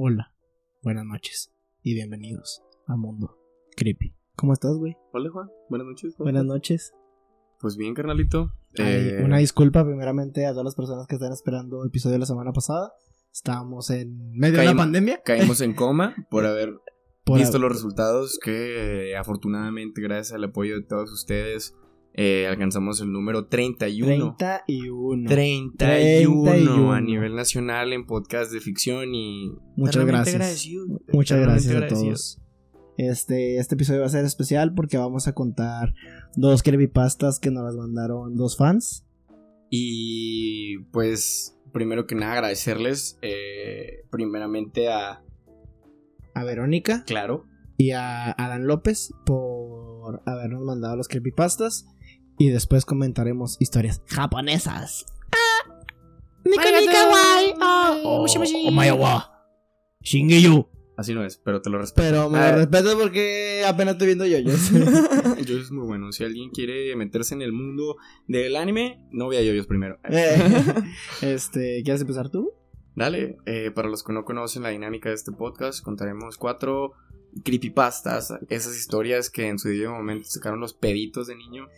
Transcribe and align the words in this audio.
Hola, 0.00 0.32
buenas 0.80 1.04
noches 1.04 1.50
y 1.82 1.92
bienvenidos 1.94 2.62
a 2.86 2.94
Mundo 2.94 3.36
Creepy. 3.76 4.14
¿Cómo 4.36 4.52
estás, 4.52 4.76
güey? 4.76 4.96
Hola 5.12 5.28
Juan, 5.30 5.48
buenas 5.68 5.88
noches. 5.88 6.14
¿cómo 6.14 6.26
Buenas 6.26 6.44
noches. 6.44 6.92
Pues 7.58 7.76
bien, 7.76 7.94
carnalito. 7.94 8.52
Ay, 8.78 8.84
Eh, 9.08 9.22
Una 9.24 9.38
disculpa 9.38 9.84
primeramente 9.84 10.46
a 10.46 10.50
todas 10.50 10.64
las 10.66 10.76
personas 10.76 11.08
que 11.08 11.16
están 11.16 11.32
esperando 11.32 11.82
el 11.82 11.88
episodio 11.88 12.12
de 12.12 12.20
la 12.20 12.26
semana 12.26 12.52
pasada. 12.52 12.92
Estábamos 13.32 13.90
en 13.90 14.30
medio 14.38 14.60
de 14.60 14.66
la 14.66 14.76
pandemia. 14.76 15.20
Caímos 15.24 15.60
en 15.62 15.74
coma 15.74 16.14
por 16.30 16.46
haber 16.46 16.78
Por- 17.24 17.40
visto 17.40 17.58
los 17.58 17.72
resultados 17.72 18.38
que 18.40 19.10
eh, 19.10 19.16
afortunadamente 19.16 20.00
gracias 20.00 20.32
al 20.32 20.44
apoyo 20.44 20.76
de 20.76 20.84
todos 20.84 21.10
ustedes 21.10 21.74
eh, 22.20 22.48
alcanzamos 22.48 23.00
el 23.00 23.12
número 23.12 23.46
31. 23.46 24.34
31. 24.36 25.28
31 25.28 26.42
31. 26.42 26.92
a 26.92 27.00
nivel 27.00 27.36
nacional 27.36 27.92
en 27.92 28.06
podcast 28.06 28.50
de 28.50 28.58
ficción 28.58 29.14
y 29.14 29.52
Muchas 29.76 30.04
gracias. 30.04 30.34
agradecido, 30.34 30.86
Muchas 31.12 31.38
gracias 31.38 31.76
a 31.76 31.86
todos. 31.86 32.40
Este, 32.96 33.58
este 33.58 33.76
episodio 33.76 34.00
va 34.00 34.06
a 34.06 34.08
ser 34.08 34.24
especial 34.24 34.74
porque 34.74 34.98
vamos 34.98 35.28
a 35.28 35.32
contar 35.32 35.94
dos 36.34 36.64
creepypastas 36.64 37.38
que 37.38 37.52
nos 37.52 37.62
las 37.62 37.76
mandaron 37.76 38.34
dos 38.34 38.56
fans. 38.56 39.06
Y 39.70 40.78
pues 40.90 41.56
primero 41.72 42.08
que 42.08 42.16
nada 42.16 42.32
agradecerles 42.32 43.16
eh, 43.22 44.00
primeramente 44.10 44.88
a 44.88 45.22
A 46.34 46.42
Verónica 46.42 47.04
Claro 47.06 47.44
y 47.76 47.92
a 47.92 48.32
Alan 48.32 48.66
López 48.66 49.12
por 49.24 50.20
habernos 50.26 50.64
mandado 50.64 50.96
los 50.96 51.06
creepypastas. 51.06 51.86
Y 52.38 52.50
después 52.50 52.84
comentaremos 52.84 53.56
historias 53.60 54.02
japonesas. 54.06 55.06
Oh, 58.04 58.26
omayawa. 58.68 59.44
Shingeyu. 60.02 60.66
Así 60.96 61.14
no 61.14 61.24
es, 61.24 61.36
pero 61.38 61.62
te 61.62 61.70
lo 61.70 61.78
respeto. 61.78 62.08
Pero 62.08 62.30
me 62.30 62.38
Ah, 62.38 62.50
lo 62.50 62.56
respeto 62.58 62.98
porque 62.98 63.62
apenas 63.66 63.94
estoy 63.94 64.08
viendo 64.08 64.26
yoyos. 64.26 64.70
Yo 65.46 65.58
es 65.58 65.70
muy 65.70 65.86
bueno. 65.86 66.10
Si 66.10 66.24
alguien 66.24 66.50
quiere 66.50 66.94
meterse 66.96 67.34
en 67.34 67.42
el 67.42 67.52
mundo 67.52 67.96
del 68.26 68.56
anime, 68.56 69.06
no 69.12 69.28
vea 69.28 69.42
yoyos 69.42 69.66
primero. 69.66 69.98
Eh, 70.10 70.74
este, 71.22 71.82
¿quieres 71.84 72.00
empezar 72.00 72.30
tú? 72.30 72.52
Dale, 72.96 73.36
eh, 73.46 73.70
para 73.72 73.88
los 73.88 74.02
que 74.02 74.12
no 74.12 74.24
conocen 74.24 74.64
la 74.64 74.70
dinámica 74.70 75.08
de 75.08 75.14
este 75.14 75.30
podcast, 75.30 75.84
contaremos 75.84 76.36
cuatro 76.36 76.94
creepypastas. 77.44 78.34
Esas 78.48 78.76
historias 78.76 79.30
que 79.30 79.46
en 79.46 79.60
su 79.60 79.68
debido 79.68 79.92
momento 79.92 80.28
sacaron 80.28 80.58
los 80.58 80.74
peditos 80.74 81.28
de 81.28 81.36
niño. 81.36 81.68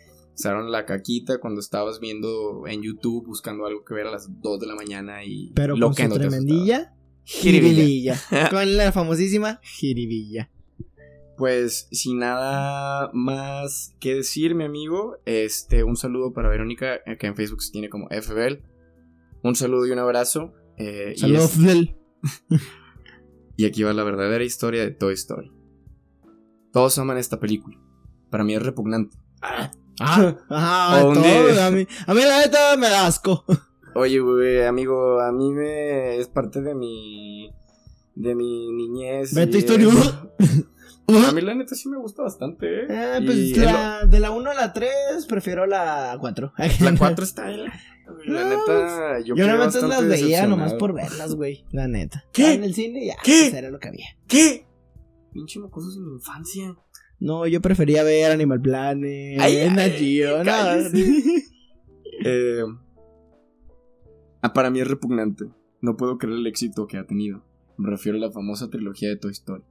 La 0.44 0.84
caquita 0.86 1.38
cuando 1.38 1.60
estabas 1.60 2.00
viendo 2.00 2.66
en 2.66 2.82
YouTube 2.82 3.26
buscando 3.26 3.66
algo 3.66 3.84
que 3.84 3.94
ver 3.94 4.06
a 4.06 4.10
las 4.10 4.28
2 4.40 4.60
de 4.60 4.66
la 4.66 4.74
mañana 4.74 5.24
y 5.24 5.52
Pero 5.54 5.76
lo 5.76 5.86
con 5.88 5.94
que 5.96 6.02
su 6.04 6.08
no 6.08 6.14
tremendilla. 6.14 6.94
Jiribilla. 7.24 8.16
Jiribilla. 8.16 8.48
con 8.50 8.76
la 8.76 8.92
famosísima 8.92 9.60
jiribilla. 9.62 10.50
Pues 11.36 11.88
sin 11.90 12.18
nada 12.18 13.10
más 13.14 13.94
que 13.98 14.16
decir, 14.16 14.54
mi 14.54 14.64
amigo, 14.64 15.16
este, 15.24 15.84
un 15.84 15.96
saludo 15.96 16.32
para 16.32 16.48
Verónica, 16.50 17.00
que 17.18 17.26
en 17.26 17.34
Facebook 17.36 17.62
se 17.62 17.72
tiene 17.72 17.88
como 17.88 18.08
FBL. 18.08 18.62
Un 19.42 19.54
saludo 19.56 19.86
y 19.86 19.90
un 19.90 19.98
abrazo. 20.00 20.52
eh, 20.76 21.14
y, 21.16 21.18
Saludos, 21.18 21.44
es- 21.44 21.56
Fidel. 21.56 21.96
y 23.56 23.64
aquí 23.64 23.82
va 23.82 23.92
la 23.92 24.04
verdadera 24.04 24.44
historia 24.44 24.82
de 24.82 24.90
Toy 24.90 25.14
Story. 25.14 25.50
Todos 26.72 26.98
aman 26.98 27.16
esta 27.18 27.40
película. 27.40 27.78
Para 28.30 28.44
mí 28.44 28.54
es 28.54 28.62
repugnante. 28.62 29.16
Ah, 29.42 29.70
ajá, 30.48 31.04
O 31.04 31.08
un 31.08 31.14
todo, 31.14 31.22
día- 31.24 31.66
a, 31.66 31.70
mí, 31.70 31.86
a 32.06 32.14
mí 32.14 32.20
la 32.22 32.38
neta 32.40 32.76
me 32.76 32.88
da 32.88 33.06
asco. 33.06 33.44
Oye, 33.94 34.20
güey, 34.20 34.64
amigo, 34.64 35.20
a 35.20 35.32
mí 35.32 35.52
me 35.52 36.16
es 36.18 36.28
parte 36.28 36.60
de 36.62 36.74
mi 36.74 37.52
de 38.14 38.34
mi 38.34 38.70
niñez. 38.72 39.34
Vete 39.34 39.58
historia. 39.58 39.88
eso. 39.88 40.32
A 41.28 41.32
mí 41.32 41.40
la 41.40 41.56
neta 41.56 41.74
sí 41.74 41.88
me 41.88 41.96
gusta 41.98 42.22
bastante, 42.22 42.66
¿eh? 42.82 42.86
Eh, 42.88 43.20
pues 43.26 43.36
es 43.36 43.56
la, 43.56 44.04
de 44.06 44.20
la 44.20 44.30
1 44.30 44.48
a 44.48 44.54
la 44.54 44.72
3 44.72 45.26
prefiero 45.28 45.66
la 45.66 46.16
4. 46.20 46.52
lo- 46.56 46.84
la 46.90 46.96
4 46.96 47.24
está 47.24 47.46
de 47.46 47.56
la... 47.56 47.72
La 48.26 48.44
No, 48.44 48.48
neta, 48.50 49.18
yo, 49.18 49.24
Yo 49.26 49.34
quedé 49.34 49.46
normalmente 49.48 49.88
las 49.88 50.06
veía 50.08 50.46
nomás 50.46 50.74
por 50.74 50.92
verlas, 50.92 51.34
güey. 51.34 51.64
La 51.72 51.88
neta. 51.88 52.26
¿Qué? 52.32 52.46
Ah, 52.46 52.52
En 52.52 52.62
el 52.62 52.74
cine 52.74 53.04
ya. 53.06 53.16
¿Qué? 53.24 53.48
pues 53.50 53.54
era 53.54 53.70
lo 53.70 53.80
que 53.80 53.88
había. 53.88 54.06
¿Qué? 54.28 54.68
Pinche 55.32 55.58
mocosos 55.58 55.96
en 55.96 56.06
mi 56.06 56.12
infancia. 56.14 56.76
No, 57.20 57.46
yo 57.46 57.60
prefería 57.60 58.02
ver 58.02 58.32
Animal 58.32 58.60
Planet, 58.62 59.38
Ay, 59.40 59.70
Nat 59.70 59.92
Geo. 59.92 60.42
Eh, 62.22 62.64
ah, 64.42 64.52
para 64.52 64.70
mí 64.70 64.78
es 64.78 64.86
repugnante. 64.86 65.46
No 65.80 65.96
puedo 65.96 66.18
creer 66.18 66.36
el 66.36 66.46
éxito 66.46 66.86
que 66.86 66.98
ha 66.98 67.06
tenido. 67.06 67.46
Me 67.78 67.88
refiero 67.88 68.18
a 68.18 68.20
la 68.20 68.30
famosa 68.30 68.68
trilogía 68.68 69.08
de 69.08 69.16
Toy 69.16 69.32
Story. 69.32 69.64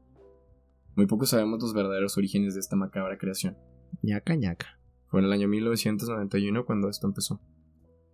Muy 0.96 1.06
poco 1.06 1.28
sabemos 1.28 1.62
los 1.62 1.76
verdaderos 1.76 2.18
orígenes 2.18 2.56
de 2.56 2.62
esta 2.62 2.76
macabra 2.76 3.20
creación. 3.20 3.56
ñaca, 4.02 4.36
ñaca. 4.36 4.80
Fue 5.10 5.20
en 5.20 5.28
el 5.28 5.32
año 5.34 5.48
1991 5.48 6.66
cuando 6.66 6.90
esto 6.90 7.06
empezó. 7.06 7.40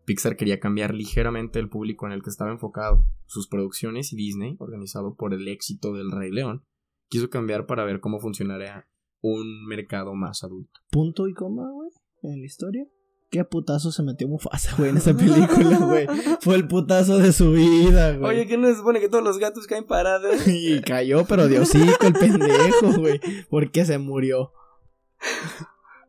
Pixar 0.04 0.36
quería 0.36 0.60
cambiar 0.60 0.94
ligeramente 0.94 1.60
el 1.60 1.70
público 1.70 2.06
en 2.06 2.12
el 2.12 2.22
que 2.22 2.30
estaba 2.30 2.52
enfocado 2.52 3.06
sus 3.28 3.48
producciones 3.48 4.12
y 4.12 4.18
Disney, 4.18 4.58
organizado 4.60 5.16
por 5.16 5.34
el 5.34 5.48
éxito 5.48 5.94
del 5.94 6.12
Rey 6.12 6.32
León, 6.32 6.66
quiso 7.10 7.30
cambiar 7.30 7.68
para 7.68 7.86
ver 7.86 8.02
cómo 8.02 8.20
funcionaría 8.20 8.86
un 9.26 9.66
mercado 9.66 10.14
más 10.14 10.44
adulto. 10.44 10.80
Punto 10.92 11.28
y 11.28 11.34
coma, 11.34 11.70
güey, 11.72 11.90
en 12.22 12.42
la 12.42 12.46
historia. 12.46 12.86
¿Qué 13.32 13.44
putazo 13.44 13.92
se 13.92 14.04
metió 14.04 14.28
Mufasa, 14.28 14.76
güey, 14.78 14.92
en 14.92 14.98
esa 14.98 15.16
película, 15.18 15.80
güey? 15.80 16.08
Fue 16.42 16.56
el 16.56 16.68
putazo 16.68 17.18
de 17.18 17.34
su 17.34 17.52
vida, 17.52 18.16
güey. 18.16 18.36
Oye, 18.36 18.48
¿qué 18.48 18.56
no 18.58 18.68
se 18.68 18.76
supone 18.76 19.00
que 19.00 19.10
todos 19.10 19.24
los 19.24 19.40
gatos 19.40 19.66
caen 19.66 19.86
parados? 19.86 20.36
Y 20.48 20.80
cayó, 20.82 21.26
pero 21.26 21.48
de 21.48 21.60
hocico 21.60 22.06
el 22.06 22.14
pendejo, 22.14 22.94
güey. 22.98 23.20
Porque 23.50 23.84
se 23.84 23.98
murió. 23.98 24.54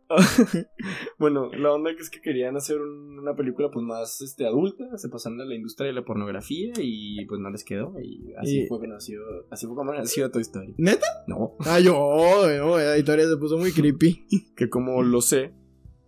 bueno, 1.18 1.50
la 1.52 1.72
onda 1.72 1.94
que 1.94 2.02
es 2.02 2.10
que 2.10 2.20
querían 2.20 2.56
hacer 2.56 2.78
un- 2.80 3.18
una 3.18 3.34
película 3.34 3.70
pues 3.70 3.84
más 3.84 4.20
este, 4.20 4.46
adulta, 4.46 4.96
se 4.98 5.08
pasaron 5.08 5.40
a 5.40 5.44
la 5.44 5.54
industria 5.54 5.88
de 5.88 5.92
la 5.94 6.04
pornografía 6.04 6.72
y 6.78 7.24
pues 7.26 7.40
no 7.40 7.50
les 7.50 7.64
quedó 7.64 7.92
y 8.00 8.32
así 8.38 8.62
Y- 8.62 8.66
fue 8.66 8.80
que 8.80 8.86
nació, 8.88 9.20
así 9.50 9.66
fue 9.66 9.74
como 9.74 9.92
nació 9.92 10.30
Toy 10.30 10.42
Story. 10.42 10.74
¿Neta? 10.78 11.06
No, 11.26 11.54
Ah, 11.60 11.80
yo, 11.80 12.46
la 12.76 12.98
historia 12.98 13.26
se 13.28 13.36
puso 13.36 13.58
muy 13.58 13.72
creepy. 13.72 14.26
que 14.56 14.68
como 14.68 15.02
lo 15.02 15.20
sé, 15.20 15.52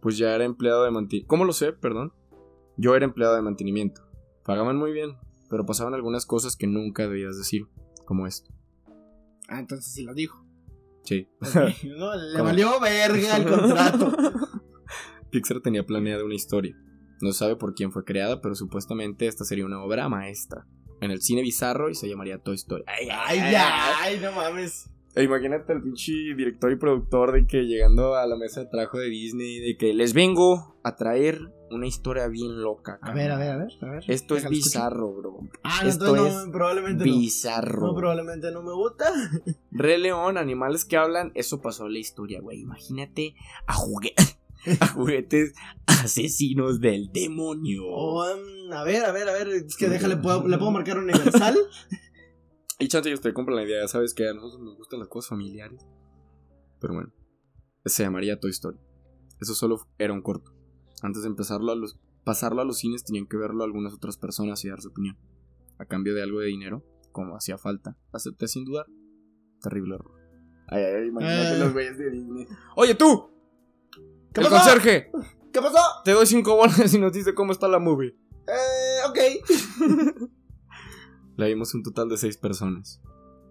pues 0.01 0.17
ya 0.19 0.35
era 0.35 0.45
empleado 0.45 0.85
de 0.85 0.91
mantenimiento. 0.91 1.29
¿Cómo 1.29 1.45
lo 1.45 1.53
sé? 1.53 1.73
Perdón. 1.73 2.13
Yo 2.77 2.95
era 2.95 3.05
empleado 3.05 3.35
de 3.35 3.43
mantenimiento. 3.43 4.03
Pagaban 4.45 4.77
muy 4.77 4.93
bien, 4.93 5.17
pero 5.51 5.67
pasaban 5.67 5.95
algunas 5.95 6.25
cosas 6.27 6.55
que 6.57 6.67
nunca 6.69 7.09
debías 7.09 7.37
decir, 7.37 7.67
como 8.05 8.27
esto. 8.27 8.55
Ah, 9.49 9.59
entonces 9.59 9.93
sí 9.93 10.05
lo 10.05 10.15
dijo. 10.15 10.45
Sí. 11.09 11.27
No, 11.97 12.15
le 12.15 12.43
valió 12.43 12.79
verga 12.81 13.37
el 13.39 13.47
contrato. 13.47 14.15
Pixar 15.31 15.61
tenía 15.61 15.85
planeada 15.85 16.25
una 16.25 16.35
historia. 16.35 16.77
No 17.21 17.33
sabe 17.33 17.57
por 17.57 17.75
quién 17.75 17.93
fue 17.93 18.05
creada, 18.05 18.41
pero 18.43 18.55
supuestamente 18.55 19.27
esta 19.27 19.45
sería 19.45 19.65
una 19.65 19.83
obra 19.83 20.09
maestra. 20.09 20.67
En 21.01 21.11
el 21.11 21.23
cine 21.23 21.43
bizarro 21.43 21.89
y 21.89 21.95
se 21.95 22.09
llamaría 22.09 22.43
Toy 22.43 22.57
Story. 22.57 22.85
Ay, 22.87 23.09
Ay, 23.11 23.53
ya, 23.53 24.03
ay, 24.03 24.21
no 24.21 24.33
mames. 24.33 24.91
E 25.19 25.25
Imagínate 25.25 25.73
al 25.73 25.83
pinche 25.83 26.13
director 26.37 26.71
y 26.71 26.77
productor 26.77 27.33
de 27.33 27.47
que 27.47 27.63
llegando 27.65 28.15
a 28.15 28.27
la 28.27 28.37
mesa 28.37 28.61
de 28.61 28.67
trabajo 28.67 28.99
de 28.99 29.09
Disney, 29.09 29.59
de 29.59 29.77
que 29.77 29.93
les 29.93 30.13
vengo 30.15 30.77
a 30.85 30.95
traer 30.97 31.41
una 31.71 31.87
historia 31.87 32.29
bien 32.29 32.63
loca. 32.63 32.99
A 33.03 33.13
ver, 33.13 33.31
a 33.33 33.37
ver, 33.37 33.51
a 33.51 33.57
ver, 33.59 33.69
a 33.83 33.91
ver. 33.91 34.05
Esto 34.07 34.37
es 34.37 34.43
Déjalo 34.45 34.57
bizarro, 34.57 35.13
bro. 35.15 35.39
Ah, 35.65 35.81
no, 35.83 35.89
Esto 35.89 36.17
no, 36.17 36.27
es 36.27 36.35
probablemente 36.53 37.05
no. 37.05 37.13
Bizarro. 37.13 37.87
No, 37.89 37.95
probablemente 37.95 38.51
no 38.53 38.63
me 38.63 38.73
gusta. 38.73 39.13
Rey 39.73 40.01
León, 40.01 40.39
animales 40.39 40.85
que 40.85 40.97
hablan, 40.97 41.33
eso 41.35 41.61
pasó 41.61 41.87
en 41.87 41.95
la 41.95 41.99
historia, 41.99 42.41
güey. 42.41 42.61
Imagínate 42.61 43.35
a, 43.67 43.75
jugue- 43.75 44.15
a 44.81 44.87
juguetes 44.87 45.53
asesinos 45.87 46.81
del 46.81 47.11
demonio. 47.13 47.85
O, 47.87 48.25
um, 48.25 48.73
a 48.73 48.85
ver, 48.85 49.05
a 49.05 49.13
ver, 49.13 49.29
a 49.29 49.33
ver. 49.33 49.49
Es 49.49 49.77
que 49.77 49.89
déjale, 49.89 50.17
¿puedo- 50.17 50.47
¿le 50.47 50.57
puedo 50.59 50.71
marcar 50.71 50.97
universal? 50.99 51.57
Y 52.79 52.89
chance 52.89 53.09
ellos 53.09 53.21
te 53.21 53.33
compran 53.35 53.57
la 53.57 53.65
idea, 53.65 53.87
sabes 53.89 54.15
que 54.15 54.29
a 54.29 54.35
nosotros 54.35 54.61
nos 54.61 54.77
gustan 54.77 55.01
las 55.01 55.09
cosas 55.09 55.31
familiares. 55.31 55.85
Pero 56.81 56.95
bueno, 56.95 57.13
se 57.85 58.05
llamaría 58.05 58.39
Toy 58.39 58.51
Story. 58.51 58.79
Eso 59.41 59.55
solo 59.55 59.81
era 59.99 60.13
un 60.13 60.23
corto. 60.23 60.53
Antes 61.03 61.23
de 61.23 61.29
empezarlo 61.29 61.73
a 61.73 61.77
los, 61.77 61.99
pasarlo 62.25 62.61
a 62.63 62.65
los 62.65 62.79
cines 62.79 63.05
tenían 63.05 63.27
que 63.27 63.37
verlo 63.37 63.65
algunas 63.65 63.95
otras 63.95 64.17
personas 64.17 64.65
y 64.65 64.69
dar 64.69 64.81
su 64.81 64.89
opinión. 64.91 65.17
A 65.79 65.87
cambio 65.87 66.15
de 66.15 66.23
algo 66.23 66.41
de 66.41 66.47
dinero, 66.47 66.85
como 67.13 67.37
hacía 67.37 67.59
falta. 67.59 67.97
Acepté 68.13 68.47
sin 68.49 68.65
dudar. 68.65 68.87
Terrible 69.61 69.97
error. 69.97 70.13
Ay, 70.69 70.83
ay, 70.85 71.09
imagínate 71.09 71.57
Eh. 71.57 71.59
los 71.59 71.73
güeyes 71.73 71.99
de 71.99 72.11
Disney. 72.11 72.47
Oye 72.77 72.95
tú, 72.95 73.31
¿Qué 74.33 74.41
el 74.41 74.47
pasó? 74.47 74.51
conserje, 74.57 75.11
¿Qué 75.53 75.61
pasó? 75.61 75.79
te 76.05 76.13
doy 76.13 76.27
cinco 76.27 76.55
bolas 76.57 76.93
y 76.95 76.99
nos 76.99 77.13
dice 77.13 77.35
cómo 77.35 77.51
está 77.53 77.67
la 77.67 77.79
movie. 77.81 78.15
Eh, 78.47 79.01
ok. 79.09 80.29
La 81.39 81.47
vimos 81.47 81.73
un 81.73 81.85
total 81.85 82.09
de 82.09 82.17
seis 82.17 82.37
personas. 82.37 83.01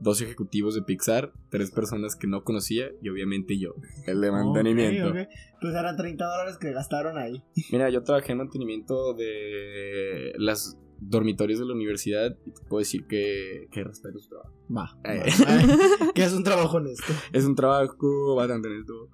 Dos 0.02 0.22
ejecutivos 0.22 0.76
de 0.76 0.82
Pixar, 0.82 1.32
tres 1.50 1.72
personas 1.72 2.18
que 2.18 2.28
no 2.28 2.44
conocía 2.44 2.92
y 3.02 3.08
obviamente 3.08 3.58
yo, 3.58 3.76
el 4.06 4.20
de 4.20 4.30
mantenimiento. 4.30 5.14
Pues 5.62 5.74
eran 5.74 5.96
30 5.96 6.26
dólares 6.26 6.58
que 6.58 6.74
gastaron 6.74 7.18
ahí. 7.18 7.42
Mira, 7.72 7.90
yo 7.90 8.04
trabajé 8.04 8.34
en 8.34 8.40
mantenimiento 8.40 9.14
de 9.14 10.34
las 10.38 10.78
dormitorios 11.00 11.60
de 11.60 11.66
la 11.66 11.74
universidad 11.74 12.36
y 12.46 12.52
te 12.52 12.62
puedo 12.68 12.80
decir 12.80 13.08
que, 13.08 13.70
que 13.72 13.86
respeto 13.86 14.20
su 14.20 14.28
trabajo. 14.28 14.54
Va. 14.70 15.00
Eh. 15.06 15.24
va. 15.48 16.12
que 16.14 16.26
es 16.26 16.34
un 16.34 16.44
trabajo 16.44 16.78
honesto. 16.78 17.14
Es 17.32 17.46
un 17.46 17.56
trabajo 17.56 18.36
bastante 18.36 18.68
honesto. 18.68 19.10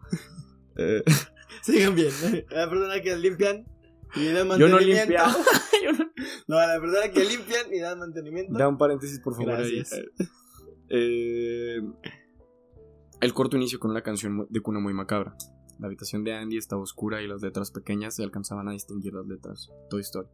Eh, 0.78 1.04
Sigan 1.62 1.94
bien. 1.94 2.12
La 2.50 2.68
persona 2.68 3.00
que 3.04 3.16
limpian 3.18 3.66
y 4.16 4.26
dan 4.28 4.36
yo 4.36 4.44
no 4.44 4.76
mantenimiento. 4.78 5.06
limpiaba. 5.06 5.34
Yo 5.84 5.92
no- 5.92 6.12
No, 6.48 6.56
la 6.56 6.80
persona 6.80 7.12
que 7.12 7.26
limpian 7.26 7.74
y 7.74 7.80
dan 7.80 8.00
mantenimiento. 8.00 8.54
Da 8.58 8.68
un 8.70 8.78
paréntesis, 8.78 9.20
por 9.20 9.36
favor. 9.36 9.54
Gracias. 9.58 9.92
Eh, 10.96 11.78
el 13.22 13.34
corto 13.34 13.56
inicio 13.58 13.80
con 13.80 13.90
una 13.92 14.04
canción 14.04 14.46
de 14.50 14.60
cuna 14.62 14.80
muy 14.80 14.94
macabra. 14.94 15.36
La 15.80 15.88
habitación 15.88 16.24
de 16.24 16.34
Andy 16.34 16.58
estaba 16.58 16.82
oscura 16.84 17.22
y 17.22 17.28
las 17.28 17.42
letras 17.42 17.72
pequeñas 17.72 18.16
se 18.16 18.24
alcanzaban 18.24 18.68
a 18.68 18.74
distinguir 18.74 19.14
las 19.14 19.26
letras. 19.26 19.70
Toy 19.90 20.02
Story. 20.02 20.28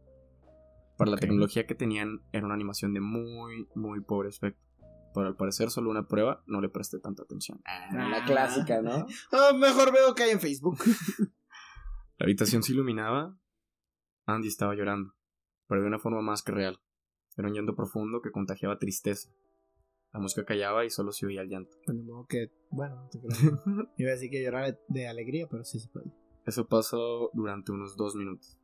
Para 0.98 1.12
la 1.12 1.14
Ok. 1.14 1.20
tecnología 1.20 1.66
que 1.66 1.74
tenían, 1.74 2.20
era 2.32 2.44
una 2.44 2.54
animación 2.54 2.92
de 2.92 3.00
muy, 3.00 3.68
muy 3.74 4.00
pobre 4.02 4.28
aspecto. 4.28 4.60
Pero 5.14 5.28
al 5.28 5.36
parecer, 5.36 5.70
solo 5.70 5.88
una 5.90 6.06
prueba 6.06 6.42
no 6.46 6.60
le 6.60 6.68
presté 6.68 6.98
tanta 6.98 7.22
atención. 7.22 7.60
la 7.92 8.22
clásica, 8.26 8.82
¿no? 8.82 9.06
Ah, 9.32 9.52
mejor 9.56 9.92
veo 9.92 10.14
que 10.14 10.24
hay 10.24 10.30
en 10.32 10.40
Facebook. 10.40 10.78
La 12.18 12.24
habitación 12.24 12.62
se 12.62 12.72
iluminaba. 12.72 13.34
Andy 14.34 14.48
estaba 14.48 14.74
llorando, 14.74 15.14
pero 15.68 15.82
de 15.82 15.88
una 15.88 15.98
forma 15.98 16.22
más 16.22 16.42
que 16.42 16.52
real. 16.52 16.80
Era 17.36 17.48
un 17.48 17.54
llanto 17.54 17.74
profundo 17.74 18.20
que 18.22 18.30
contagiaba 18.30 18.78
tristeza. 18.78 19.30
La 20.12 20.20
música 20.20 20.44
callaba 20.44 20.84
y 20.84 20.90
solo 20.90 21.12
se 21.12 21.26
oía 21.26 21.42
el 21.42 21.48
llanto. 21.48 21.70
De 21.86 22.02
modo 22.02 22.26
que, 22.26 22.50
bueno, 22.70 22.96
no 22.96 23.08
te 23.08 23.20
creo. 23.20 23.62
Iba 23.96 24.10
a 24.10 24.14
decir 24.14 24.30
que 24.30 24.42
llorar 24.42 24.78
de 24.88 25.06
alegría, 25.06 25.46
pero 25.48 25.64
sí 25.64 25.78
se 25.78 25.88
puede. 25.88 26.12
Eso 26.46 26.66
pasó 26.66 27.30
durante 27.32 27.72
unos 27.72 27.96
dos 27.96 28.16
minutos. 28.16 28.58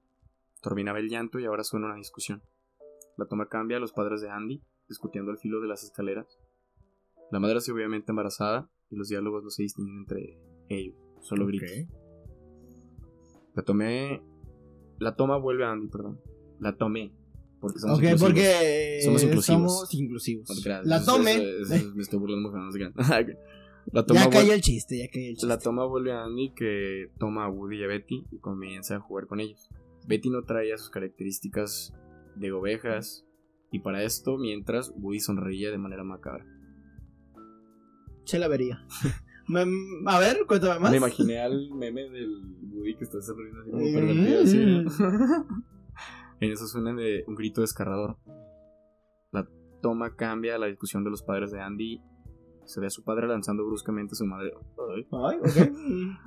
Terminaba 0.63 0.99
el 0.99 1.09
llanto 1.09 1.39
y 1.39 1.45
ahora 1.45 1.63
suena 1.63 1.87
una 1.87 1.97
discusión. 1.97 2.43
La 3.17 3.27
toma 3.27 3.49
cambia 3.49 3.77
a 3.77 3.81
los 3.81 3.93
padres 3.93 4.21
de 4.21 4.29
Andy, 4.29 4.63
discutiendo 4.89 5.31
al 5.31 5.39
filo 5.39 5.61
de 5.61 5.69
las 5.69 5.85
escaleras. 5.85 6.39
La 7.31 7.41
madre 7.41 7.61
se 7.61 7.73
obviamente 7.73 8.13
embarazada 8.13 8.71
y 8.91 8.97
los 8.97 9.09
diálogos 9.09 9.45
no 9.45 9.51
se 9.51 9.63
distinguen 9.63 9.99
entre 9.99 10.39
ellos, 10.69 10.97
solo 11.21 11.47
gritos. 11.47 11.71
La 13.55 13.63
tomé. 13.63 14.23
La 14.99 15.15
toma 15.17 15.37
vuelve 15.39 15.65
a 15.65 15.73
Andy, 15.73 15.89
perdón. 15.89 16.21
La 16.61 16.77
tomé. 16.77 17.13
Porque 17.61 17.79
somos 17.79 17.99
Ok, 17.99 18.05
inclusivos. 18.05 18.31
porque 18.33 19.01
Somos 19.05 19.23
inclusivos. 19.23 19.45
somos 19.91 19.95
inclusivos. 19.95 20.67
La 20.85 21.05
tome. 21.05 21.33
Eso- 21.35 21.75
eso- 21.75 21.95
me 21.95 22.03
estoy 22.03 22.19
burlando 22.19 22.49
muy 22.51 22.53
feo, 22.59 22.65
no 22.67 22.73
sé 22.73 22.79
qué. 22.79 23.37
La 23.93 24.05
toma, 24.05 24.25
ya 24.25 24.31
cayó 24.31 24.53
el 24.53 24.61
chiste, 24.63 24.99
ya 24.99 25.09
cayó 25.09 25.27
el 25.27 25.35
chiste. 25.35 25.47
la 25.47 25.59
toma 25.61 25.85
vuelve 25.87 26.11
a 26.13 26.25
Andy 26.25 26.53
que 26.57 27.09
toma 27.21 27.45
a 27.45 27.49
Woody 27.49 27.77
y 27.81 27.85
a 27.85 27.87
Betty 27.87 28.27
y 28.33 28.39
comienza 28.39 28.97
a 28.97 29.01
jugar 29.01 29.29
con 29.29 29.39
ellos. 29.39 29.71
Betty 30.09 30.29
no 30.29 30.43
traía 30.43 30.77
sus 30.77 30.91
características 30.91 31.95
de 32.35 32.51
ovejas 32.51 33.25
y 33.71 33.79
para 33.79 34.03
esto 34.03 34.39
mientras 34.39 34.93
Woody 34.97 35.21
sonreía 35.21 35.71
de 35.71 35.79
manera 35.79 36.03
macabra. 36.03 36.45
Se 38.25 38.39
la 38.41 38.49
vería. 38.49 38.85
Me- 39.49 39.65
a 40.07 40.19
ver, 40.19 40.39
cuéntame 40.47 40.81
más. 40.81 40.91
Me 40.91 40.97
imaginé 40.97 41.41
al 41.41 41.71
meme 41.73 42.03
del 42.11 42.43
Woody 42.73 42.97
que 42.97 43.05
está 43.05 43.21
sonriendo 43.23 43.61
así 43.63 43.71
como 43.71 43.83
Mm. 43.85 43.95
pervertido 43.95 44.43
así, 44.43 44.67
¿no? 44.67 45.47
En 46.41 46.53
eso 46.53 46.67
suena 46.67 46.93
de 46.93 47.25
un 47.27 47.35
grito 47.35 47.63
descarrador. 47.63 48.19
La 49.33 49.49
toma 49.81 50.17
cambia 50.17 50.57
a 50.57 50.59
la 50.59 50.67
discusión 50.67 51.03
de 51.05 51.11
los 51.11 51.23
padres 51.23 51.51
de 51.51 51.61
Andy. 51.61 52.03
Se 52.67 52.81
ve 52.81 52.89
a 52.89 52.91
su 52.91 53.05
padre 53.05 53.27
lanzando 53.29 53.65
bruscamente 53.65 54.13
a 54.13 54.17
su 54.17 54.27
madre. 54.27 54.53
Ay. 54.95 55.07
Ay, 55.13 55.39
ok. 55.39 55.73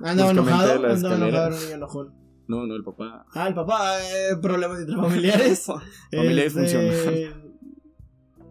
Andaba 0.02 0.30
enojado, 0.30 0.72
andaba 0.88 1.14
enojado, 1.16 1.50
niño 1.50 1.74
enojón. 1.74 2.14
No, 2.48 2.66
no, 2.66 2.74
el 2.74 2.82
papá. 2.82 3.24
Ah, 3.34 3.46
el 3.46 3.54
papá, 3.54 4.00
eh, 4.02 4.36
problemas 4.42 4.80
intrafamiliares. 4.80 5.66
Familia 6.10 6.44
Este, 6.44 6.60
disfuncional. 6.62 7.52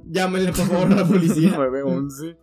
Llámenle 0.06 0.54
por 0.54 0.66
favor 0.66 0.92
a 0.94 0.96
la 0.96 1.06
policía. 1.06 1.52
911. 1.58 2.38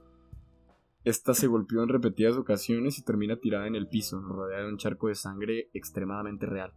Esta 1.06 1.34
se 1.34 1.46
golpeó 1.46 1.84
en 1.84 1.88
repetidas 1.88 2.36
ocasiones 2.36 2.98
y 2.98 3.02
termina 3.04 3.36
tirada 3.36 3.68
en 3.68 3.76
el 3.76 3.86
piso, 3.86 4.20
rodeada 4.20 4.64
de 4.64 4.68
un 4.72 4.76
charco 4.76 5.06
de 5.06 5.14
sangre 5.14 5.70
extremadamente 5.72 6.46
real. 6.46 6.72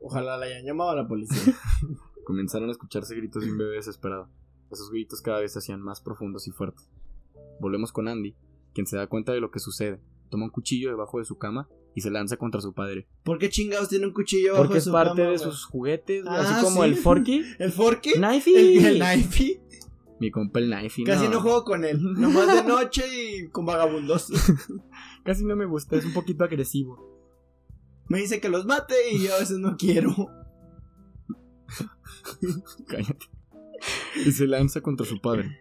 Ojalá 0.00 0.38
la 0.38 0.46
hayan 0.46 0.64
llamado 0.64 0.88
a 0.90 0.96
la 0.96 1.06
policía. 1.06 1.54
Comenzaron 2.24 2.70
a 2.70 2.72
escucharse 2.72 3.14
gritos 3.14 3.44
de 3.44 3.52
un 3.52 3.58
bebé 3.58 3.76
desesperado. 3.76 4.30
Esos 4.70 4.90
gritos 4.90 5.20
cada 5.20 5.40
vez 5.40 5.52
se 5.52 5.58
hacían 5.58 5.82
más 5.82 6.00
profundos 6.00 6.48
y 6.48 6.50
fuertes. 6.50 6.88
Volvemos 7.60 7.92
con 7.92 8.08
Andy, 8.08 8.34
quien 8.72 8.86
se 8.86 8.96
da 8.96 9.06
cuenta 9.06 9.32
de 9.32 9.40
lo 9.40 9.50
que 9.50 9.58
sucede. 9.60 10.00
Toma 10.30 10.46
un 10.46 10.50
cuchillo 10.50 10.88
debajo 10.88 11.18
de 11.18 11.26
su 11.26 11.36
cama 11.36 11.68
y 11.94 12.00
se 12.00 12.10
lanza 12.10 12.38
contra 12.38 12.62
su 12.62 12.72
padre. 12.72 13.06
¿Por 13.22 13.38
qué 13.38 13.50
chingados 13.50 13.90
tiene 13.90 14.06
un 14.06 14.14
cuchillo 14.14 14.56
Porque 14.56 14.72
de 14.72 14.78
es 14.78 14.88
parte 14.88 15.20
cama, 15.20 15.30
de 15.32 15.38
sus 15.38 15.66
juguetes, 15.66 16.24
Ah, 16.26 16.40
así 16.40 16.64
como 16.64 16.82
sí. 16.84 16.88
el 16.88 16.96
Forky. 16.96 17.44
¿El 17.58 17.70
Forky? 17.70 18.12
¡Knifey! 18.14 18.78
El, 18.78 18.86
el 18.86 18.98
Knifey. 18.98 19.60
Mi 20.22 20.30
compa 20.30 20.60
el 20.60 20.70
Knifey, 20.70 21.02
Casi 21.04 21.26
no 21.26 21.40
juego 21.40 21.64
con 21.64 21.84
él. 21.84 22.00
Nomás 22.16 22.46
de 22.54 22.62
noche 22.62 23.02
y 23.10 23.48
con 23.48 23.66
vagabundos. 23.66 24.28
Casi 25.24 25.44
no 25.44 25.56
me 25.56 25.66
gusta, 25.66 25.96
es 25.96 26.04
un 26.04 26.12
poquito 26.12 26.44
agresivo. 26.44 26.96
Me 28.08 28.18
dice 28.18 28.40
que 28.40 28.48
los 28.48 28.64
mate 28.64 28.94
y 29.12 29.24
yo 29.26 29.34
a 29.34 29.40
veces 29.40 29.58
no 29.58 29.76
quiero. 29.76 30.14
Cállate. 32.86 33.26
Y 34.24 34.30
se 34.30 34.46
lanza 34.46 34.80
contra 34.80 35.04
su 35.04 35.20
padre. 35.20 35.58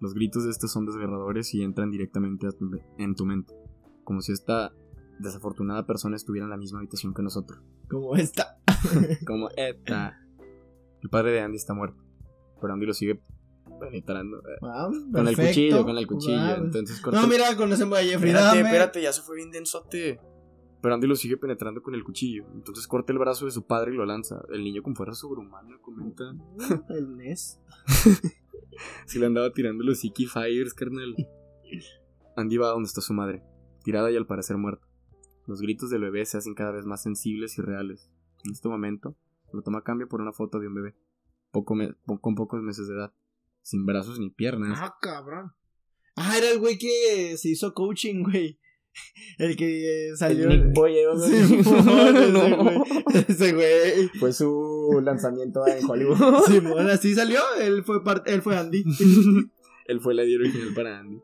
Los 0.00 0.14
gritos 0.14 0.44
de 0.44 0.50
estos 0.50 0.72
son 0.72 0.86
desgarradores 0.86 1.52
y 1.52 1.62
entran 1.62 1.90
directamente 1.90 2.48
tu- 2.58 2.80
en 2.96 3.14
tu 3.14 3.26
mente. 3.26 3.52
Como 4.04 4.22
si 4.22 4.32
esta 4.32 4.72
desafortunada 5.18 5.84
persona 5.86 6.16
estuviera 6.16 6.46
en 6.46 6.50
la 6.50 6.56
misma 6.56 6.78
habitación 6.78 7.12
que 7.12 7.20
nosotros. 7.22 7.60
Como 7.90 8.16
esta. 8.16 8.58
Como 9.26 9.50
esta. 9.58 10.18
El 11.02 11.10
padre 11.10 11.32
de 11.32 11.40
Andy 11.42 11.56
está 11.58 11.74
muerto. 11.74 12.02
Pero 12.62 12.72
Andy 12.72 12.86
lo 12.86 12.94
sigue 12.94 13.20
penetrando. 13.80 14.38
eh, 14.38 14.58
Ah, 14.62 14.88
Con 15.12 15.26
el 15.26 15.36
cuchillo, 15.36 15.84
con 15.84 15.98
el 15.98 16.06
cuchillo. 16.06 16.38
Ah, 16.38 16.56
Entonces 16.58 17.00
corta 17.00 17.18
No, 17.18 17.24
el- 17.26 17.30
mira, 17.32 17.56
conocemos 17.56 17.98
a 17.98 18.02
Jeffrey 18.02 18.30
Espérate, 18.30 18.58
espérate, 18.60 19.02
ya 19.02 19.12
se 19.12 19.22
fue 19.22 19.36
bien 19.36 19.50
densote. 19.50 20.20
Pero 20.82 20.94
Andy 20.94 21.06
lo 21.06 21.14
sigue 21.16 21.36
penetrando 21.36 21.82
con 21.82 21.94
el 21.94 22.02
cuchillo. 22.04 22.46
Entonces 22.54 22.86
corta 22.86 23.12
el 23.12 23.18
brazo 23.18 23.44
de 23.44 23.50
su 23.50 23.66
padre 23.66 23.92
y 23.92 23.96
lo 23.96 24.06
lanza. 24.06 24.42
El 24.50 24.62
niño 24.64 24.82
con 24.82 24.94
fuerza 24.94 25.14
sobrehumana 25.14 25.78
comenta. 25.82 26.24
El 26.90 27.16
Ness. 27.16 27.60
Si 29.04 29.18
le 29.18 29.26
andaba 29.26 29.52
tirando 29.52 29.84
los 29.84 30.04
Iki 30.04 30.26
Fires, 30.26 30.72
carnal. 30.72 31.14
Andy 32.36 32.56
va 32.56 32.68
a 32.68 32.72
donde 32.72 32.86
está 32.86 33.00
su 33.02 33.12
madre, 33.12 33.42
tirada 33.84 34.10
y 34.10 34.16
al 34.16 34.26
parecer 34.26 34.56
muerta. 34.56 34.86
Los 35.46 35.60
gritos 35.60 35.90
del 35.90 36.00
bebé 36.02 36.24
se 36.24 36.38
hacen 36.38 36.54
cada 36.54 36.70
vez 36.70 36.86
más 36.86 37.02
sensibles 37.02 37.58
y 37.58 37.62
reales. 37.62 38.08
En 38.44 38.52
este 38.52 38.68
momento, 38.68 39.16
lo 39.52 39.60
toma 39.62 39.78
a 39.80 39.82
cambio 39.84 40.08
por 40.08 40.20
una 40.22 40.32
foto 40.32 40.60
de 40.60 40.68
un 40.68 40.74
bebé, 40.76 40.94
poco 41.50 41.76
con 42.22 42.34
pocos 42.34 42.62
meses 42.62 42.88
de 42.88 42.94
edad, 42.94 43.12
sin 43.70 43.86
brazos 43.86 44.18
ni 44.18 44.30
piernas. 44.30 44.78
Ah, 44.80 44.94
cabrón. 45.00 45.52
Ah, 46.16 46.36
era 46.36 46.50
el 46.50 46.58
güey 46.58 46.76
que 46.76 47.36
se 47.36 47.48
hizo 47.50 47.72
coaching, 47.72 48.24
güey. 48.24 48.58
El 49.38 49.54
que 49.56 50.08
eh, 50.10 50.16
salió. 50.16 50.48
Nick 50.48 50.72
Boy, 50.74 50.96
¿eh? 50.96 51.04
Sí, 51.24 51.62
No. 52.32 52.56
güey. 52.64 52.82
Ese 53.28 53.52
güey. 53.52 54.08
Fue 54.18 54.32
su 54.32 55.00
lanzamiento 55.02 55.64
en 55.68 55.88
Hollywood. 55.88 56.42
Simón, 56.46 56.90
así 56.90 57.14
salió. 57.14 57.40
Él 57.60 57.84
fue, 57.84 58.02
parte, 58.02 58.34
él 58.34 58.42
fue 58.42 58.56
Andy. 58.58 58.82
Él 59.86 60.00
fue 60.00 60.14
la 60.14 60.24
idea 60.24 60.40
original 60.40 60.74
para 60.74 60.98
Andy. 60.98 61.20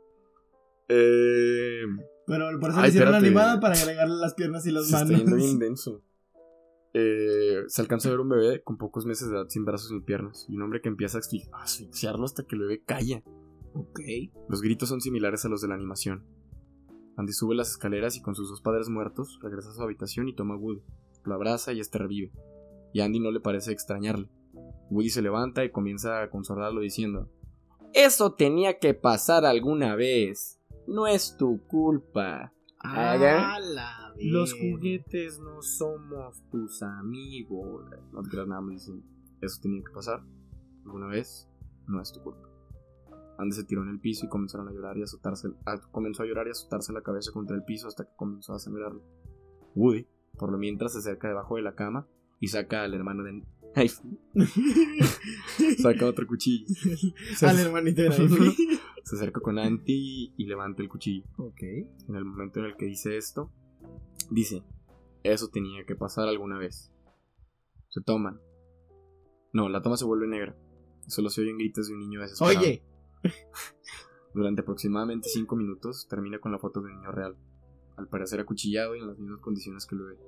Eh, 0.88 1.82
Pero 2.28 2.48
por 2.60 2.70
eso 2.70 2.78
Ay, 2.78 2.84
le 2.84 2.88
hicieron 2.90 3.08
espérate. 3.14 3.26
animada 3.26 3.60
para 3.60 3.74
agregarle 3.74 4.14
las 4.16 4.34
piernas 4.34 4.64
y 4.66 4.70
las 4.70 4.86
se 4.86 4.92
está 4.94 5.04
manos. 5.04 5.20
yendo 5.20 5.36
bien 5.36 5.58
denso. 5.58 6.02
Eh, 6.98 7.64
se 7.66 7.82
alcanza 7.82 8.08
a 8.08 8.12
ver 8.12 8.20
un 8.20 8.30
bebé 8.30 8.62
con 8.62 8.78
pocos 8.78 9.04
meses 9.04 9.28
de 9.28 9.36
edad 9.36 9.48
sin 9.50 9.66
brazos 9.66 9.92
ni 9.92 10.00
piernas 10.00 10.46
y 10.48 10.56
un 10.56 10.62
hombre 10.62 10.80
que 10.80 10.88
empieza 10.88 11.18
a 11.18 11.20
asfixi- 11.20 11.46
a 11.52 11.62
asfixiarlo 11.64 12.24
hasta 12.24 12.44
que 12.44 12.54
el 12.56 12.62
bebé 12.62 12.82
calla. 12.84 13.22
Ok. 13.74 14.00
Los 14.48 14.62
gritos 14.62 14.88
son 14.88 15.02
similares 15.02 15.44
a 15.44 15.50
los 15.50 15.60
de 15.60 15.68
la 15.68 15.74
animación. 15.74 16.24
Andy 17.18 17.34
sube 17.34 17.54
las 17.54 17.70
escaleras 17.70 18.16
y 18.16 18.22
con 18.22 18.34
sus 18.34 18.48
dos 18.48 18.62
padres 18.62 18.88
muertos 18.88 19.38
regresa 19.42 19.68
a 19.70 19.74
su 19.74 19.82
habitación 19.82 20.28
y 20.28 20.34
toma 20.34 20.54
a 20.54 20.56
Woody. 20.56 20.80
Lo 21.24 21.34
abraza 21.34 21.74
y 21.74 21.80
este 21.80 21.98
revive. 21.98 22.32
Y 22.94 23.00
a 23.00 23.04
Andy 23.04 23.20
no 23.20 23.30
le 23.30 23.40
parece 23.40 23.72
extrañarle. 23.72 24.30
Woody 24.90 25.10
se 25.10 25.20
levanta 25.20 25.64
y 25.66 25.70
comienza 25.70 26.22
a 26.22 26.30
consolarlo 26.30 26.80
diciendo: 26.80 27.28
Eso 27.92 28.32
tenía 28.32 28.78
que 28.78 28.94
pasar 28.94 29.44
alguna 29.44 29.96
vez. 29.96 30.58
No 30.86 31.06
es 31.06 31.36
tu 31.36 31.60
culpa. 31.66 32.54
Haga. 32.78 33.54
La 34.18 34.38
Los 34.38 34.52
juguetes 34.54 35.38
no 35.38 35.62
somos 35.62 36.42
tus 36.50 36.82
amigos. 36.82 37.84
No 38.12 38.22
te 38.22 38.30
creas 38.30 38.48
nada 38.48 38.60
más 38.60 38.74
dicen, 38.74 39.02
Eso 39.40 39.60
tenía 39.60 39.82
que 39.82 39.92
pasar. 39.92 40.22
Alguna 40.84 41.08
vez. 41.08 41.48
No 41.86 42.00
es 42.00 42.12
tu 42.12 42.22
culpa. 42.22 42.48
Andy 43.38 43.54
se 43.54 43.64
tiró 43.64 43.82
en 43.82 43.90
el 43.90 44.00
piso 44.00 44.24
y 44.24 44.28
comenzaron 44.28 44.68
a 44.68 44.72
llorar 44.72 44.96
y 44.96 45.02
a 45.02 45.04
azotarse. 45.04 45.48
ah, 45.66 45.80
comenzó 45.92 46.22
a 46.22 46.26
llorar 46.26 46.46
y 46.46 46.50
a 46.50 46.52
azotarse 46.52 46.92
la 46.92 47.02
cabeza 47.02 47.32
contra 47.32 47.54
el 47.54 47.64
piso 47.64 47.86
hasta 47.86 48.04
que 48.04 48.16
comenzó 48.16 48.54
a 48.54 48.58
sangrarlo. 48.58 49.02
Woody, 49.74 50.06
por 50.38 50.50
lo 50.50 50.58
mientras, 50.58 50.94
se 50.94 51.00
acerca 51.00 51.28
debajo 51.28 51.56
de 51.56 51.62
la 51.62 51.74
cama 51.74 52.08
y 52.40 52.48
saca 52.48 52.82
al 52.82 52.94
hermano 52.94 53.24
de. 53.24 53.42
Ay, 53.74 53.90
saca 55.78 56.06
otro 56.06 56.26
cuchillo. 56.26 56.66
Al 57.42 57.58
hermanito 57.58 58.02
de 58.02 58.10
se 58.10 59.16
acerca 59.16 59.40
con 59.40 59.58
Andy 59.58 60.32
y 60.36 60.46
levanta 60.46 60.82
el 60.82 60.88
cuchillo. 60.88 61.26
ok. 61.36 61.62
En 62.08 62.16
el 62.16 62.24
momento 62.24 62.60
en 62.60 62.66
el 62.66 62.76
que 62.76 62.86
dice 62.86 63.18
esto, 63.18 63.52
dice, 64.30 64.62
eso 65.22 65.48
tenía 65.48 65.84
que 65.84 65.96
pasar 65.96 66.28
alguna 66.28 66.58
vez. 66.58 66.92
Se 67.88 68.00
toman 68.00 68.40
No, 69.52 69.68
la 69.68 69.82
toma 69.82 69.96
se 69.96 70.04
vuelve 70.04 70.26
negra. 70.26 70.56
Solo 71.06 71.30
se 71.30 71.40
oyen 71.40 71.58
gritos 71.58 71.88
de 71.88 71.94
un 71.94 72.00
niño 72.00 72.20
desesperado. 72.20 72.58
Oye, 72.58 72.82
Durante 74.34 74.60
aproximadamente 74.60 75.28
5 75.28 75.56
minutos 75.56 76.06
termina 76.08 76.38
con 76.38 76.52
la 76.52 76.58
foto 76.58 76.80
de 76.80 76.88
un 76.88 76.96
niño 76.96 77.12
real. 77.12 77.36
Al 77.96 78.08
parecer 78.08 78.40
acuchillado 78.40 78.94
y 78.94 79.00
en 79.00 79.06
las 79.06 79.18
mismas 79.18 79.40
condiciones 79.40 79.86
que 79.86 79.96
lo 79.96 80.06
ve. 80.06 80.18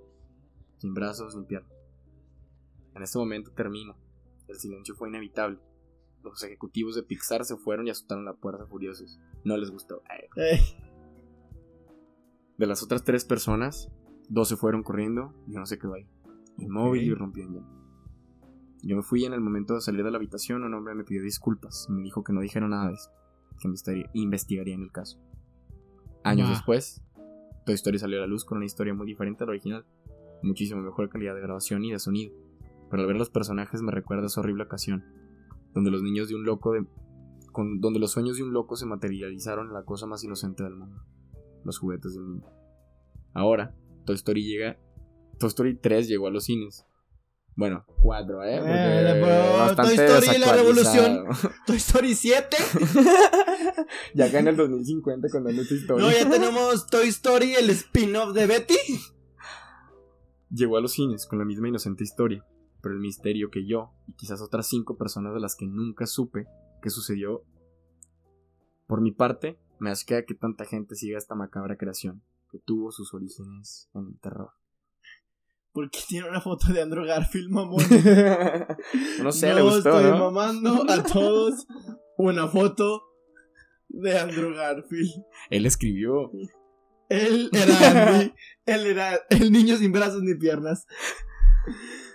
Sin 0.78 0.94
brazos 0.94 1.36
ni 1.36 1.44
piernas. 1.44 1.72
En 2.94 3.02
este 3.02 3.18
momento 3.18 3.50
termina. 3.52 3.94
El 4.46 4.58
silencio 4.58 4.94
fue 4.94 5.08
inevitable. 5.08 5.58
Los 6.24 6.42
ejecutivos 6.42 6.94
de 6.94 7.02
Pixar 7.02 7.44
se 7.44 7.56
fueron 7.56 7.86
y 7.86 7.90
asustaron 7.90 8.24
la 8.24 8.34
puerta 8.34 8.66
furiosos. 8.66 9.20
No 9.44 9.56
les 9.56 9.70
gustó. 9.70 10.02
De 12.58 12.66
las 12.66 12.82
otras 12.82 13.04
tres 13.04 13.24
personas, 13.24 13.90
dos 14.28 14.48
se 14.48 14.56
fueron 14.56 14.82
corriendo 14.82 15.32
y 15.46 15.56
uno 15.56 15.64
se 15.66 15.78
quedó 15.78 15.94
ahí, 15.94 16.06
inmóvil 16.58 17.04
y 17.04 17.12
Ok. 17.12 17.18
rompió 17.18 17.44
en 17.44 17.54
llanto. 17.54 17.74
Yo 18.82 18.96
me 18.96 19.02
fui 19.02 19.22
y 19.22 19.26
en 19.26 19.32
el 19.32 19.40
momento 19.40 19.74
de 19.74 19.80
salir 19.80 20.04
de 20.04 20.10
la 20.10 20.18
habitación, 20.18 20.62
un 20.64 20.74
hombre 20.74 20.94
me 20.94 21.04
pidió 21.04 21.22
disculpas 21.22 21.86
y 21.88 21.92
me 21.92 22.02
dijo 22.02 22.22
que 22.22 22.32
no 22.32 22.40
dijera 22.40 22.68
nada 22.68 22.88
de 22.88 22.94
esto, 22.94 23.10
que 23.60 23.66
investigaría, 23.68 24.10
investigaría 24.12 24.74
en 24.74 24.82
el 24.82 24.92
caso. 24.92 25.18
Años 26.24 26.48
Bah. 26.48 26.54
después, 26.54 27.02
Toy 27.64 27.74
Story 27.74 27.98
salió 27.98 28.18
a 28.18 28.20
la 28.22 28.26
luz 28.26 28.44
con 28.44 28.58
una 28.58 28.66
historia 28.66 28.94
muy 28.94 29.06
diferente 29.06 29.44
a 29.44 29.46
la 29.46 29.50
original, 29.50 29.84
muchísimo 30.42 30.80
mejor 30.80 31.08
calidad 31.08 31.34
de 31.34 31.40
grabación 31.40 31.84
y 31.84 31.92
de 31.92 31.98
sonido, 31.98 32.32
pero 32.90 33.02
al 33.02 33.08
ver 33.08 33.16
los 33.16 33.30
personajes 33.30 33.82
me 33.82 33.92
recuerda 33.92 34.26
esa 34.26 34.40
horrible 34.40 34.64
ocasión, 34.64 35.04
donde 35.74 35.90
los 35.90 36.02
niños 36.02 36.28
de 36.28 36.34
un 36.36 36.44
loco 36.44 36.72
de... 36.72 36.86
con- 37.52 37.80
donde 37.80 37.98
los 37.98 38.12
sueños 38.12 38.36
de 38.36 38.42
un 38.44 38.52
loco 38.52 38.76
se 38.76 38.86
materializaron 38.86 39.68
en 39.68 39.74
la 39.74 39.84
cosa 39.84 40.06
más 40.06 40.22
inocente 40.24 40.62
del 40.64 40.76
mundo 40.76 41.02
los 41.64 41.78
juguetes 41.78 42.14
de 42.14 42.20
un 42.20 42.34
niño. 42.34 42.46
Ahora, 43.34 43.74
Toy 44.04 44.16
Story 44.16 44.44
llega. 44.44 44.78
Toy 45.38 45.48
Story 45.48 45.76
3 45.76 46.08
llegó 46.08 46.26
a 46.26 46.30
los 46.30 46.44
cines. 46.44 46.84
Bueno, 47.58 47.84
4, 48.02 48.44
¿eh? 48.44 48.60
Eh, 48.62 49.74
Toy 49.74 49.94
Story 49.94 50.36
y 50.36 50.38
la 50.38 50.52
desactualizado. 50.52 51.26
Toy 51.66 51.76
Story 51.76 52.14
7. 52.14 52.56
ya 54.14 54.26
acá 54.26 54.38
en 54.38 54.48
el 54.48 54.56
2050 54.56 55.28
cuando 55.28 55.50
Toy 55.50 55.78
Story. 55.78 56.02
No, 56.02 56.10
ya 56.10 56.30
tenemos 56.30 56.86
Toy 56.86 57.08
Story, 57.08 57.54
el 57.56 57.70
spin-off 57.70 58.32
de 58.32 58.46
Betty. 58.46 58.76
Llegó 60.50 60.76
a 60.76 60.80
los 60.80 60.92
cines 60.92 61.26
con 61.26 61.40
la 61.40 61.44
misma 61.44 61.66
inocente 61.66 62.04
historia, 62.04 62.46
pero 62.80 62.94
el 62.94 63.00
misterio 63.00 63.50
que 63.50 63.66
yo 63.66 63.92
y 64.06 64.12
quizás 64.12 64.40
otras 64.40 64.68
5 64.68 64.96
personas 64.96 65.34
de 65.34 65.40
las 65.40 65.56
que 65.56 65.66
nunca 65.66 66.06
supe 66.06 66.46
que 66.80 66.90
sucedió. 66.90 67.42
Por 68.86 69.00
mi 69.00 69.10
parte, 69.10 69.58
me 69.80 69.90
asquea 69.90 70.24
que 70.24 70.34
tanta 70.34 70.64
gente 70.64 70.94
siga 70.94 71.18
esta 71.18 71.34
macabra 71.34 71.76
creación, 71.76 72.22
que 72.50 72.58
tuvo 72.58 72.92
sus 72.92 73.14
orígenes 73.14 73.88
en 73.94 74.08
el 74.08 74.18
terror. 74.20 74.50
Porque 75.72 76.00
tiene 76.08 76.28
una 76.28 76.40
foto 76.40 76.72
de 76.72 76.82
Andrew 76.82 77.04
Garfield, 77.04 77.50
mamón. 77.50 77.84
no 79.22 79.32
sé, 79.32 79.50
no 79.50 79.54
le 79.56 79.62
gustó, 79.62 79.98
estoy 79.98 80.10
¿no? 80.10 80.18
mamando 80.18 80.90
a 80.90 81.02
todos 81.02 81.66
una 82.16 82.48
foto 82.48 83.02
de 83.88 84.18
Andrew 84.18 84.54
Garfield. 84.54 85.24
Él 85.50 85.66
escribió. 85.66 86.30
Él 87.08 87.50
era 87.52 88.12
Andy. 88.16 88.34
Él 88.66 88.86
era 88.86 89.20
el 89.30 89.52
niño 89.52 89.76
sin 89.76 89.92
brazos 89.92 90.22
ni 90.22 90.34
piernas. 90.34 90.86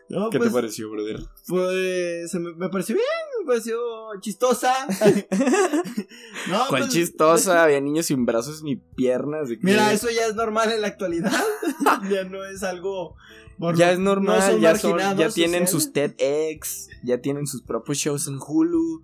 No, 0.09 0.29
¿Qué 0.29 0.37
pues, 0.37 0.49
te 0.49 0.53
pareció, 0.53 0.89
brother? 0.91 1.19
pues, 1.47 2.29
se 2.29 2.39
me, 2.39 2.53
me 2.55 2.69
pareció 2.69 2.95
bien, 2.95 3.05
me 3.43 3.47
pareció 3.47 3.77
chistosa. 4.19 4.73
no, 6.49 6.59
¿Cuál 6.69 6.83
pues, 6.83 6.93
chistosa? 6.93 7.63
Había 7.63 7.81
niños 7.81 8.07
sin 8.07 8.25
brazos 8.25 8.63
ni 8.63 8.75
piernas. 8.75 9.49
¿de? 9.49 9.57
Mira, 9.61 9.91
eso 9.93 10.07
ya 10.09 10.27
es 10.27 10.35
normal 10.35 10.71
en 10.71 10.81
la 10.81 10.87
actualidad. 10.87 11.31
ya 12.09 12.23
no 12.23 12.45
es 12.45 12.63
algo. 12.63 13.15
por- 13.59 13.75
ya 13.75 13.91
es 13.91 13.99
no 13.99 14.15
normal, 14.15 14.41
son 14.41 14.61
ya, 14.61 14.75
son, 14.75 14.91
marginados 14.91 15.19
ya 15.19 15.29
tienen 15.29 15.67
sus. 15.67 15.91
TEDx, 15.93 16.89
ya 17.03 17.19
tienen 17.21 17.47
sus 17.47 17.61
propios 17.61 17.97
shows 17.97 18.27
en 18.27 18.39
Hulu. 18.39 19.03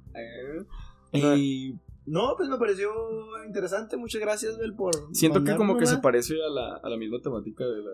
Y. 1.11 1.75
No, 2.05 2.33
pues 2.35 2.49
me 2.49 2.57
pareció 2.57 2.89
interesante. 3.45 3.95
Muchas 3.95 4.19
gracias, 4.19 4.57
Bel, 4.57 4.73
por. 4.73 4.93
Siento 5.13 5.43
que 5.43 5.55
como 5.55 5.77
que 5.77 5.85
se 5.85 5.97
parece 5.97 6.35
a 6.43 6.49
la, 6.49 6.77
a 6.77 6.89
la 6.89 6.97
misma 6.97 7.21
temática 7.21 7.63
de 7.65 7.77
la 7.77 7.91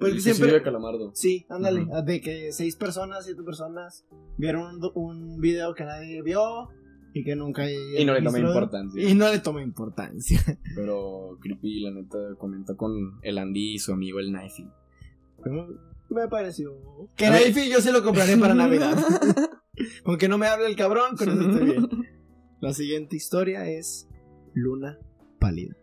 Pues 0.00 0.14
el 0.14 0.20
siempre- 0.22 0.52
de 0.52 0.62
Calamardo. 0.62 1.12
Sí, 1.14 1.46
ándale. 1.50 1.86
De 2.04 2.20
que 2.22 2.52
seis 2.52 2.74
personas, 2.74 3.26
siete 3.26 3.42
personas 3.42 4.06
vieron 4.38 4.80
un, 4.94 5.38
video 5.40 5.74
que 5.74 5.84
nadie 5.84 6.22
vio 6.22 6.68
y 7.12 7.22
que 7.22 7.36
nunca. 7.36 7.70
Y 7.70 8.04
no 8.06 8.14
le 8.14 8.22
tomé 8.22 8.40
importancia. 8.40 9.08
Y 9.08 9.14
no 9.14 9.30
le 9.30 9.38
tomé 9.40 9.62
importancia. 9.62 10.40
Pero 10.74 11.38
Creepy, 11.40 11.80
la 11.80 11.90
neta, 11.90 12.18
comentó 12.38 12.76
con 12.76 13.18
el 13.22 13.36
Andy 13.36 13.74
y 13.74 13.78
su 13.78 13.92
amigo 13.92 14.20
el 14.20 14.32
Knifey. 14.32 14.68
Me 16.08 16.28
pareció. 16.28 16.72
Que. 17.16 17.28
Naifi 17.28 17.70
yo 17.70 17.80
se 17.80 17.92
lo 17.92 18.02
compraré 18.02 18.36
para 18.38 18.54
Navidad. 18.56 18.96
Aunque 20.04 20.28
no 20.28 20.38
me 20.38 20.46
hable 20.46 20.66
el 20.66 20.76
cabrón, 20.76 21.16
con 21.16 21.28
eso 21.28 21.50
estoy 21.50 21.64
bien. 21.66 21.88
La 22.60 22.72
siguiente 22.72 23.16
historia 23.16 23.68
es 23.68 24.08
Luna 24.54 24.98
Pálida. 25.38 25.76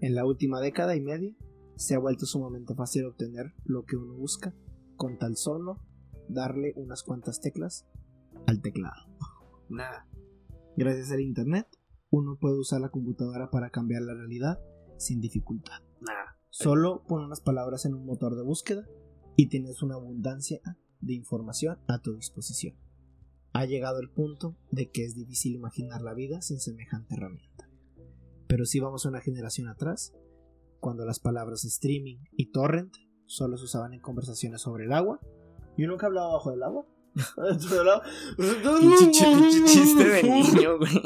En 0.00 0.14
la 0.14 0.24
última 0.24 0.60
década 0.60 0.94
y 0.96 1.00
media 1.00 1.34
se 1.80 1.94
ha 1.94 1.98
vuelto 1.98 2.26
sumamente 2.26 2.74
fácil 2.74 3.06
obtener 3.06 3.54
lo 3.64 3.86
que 3.86 3.96
uno 3.96 4.14
busca 4.14 4.54
con 4.96 5.16
tal 5.16 5.38
solo 5.38 5.80
darle 6.28 6.74
unas 6.76 7.02
cuantas 7.02 7.40
teclas 7.40 7.86
al 8.46 8.60
teclado. 8.60 9.08
Nada. 9.70 10.06
Gracias 10.76 11.10
al 11.10 11.22
internet, 11.22 11.66
uno 12.10 12.36
puede 12.38 12.58
usar 12.58 12.82
la 12.82 12.90
computadora 12.90 13.50
para 13.50 13.70
cambiar 13.70 14.02
la 14.02 14.12
realidad 14.12 14.60
sin 14.98 15.22
dificultad. 15.22 15.80
Nada. 16.02 16.36
Solo 16.50 17.02
pon 17.08 17.24
unas 17.24 17.40
palabras 17.40 17.86
en 17.86 17.94
un 17.94 18.04
motor 18.04 18.36
de 18.36 18.42
búsqueda 18.42 18.86
y 19.34 19.48
tienes 19.48 19.82
una 19.82 19.94
abundancia 19.94 20.60
de 21.00 21.14
información 21.14 21.78
a 21.88 22.02
tu 22.02 22.14
disposición. 22.14 22.76
Ha 23.54 23.64
llegado 23.64 24.00
el 24.00 24.10
punto 24.10 24.54
de 24.70 24.90
que 24.90 25.06
es 25.06 25.14
difícil 25.14 25.54
imaginar 25.54 26.02
la 26.02 26.12
vida 26.12 26.42
sin 26.42 26.60
semejante 26.60 27.14
herramienta. 27.14 27.70
Pero 28.48 28.66
si 28.66 28.80
vamos 28.80 29.06
a 29.06 29.08
una 29.08 29.22
generación 29.22 29.68
atrás, 29.68 30.12
cuando 30.80 31.04
las 31.04 31.20
palabras 31.20 31.64
streaming 31.64 32.18
y 32.32 32.50
torrent 32.50 32.96
solo 33.26 33.56
se 33.56 33.64
usaban 33.64 33.94
en 33.94 34.00
conversaciones 34.00 34.62
sobre 34.62 34.84
el 34.86 34.92
agua, 34.92 35.20
yo 35.76 35.86
nunca 35.86 36.06
hablaba 36.06 36.32
bajo 36.32 36.52
el 36.52 36.62
agua. 36.62 36.86
Chiste 39.66 40.04
de 40.04 40.22
niño, 40.24 40.78
güey. 40.78 41.00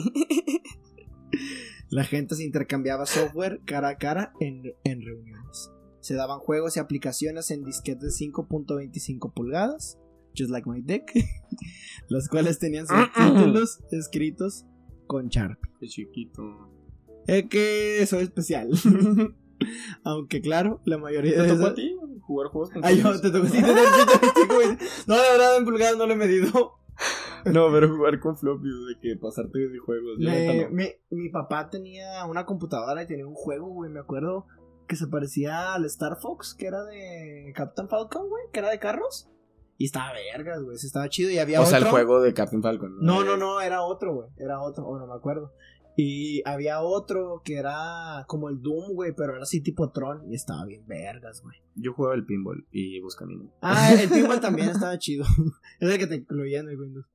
La 1.91 2.05
gente 2.05 2.35
se 2.35 2.45
intercambiaba 2.45 3.07
software 3.07 3.61
cara 3.65 3.89
a 3.89 3.99
cara 3.99 4.33
en, 4.41 4.63
en 4.85 5.03
reuniones. 5.03 5.71
Se 6.01 6.15
daban 6.15 6.39
juegos 6.39 6.77
y 6.77 6.81
aplicaciones 6.81 7.51
en 7.51 7.65
disquetes 7.65 8.19
de 8.19 8.27
5.25 8.27 9.33
pulgadas, 9.33 9.99
just 10.37 10.51
like 10.51 10.69
my 10.69 10.83
deck, 10.83 11.11
las 12.09 12.29
cuales 12.31 12.59
tenían 12.59 12.87
subtítulos 12.87 13.81
escritos 13.91 14.67
con 15.07 15.29
Sharpie. 15.29 15.71
Qué 15.81 15.87
chiquito. 15.87 16.43
Es 17.27 17.49
que 17.49 18.05
soy 18.07 18.25
especial. 18.25 18.71
Aunque 20.05 20.41
claro, 20.41 20.81
la 20.85 20.99
mayoría 20.99 21.43
de 21.43 21.49
¿Te 21.49 21.55
tocó 21.55 21.67
a 21.69 21.75
ti 21.75 21.97
jugar 22.21 22.49
juegos 22.49 22.71
con 22.71 22.85
Ay, 22.85 23.03
yo, 23.03 23.21
te 23.21 23.31
tocó 23.31 23.47
sí, 23.47 23.53
tener. 23.61 23.77
No, 25.07 25.17
la 25.17 25.23
verdad, 25.33 25.57
en 25.59 25.65
pulgadas 25.65 25.97
no 25.97 26.07
lo 26.07 26.13
he 26.13 26.17
medido. 26.17 26.75
No, 27.45 27.71
pero 27.71 27.95
jugar 27.95 28.19
con 28.21 28.39
floppy, 28.39 28.69
de 28.69 28.99
que 29.03 29.17
pasarte 29.21 29.59
de 29.59 29.79
juegos. 29.79 30.13
Yo 30.19 30.31
Me- 30.31 30.65
no. 30.65 30.71
mi, 30.71 30.87
mi 31.11 31.29
papá 31.29 31.69
tenía 31.69 32.25
una 32.25 32.47
computadora 32.47 33.03
y 33.03 33.07
tenía 33.07 33.27
un 33.27 33.35
juego, 33.35 33.67
güey, 33.69 33.91
me 33.91 34.01
acuerdo 34.01 34.47
que 34.89 34.97
se 34.97 35.09
parecía 35.09 35.75
al 35.75 35.85
Star 35.85 36.17
Fox, 36.23 36.55
que 36.59 36.67
era 36.69 36.83
de 36.85 37.53
Captain 37.55 37.87
Falcon, 37.89 38.31
güey, 38.31 38.45
que 38.51 38.61
era 38.61 38.71
de 38.71 38.79
carros. 38.79 39.29
Y 39.77 39.87
estaba 39.87 40.13
vergas, 40.13 40.63
güey, 40.63 40.77
estaba 40.77 41.09
chido 41.11 41.31
y 41.33 41.39
había 41.39 41.61
O 41.61 41.67
sea, 41.67 41.79
el 41.79 41.85
otro- 41.85 41.91
juego 41.97 42.23
de 42.23 42.33
Captain 42.33 42.63
Falcon. 42.63 42.97
No, 43.01 43.25
no, 43.25 43.37
no, 43.37 43.61
era 43.61 43.83
otro, 43.83 44.15
güey, 44.15 44.29
era 44.39 44.63
otro, 44.63 44.87
o 44.87 44.99
no 44.99 45.07
me 45.07 45.15
acuerdo. 45.15 45.53
Y 45.97 46.43
había 46.45 46.81
otro 46.81 47.41
que 47.45 47.55
era 47.57 48.25
como 48.27 48.49
el 48.49 48.61
Doom, 48.61 48.95
güey, 48.95 49.13
pero 49.17 49.35
era 49.35 49.43
así 49.43 49.61
tipo 49.61 49.91
Tron 49.93 50.31
y 50.31 50.35
estaba 50.35 50.65
bien 50.65 50.85
vergas, 50.87 51.41
güey. 51.43 51.57
Yo 51.77 51.93
jugaba 51.93 52.15
el 52.17 52.25
pinball 52.27 52.67
y 52.73 53.01
Buscamino. 53.01 53.53
Ah, 53.63 53.93
el 53.95 54.09
pinball 54.11 54.41
también 54.41 54.71
estaba 54.71 54.99
chido. 54.99 55.25
Es 55.81 55.89
el 55.91 55.99
que 55.99 56.07
te 56.07 56.17
incluía 56.17 56.61
en 56.61 56.69
el 56.69 56.81
Windows. 56.81 57.07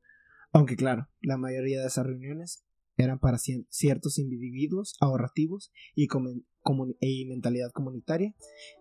Aunque 0.53 0.75
claro, 0.75 1.07
la 1.21 1.37
mayoría 1.37 1.81
de 1.81 1.87
esas 1.87 2.05
reuniones 2.05 2.63
eran 2.97 3.19
para 3.19 3.37
cien- 3.37 3.65
ciertos 3.69 4.17
individuos 4.17 4.95
ahorrativos 4.99 5.71
y, 5.95 6.07
comen- 6.07 6.45
comun- 6.63 6.97
y 7.01 7.25
mentalidad 7.25 7.71
comunitaria. 7.71 8.33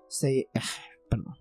Se, 0.08 0.48
ah, 0.54 0.60
perdón. 1.10 1.34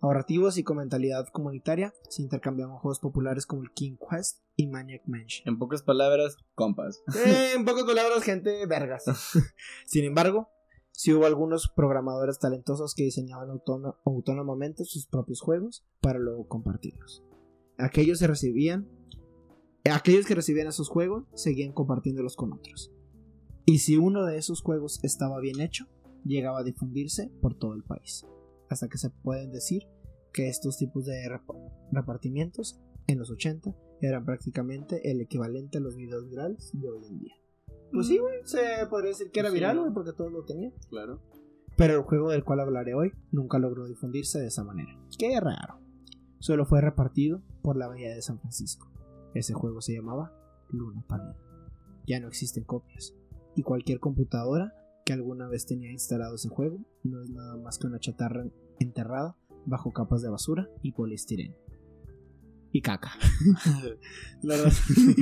Ahorrativos 0.00 0.58
y 0.58 0.62
con 0.62 0.76
mentalidad 0.76 1.26
comunitaria 1.32 1.92
se 2.08 2.22
intercambiaban 2.22 2.76
juegos 2.78 3.00
populares 3.00 3.46
como 3.46 3.62
el 3.62 3.72
King 3.72 3.96
Quest 3.98 4.42
y 4.54 4.68
Maniac 4.68 5.02
Mansion. 5.06 5.48
En 5.48 5.58
pocas 5.58 5.82
palabras, 5.82 6.36
compas. 6.54 7.02
Eh, 7.26 7.52
en 7.56 7.64
pocas 7.64 7.84
palabras, 7.84 8.22
gente 8.22 8.64
vergas. 8.66 9.04
Sin 9.86 10.04
embargo, 10.04 10.48
sí 10.92 11.12
hubo 11.12 11.26
algunos 11.26 11.68
programadores 11.74 12.38
talentosos 12.38 12.94
que 12.94 13.02
diseñaban 13.04 13.50
autóno- 13.50 13.96
autónomamente 14.04 14.84
sus 14.84 15.06
propios 15.08 15.40
juegos 15.40 15.84
para 16.00 16.18
luego 16.20 16.46
compartirlos. 16.46 17.24
Aquellos 17.76 18.18
se 18.20 18.26
recibían, 18.28 18.88
aquellos 19.92 20.26
que 20.26 20.34
recibían 20.34 20.68
esos 20.68 20.88
juegos 20.88 21.24
seguían 21.34 21.72
compartiéndolos 21.72 22.36
con 22.36 22.52
otros. 22.52 22.92
Y 23.64 23.78
si 23.80 23.96
uno 23.96 24.24
de 24.24 24.38
esos 24.38 24.62
juegos 24.62 25.00
estaba 25.02 25.40
bien 25.40 25.60
hecho, 25.60 25.86
llegaba 26.24 26.60
a 26.60 26.64
difundirse 26.64 27.30
por 27.40 27.54
todo 27.54 27.74
el 27.74 27.82
país. 27.82 28.26
Hasta 28.70 28.88
que 28.88 28.98
se 28.98 29.10
pueden 29.10 29.50
decir 29.52 29.84
que 30.32 30.48
estos 30.48 30.76
tipos 30.76 31.06
de 31.06 31.24
rep- 31.28 31.72
repartimientos 31.92 32.80
en 33.06 33.18
los 33.18 33.30
80 33.30 33.74
eran 34.00 34.24
prácticamente 34.24 35.10
el 35.10 35.20
equivalente 35.20 35.78
a 35.78 35.80
los 35.80 35.96
videos 35.96 36.28
virales 36.28 36.70
de 36.74 36.88
hoy 36.88 37.04
en 37.06 37.18
día. 37.18 37.34
Pues 37.92 38.06
sí, 38.06 38.18
güey, 38.18 38.40
se 38.44 38.86
podría 38.90 39.10
decir 39.10 39.30
que 39.30 39.40
era 39.40 39.48
Sí, 39.48 39.54
viral, 39.54 39.92
porque 39.94 40.12
todos 40.12 40.30
lo 40.30 40.44
tenían. 40.44 40.72
Claro. 40.90 41.22
Pero 41.76 41.94
el 41.94 42.02
juego 42.02 42.30
del 42.30 42.44
cual 42.44 42.60
hablaré 42.60 42.94
hoy 42.94 43.12
nunca 43.32 43.58
logró 43.58 43.86
difundirse 43.86 44.38
de 44.40 44.48
esa 44.48 44.62
manera. 44.64 44.90
Qué 45.18 45.40
raro. 45.40 45.78
Solo 46.38 46.66
fue 46.66 46.80
repartido 46.80 47.42
por 47.62 47.76
la 47.76 47.88
Bahía 47.88 48.14
de 48.14 48.20
San 48.22 48.38
Francisco. 48.38 48.90
Ese 49.34 49.54
juego 49.54 49.80
se 49.80 49.94
llamaba 49.94 50.32
Luna 50.70 51.02
Pálida. 51.08 51.36
Ya 52.06 52.20
no 52.20 52.28
existen 52.28 52.64
copias. 52.64 53.14
Y 53.56 53.62
cualquier 53.62 54.00
computadora 54.00 54.74
que 55.08 55.14
alguna 55.14 55.48
vez 55.48 55.64
tenía 55.64 55.90
instalado 55.90 56.34
ese 56.34 56.50
juego 56.50 56.84
no 57.02 57.22
es 57.22 57.30
nada 57.30 57.56
más 57.56 57.78
que 57.78 57.86
una 57.86 57.98
chatarra 57.98 58.44
enterrada 58.78 59.38
bajo 59.64 59.90
capas 59.90 60.20
de 60.20 60.28
basura 60.28 60.68
y 60.82 60.92
poliestireno. 60.92 61.56
Y 62.72 62.82
caca. 62.82 63.12
La 64.42 64.58
razón, 64.58 65.14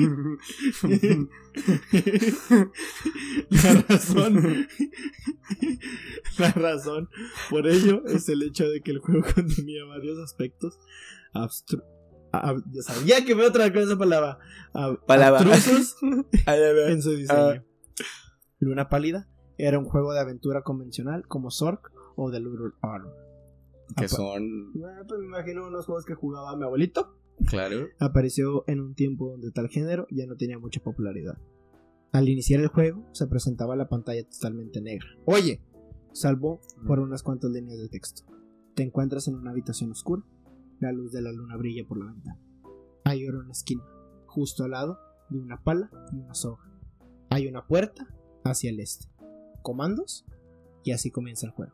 la 3.50 3.72
razón 3.88 4.66
La 6.36 6.50
razón 6.50 7.08
por 7.48 7.68
ello 7.68 8.04
es 8.06 8.28
el 8.28 8.42
hecho 8.42 8.68
de 8.68 8.80
que 8.80 8.90
el 8.90 8.98
juego 8.98 9.22
contenía 9.34 9.84
varios 9.84 10.18
aspectos 10.18 10.80
abstru 11.32 11.80
ya 12.72 12.82
sabía 12.82 13.24
que 13.24 13.36
me 13.36 13.44
otra 13.46 13.72
cosa 13.72 13.96
palabra 13.96 14.38
ab- 14.74 15.00
Palabra. 15.06 15.42
en 16.88 17.02
su 17.02 17.12
diseño. 17.12 17.38
Ah. 17.38 17.62
Luna 18.58 18.88
Pálida 18.88 19.28
era 19.58 19.78
un 19.78 19.84
juego 19.84 20.12
de 20.12 20.20
aventura 20.20 20.62
convencional 20.62 21.26
como 21.26 21.50
Zork 21.50 21.92
o 22.16 22.30
The 22.30 22.40
Little 22.40 22.72
Arm. 22.82 23.08
Que 23.96 24.08
son. 24.08 24.72
Ah, 24.84 25.02
pues 25.06 25.20
me 25.20 25.26
imagino 25.26 25.66
unos 25.66 25.86
juegos 25.86 26.04
que 26.04 26.14
jugaba 26.14 26.56
mi 26.56 26.64
abuelito. 26.64 27.16
Claro. 27.46 27.86
Apareció 27.98 28.64
en 28.66 28.80
un 28.80 28.94
tiempo 28.94 29.30
donde 29.30 29.52
tal 29.52 29.68
género 29.68 30.06
ya 30.10 30.26
no 30.26 30.36
tenía 30.36 30.58
mucha 30.58 30.82
popularidad. 30.82 31.38
Al 32.12 32.28
iniciar 32.28 32.60
el 32.60 32.68
juego 32.68 33.06
se 33.12 33.26
presentaba 33.26 33.76
la 33.76 33.88
pantalla 33.88 34.26
totalmente 34.28 34.80
negra. 34.80 35.06
Oye, 35.26 35.60
salvo 36.12 36.60
por 36.86 36.98
unas 36.98 37.22
cuantas 37.22 37.50
líneas 37.50 37.78
de 37.78 37.88
texto. 37.88 38.22
Te 38.74 38.82
encuentras 38.82 39.28
en 39.28 39.34
una 39.34 39.50
habitación 39.50 39.90
oscura. 39.90 40.22
La 40.80 40.92
luz 40.92 41.12
de 41.12 41.22
la 41.22 41.32
luna 41.32 41.56
brilla 41.56 41.86
por 41.86 41.98
la 41.98 42.12
ventana. 42.12 42.38
Hay 43.04 43.26
oro 43.26 43.40
en 43.40 43.46
la 43.46 43.52
esquina, 43.52 43.82
justo 44.26 44.64
al 44.64 44.72
lado 44.72 44.98
de 45.30 45.38
una 45.38 45.62
pala 45.62 45.90
y 46.12 46.16
una 46.16 46.34
soga. 46.34 46.64
Hay 47.30 47.46
una 47.46 47.66
puerta 47.66 48.06
hacia 48.44 48.70
el 48.70 48.80
este. 48.80 49.06
Comandos 49.66 50.24
y 50.84 50.92
así 50.92 51.10
comienza 51.10 51.46
el 51.46 51.52
juego. 51.52 51.72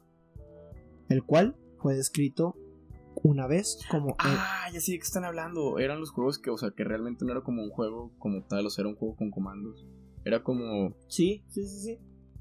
El 1.11 1.22
cual 1.25 1.56
fue 1.76 1.94
descrito 1.94 2.56
una 3.22 3.46
vez 3.46 3.78
como 3.90 4.08
el- 4.08 4.14
Ah, 4.18 4.68
ya 4.72 4.80
sé 4.80 4.92
de 4.92 4.99
qué 4.99 5.04
están 5.04 5.25
hablando. 5.26 5.78
Eran 5.78 6.00
los 6.00 6.11
juegos 6.11 6.38
que, 6.38 6.49
o 6.49 6.56
sea, 6.56 6.70
que 6.70 6.84
realmente 6.84 7.26
no 7.26 7.32
era 7.32 7.42
como 7.42 7.62
un 7.62 7.68
juego 7.68 8.11
como 8.18 8.42
tal, 8.44 8.64
o 8.64 8.70
sea, 8.70 8.80
era 8.82 8.88
un 8.88 8.96
juego 8.96 9.14
con 9.16 9.30
comandos. 9.30 9.87
Era 10.25 10.42
como. 10.42 10.96
Sí, 11.08 11.44
sí, 11.50 11.66
sí, 11.66 11.80
sí. 11.80 11.99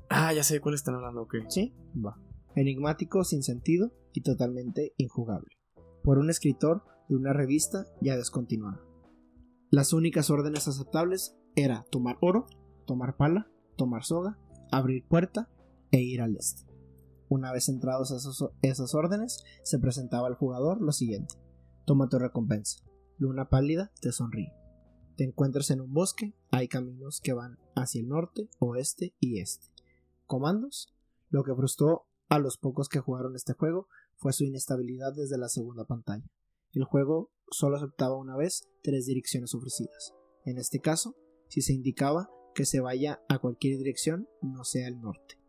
Ah, 0.10 0.32
ya 0.34 0.44
sé 0.44 0.54
de 0.54 0.62
cuál 0.62 0.76
están 0.76 0.96
hablando, 0.96 1.24
ok. 1.24 1.36
Sí, 1.50 1.74
va. 1.94 2.18
Enigmático, 2.56 3.26
sin 3.26 3.44
sentido 3.44 3.92
y 4.14 4.22
totalmente 4.22 4.94
injugable. 4.96 5.50
Por 6.04 6.18
un 6.18 6.30
escritor 6.30 6.84
de 7.10 7.18
una 7.18 7.34
revista 7.34 7.86
ya 8.00 8.16
descontinuada. 8.16 8.80
Las 9.70 9.92
únicas 9.92 10.30
órdenes 10.30 10.70
aceptables 10.70 11.36
era 11.56 11.84
tomar 11.92 12.18
oro, 12.22 12.48
tomar 12.86 13.18
pala, 13.18 13.50
tomar 13.76 14.04
soga, 14.06 14.38
abrir 14.72 15.06
puerta 15.08 15.50
e 15.92 16.02
ir 16.02 16.22
al 16.22 16.36
este. 16.36 16.64
Una 17.30 17.52
vez 17.52 17.70
entrados 17.70 18.12
esos- 18.12 18.52
esas 18.62 18.94
órdenes, 18.96 19.44
se 19.64 19.80
presentaba 19.80 20.28
al 20.28 20.36
jugador 20.36 20.82
lo 20.82 20.92
siguiente. 20.92 21.36
Toma 21.86 22.10
tu 22.10 22.20
recompensa. 22.20 22.84
Luna 23.18 23.50
pálida 23.50 23.92
te 24.02 24.12
sonríe. 24.12 24.54
Te 25.16 25.26
encuentras 25.26 25.70
en 25.72 25.82
un 25.82 25.94
bosque, 25.94 26.34
hay 26.52 26.68
caminos 26.68 27.22
que 27.22 27.34
van 27.34 27.58
hacia 27.76 28.02
el 28.02 28.08
norte, 28.08 28.50
oeste 28.60 29.14
y 29.20 29.40
este. 29.40 29.68
Comandos. 30.26 30.94
Lo 31.30 31.44
que 31.44 31.56
frustró 31.56 32.08
a 32.30 32.40
los 32.40 32.58
pocos 32.58 32.90
que 32.90 33.00
jugaron 33.00 33.36
este 33.36 33.54
juego 33.54 33.88
fue 34.18 34.34
su 34.34 34.44
inestabilidad 34.44 35.14
desde 35.14 35.38
la 35.38 35.50
segunda 35.50 35.86
pantalla. 35.86 36.26
El 36.74 36.84
juego 36.86 37.32
solo 37.50 37.78
aceptaba 37.78 38.18
una 38.18 38.36
vez 38.38 38.68
tres 38.84 39.06
direcciones 39.06 39.54
ofrecidas. 39.54 40.14
En 40.46 40.58
este 40.58 40.80
caso, 40.80 41.16
si 41.50 41.62
se 41.62 41.74
indicaba 41.74 42.30
que 42.54 42.66
se 42.66 42.80
vaya 42.80 43.22
a 43.30 43.40
cualquier 43.40 43.78
dirección, 43.78 44.28
no 44.42 44.64
sea 44.64 44.88
el 44.88 45.02
norte. 45.02 45.40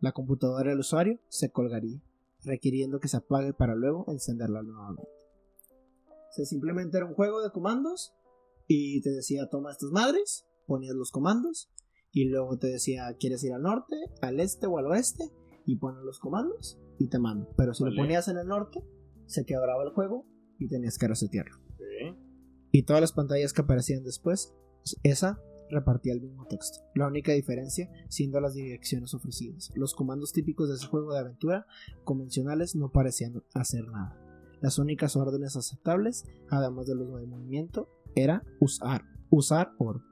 La 0.00 0.12
computadora 0.12 0.70
del 0.70 0.80
usuario 0.80 1.20
se 1.28 1.50
colgaría, 1.50 2.02
requiriendo 2.44 2.98
que 3.00 3.08
se 3.08 3.18
apague 3.18 3.52
para 3.52 3.74
luego 3.74 4.04
encenderla 4.08 4.62
nuevamente. 4.62 5.08
O 6.08 6.32
sea, 6.34 6.44
simplemente 6.44 6.96
era 6.96 7.06
un 7.06 7.14
juego 7.14 7.42
de 7.42 7.50
comandos 7.50 8.14
y 8.66 9.00
te 9.02 9.10
decía 9.10 9.48
toma 9.50 9.70
estas 9.70 9.90
madres, 9.90 10.46
ponías 10.66 10.94
los 10.94 11.10
comandos 11.10 11.70
y 12.10 12.24
luego 12.28 12.58
te 12.58 12.68
decía 12.68 13.14
quieres 13.18 13.44
ir 13.44 13.52
al 13.52 13.62
norte, 13.62 13.96
al 14.22 14.40
este 14.40 14.66
o 14.66 14.78
al 14.78 14.86
oeste 14.86 15.30
y 15.66 15.76
pones 15.76 16.02
los 16.02 16.18
comandos 16.18 16.78
y 16.98 17.08
te 17.08 17.18
manda. 17.18 17.48
Pero 17.56 17.74
si 17.74 17.84
Vale. 17.84 17.96
lo 17.96 18.02
ponías 18.02 18.28
en 18.28 18.38
el 18.38 18.46
norte, 18.46 18.82
se 19.26 19.44
quebraba 19.44 19.82
el 19.84 19.90
juego 19.90 20.26
y 20.58 20.68
tenías 20.68 20.98
que 20.98 21.08
resetearlo. 21.08 21.56
Ok. 21.74 22.18
Y 22.72 22.84
todas 22.84 23.02
las 23.02 23.12
pantallas 23.12 23.52
que 23.52 23.62
aparecían 23.62 24.02
después, 24.02 24.54
esa 25.02 25.40
repartía 25.72 26.12
el 26.12 26.20
mismo 26.20 26.46
texto. 26.46 26.80
La 26.94 27.06
única 27.06 27.32
diferencia 27.32 27.90
siendo 28.08 28.40
las 28.40 28.54
direcciones 28.54 29.14
ofrecidas. 29.14 29.72
Los 29.74 29.94
comandos 29.94 30.32
típicos 30.32 30.68
de 30.68 30.76
ese 30.76 30.86
juego 30.86 31.12
de 31.12 31.20
aventura 31.20 31.66
convencionales 32.04 32.76
no 32.76 32.92
parecían 32.92 33.42
hacer 33.54 33.88
nada. 33.88 34.16
Las 34.60 34.78
únicas 34.78 35.16
órdenes 35.16 35.56
aceptables, 35.56 36.24
además 36.48 36.86
de 36.86 36.94
los 36.94 37.08
de 37.20 37.26
movimiento, 37.26 37.88
era 38.14 38.44
usar, 38.60 39.02
usar 39.28 39.72
oro, 39.78 40.04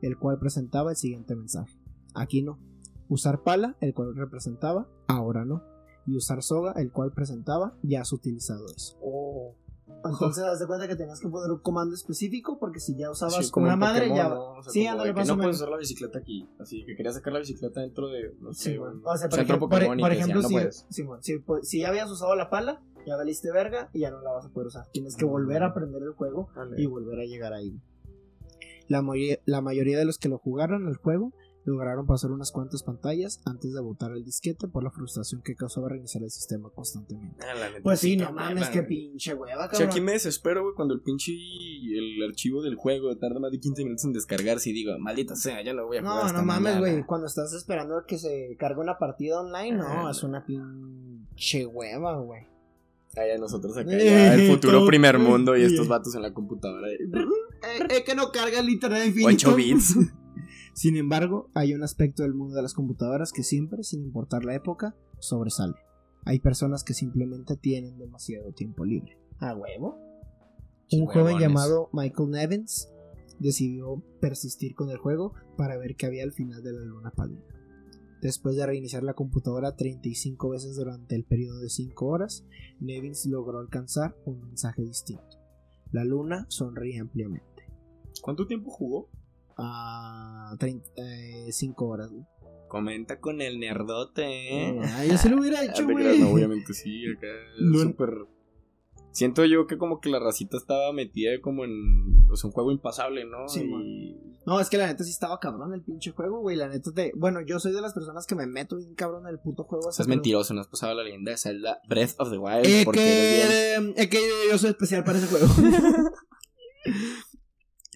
el 0.00 0.16
cual 0.16 0.38
presentaba 0.38 0.90
el 0.90 0.96
siguiente 0.96 1.34
mensaje. 1.34 1.76
Aquí 2.14 2.42
no. 2.42 2.60
Usar 3.08 3.42
pala, 3.42 3.76
el 3.80 3.94
cual 3.94 4.14
representaba 4.14 4.88
ahora 5.08 5.44
no. 5.44 5.62
Y 6.06 6.16
usar 6.16 6.42
soga, 6.42 6.72
el 6.76 6.92
cual 6.92 7.12
presentaba 7.12 7.76
ya 7.82 8.02
has 8.02 8.12
utilizado 8.12 8.66
eso. 8.66 8.96
Entonces, 10.12 10.44
haz 10.44 10.58
de 10.60 10.66
cuenta 10.66 10.88
que 10.88 10.96
tenías 10.96 11.20
que 11.20 11.28
poner 11.28 11.50
un 11.50 11.58
comando 11.60 11.94
específico 11.94 12.58
porque 12.58 12.80
si 12.80 12.96
ya 12.96 13.10
usabas 13.10 13.44
Sí, 13.46 13.50
como 13.50 13.66
una 13.66 13.76
madre, 13.76 14.08
Pokémon, 14.08 14.16
ya. 14.16 14.28
¿no? 14.34 14.50
O 14.52 14.62
sea, 14.62 14.72
sí, 14.72 14.86
ándale, 14.86 15.12
más 15.12 15.28
no 15.28 15.36
puedes 15.36 15.56
usar 15.56 15.68
la 15.68 15.76
bicicleta 15.78 16.18
aquí. 16.18 16.48
Así 16.58 16.84
que 16.84 16.96
querías 16.96 17.14
sacar 17.14 17.32
la 17.32 17.38
bicicleta 17.40 17.80
dentro 17.80 18.08
de. 18.08 18.34
No 18.40 18.52
sé, 18.52 18.72
Sí, 18.72 18.78
bueno. 18.78 19.00
O 19.04 19.16
sea, 19.16 19.28
por 19.28 19.38
ejemplo, 19.40 19.68
por, 19.68 19.84
por 19.86 19.96
no 19.96 20.06
si, 21.20 21.38
pues, 21.38 21.68
si 21.68 21.80
ya 21.80 21.88
habías 21.88 22.10
usado 22.10 22.34
la 22.36 22.50
pala, 22.50 22.82
ya 23.06 23.16
valiste 23.16 23.50
verga 23.52 23.88
y 23.92 24.00
ya 24.00 24.10
no 24.10 24.20
la 24.20 24.32
vas 24.32 24.46
a 24.46 24.48
poder 24.50 24.68
usar. 24.68 24.86
Tienes 24.92 25.16
que 25.16 25.24
volver 25.24 25.62
a 25.62 25.66
aprender 25.66 26.02
el 26.02 26.12
juego 26.12 26.48
Vale. 26.56 26.80
y 26.80 26.86
volver 26.86 27.20
a 27.20 27.24
llegar 27.24 27.52
ahí. 27.52 27.78
La, 28.88 29.02
mayoría- 29.02 29.38
la 29.46 29.60
mayoría 29.60 29.98
de 29.98 30.04
los 30.04 30.18
que 30.18 30.28
lo 30.28 30.38
jugaron 30.38 30.88
el 30.88 30.96
juego 30.96 31.32
lograron 31.66 32.06
pasar 32.06 32.30
unas 32.30 32.50
cuantas 32.52 32.82
pantallas 32.82 33.40
antes 33.44 33.74
de 33.74 33.80
botar 33.80 34.12
el 34.12 34.24
disquete 34.24 34.68
por 34.68 34.82
la 34.84 34.90
frustración 34.90 35.42
que 35.42 35.54
causaba 35.54 35.88
reiniciar 35.90 36.22
el 36.24 36.30
sistema 36.30 36.70
constantemente. 36.70 37.36
Ah, 37.44 37.54
Pues 37.82 38.00
sí, 38.00 38.16
no 38.16 38.32
mames, 38.32 38.68
qué 38.70 38.82
pinche 38.82 39.34
hueva, 39.34 39.64
Si 39.64 39.70
cabrón. 39.72 39.88
aquí 39.90 40.00
me 40.00 40.12
desespero, 40.12 40.62
güey, 40.62 40.74
cuando 40.74 40.94
el 40.94 41.00
pinche 41.00 41.32
el 41.32 42.22
archivo 42.28 42.62
del 42.62 42.76
juego 42.76 43.16
tarda 43.18 43.38
más 43.40 43.50
de 43.52 43.58
15 43.60 43.84
minutos 43.84 44.04
en 44.04 44.12
descargarse 44.12 44.70
y 44.70 44.72
digo, 44.72 44.96
maldita 44.98 45.36
sea, 45.36 45.62
ya 45.62 45.74
no 45.74 45.86
voy 45.86 45.98
a 45.98 46.00
jugar 46.02 46.32
No, 46.32 46.32
no 46.40 46.42
mames, 46.46 46.62
mañana". 46.74 46.78
güey. 46.80 47.04
Cuando 47.04 47.26
estás 47.26 47.52
esperando 47.52 47.98
a 47.98 48.06
que 48.06 48.16
se 48.18 48.56
cargue 48.58 48.80
una 48.80 48.96
partida 48.98 49.40
online, 49.40 49.76
no, 49.76 49.84
Ah, 50.06 50.10
es 50.10 50.22
una 50.22 50.44
pinche 50.46 51.66
hueva, 51.66 52.16
güey. 52.20 52.42
Ya 53.14 53.38
nosotros 53.38 53.76
acá, 53.76 53.90
Eh, 53.92 54.04
ya 54.04 54.34
el 54.34 54.50
futuro 54.50 54.78
todo- 54.80 54.86
primer 54.86 55.18
mundo 55.18 55.56
y 55.56 55.62
eh. 55.62 55.66
estos 55.66 55.88
vatos 55.88 56.14
en 56.14 56.22
la 56.22 56.32
computadora. 56.32 56.88
Eh, 57.62 57.86
Es 57.88 58.02
que 58.02 58.14
no 58.14 58.30
carga 58.30 58.60
el 58.60 58.68
internet 58.68 59.14
8 59.24 59.54
bits. 59.56 59.96
Sin 60.76 60.98
embargo, 60.98 61.48
hay 61.54 61.72
un 61.72 61.82
aspecto 61.82 62.22
del 62.22 62.34
mundo 62.34 62.56
de 62.56 62.60
las 62.60 62.74
computadoras 62.74 63.32
que 63.32 63.42
siempre, 63.42 63.82
sin 63.82 64.02
importar 64.02 64.44
la 64.44 64.54
época, 64.54 64.94
sobresale. 65.20 65.72
Hay 66.26 66.38
personas 66.38 66.84
que 66.84 66.92
simplemente 66.92 67.56
tienen 67.56 67.96
demasiado 67.96 68.52
tiempo 68.52 68.84
libre. 68.84 69.16
¿A 69.38 69.54
huevo? 69.54 69.96
Un 70.92 71.06
joven 71.06 71.38
llamado 71.38 71.88
Michael 71.94 72.30
Nevins 72.30 72.90
decidió 73.38 74.02
persistir 74.20 74.74
con 74.74 74.90
el 74.90 74.98
juego 74.98 75.32
para 75.56 75.78
ver 75.78 75.96
qué 75.96 76.04
había 76.04 76.24
al 76.24 76.32
final 76.32 76.62
de 76.62 76.72
la 76.74 76.80
luna 76.80 77.10
pálida. 77.10 77.40
Después 78.20 78.54
de 78.54 78.66
reiniciar 78.66 79.02
la 79.02 79.14
computadora 79.14 79.76
35 79.76 80.50
veces 80.50 80.76
durante 80.76 81.14
el 81.14 81.24
periodo 81.24 81.58
de 81.60 81.70
5 81.70 82.04
horas, 82.06 82.44
Nevins 82.80 83.24
logró 83.24 83.60
alcanzar 83.60 84.14
un 84.26 84.42
mensaje 84.42 84.82
distinto. 84.82 85.38
La 85.90 86.04
luna 86.04 86.44
sonríe 86.50 86.98
ampliamente. 86.98 87.64
¿Cuánto 88.20 88.46
tiempo 88.46 88.70
jugó? 88.70 89.08
A 89.56 90.54
5 91.50 91.86
horas, 91.86 92.10
güey. 92.10 92.24
Comenta 92.68 93.20
con 93.20 93.40
el 93.40 93.58
nerdote, 93.60 94.24
¿eh? 94.24 94.80
Ah, 94.82 95.04
yo 95.04 95.16
se 95.16 95.28
lo 95.28 95.38
hubiera 95.40 95.60
Ah, 95.60 95.64
hecho, 95.64 95.84
güey. 95.84 96.18
no, 96.18 96.30
obviamente 96.30 96.74
sí, 96.74 97.04
acá 97.16 97.26
No. 97.60 97.78
súper... 97.80 98.10
Siento 99.12 99.46
yo 99.46 99.66
que 99.66 99.78
como 99.78 100.00
que 100.00 100.10
la 100.10 100.18
racita 100.18 100.58
estaba 100.58 100.92
metida 100.92 101.40
como 101.40 101.64
en... 101.64 102.26
O 102.30 102.36
sea, 102.36 102.48
un 102.48 102.52
juego 102.52 102.70
impasable, 102.70 103.24
¿no? 103.24 103.48
Sí, 103.48 103.62
y... 103.64 104.20
No, 104.44 104.60
es 104.60 104.68
que 104.68 104.76
la 104.76 104.86
neta 104.88 105.04
sí 105.04 105.10
estaba 105.10 105.40
cabrón 105.40 105.72
el 105.72 105.82
pinche 105.82 106.10
juego, 106.10 106.40
güey. 106.40 106.54
La 106.54 106.68
neta 106.68 106.92
te. 106.92 107.12
Bueno, 107.16 107.40
yo 107.40 107.58
soy 107.58 107.72
de 107.72 107.80
las 107.80 107.94
personas 107.94 108.26
que 108.26 108.34
me 108.34 108.46
meto 108.46 108.76
bien 108.76 108.94
cabrón 108.94 109.22
en 109.26 109.30
el 109.32 109.40
puto 109.40 109.64
juego. 109.64 109.88
Estás 109.88 110.06
mentiroso, 110.06 110.52
no 110.54 110.60
has 110.60 110.68
pasado 110.68 110.94
la 110.94 111.02
leyenda 111.02 111.32
de 111.32 111.38
Zelda 111.38 111.80
Breath 111.88 112.14
of 112.18 112.30
the 112.30 112.38
Wild 112.38 112.66
Es 112.66 112.84
porque 112.84 113.40
eres 113.42 113.80
bien... 113.80 113.94
que, 113.94 114.02
es 114.02 114.08
que 114.08 114.18
yo 114.50 114.58
soy 114.58 114.70
especial 114.70 115.02
para 115.02 115.18
ese 115.18 115.26
juego. 115.28 115.46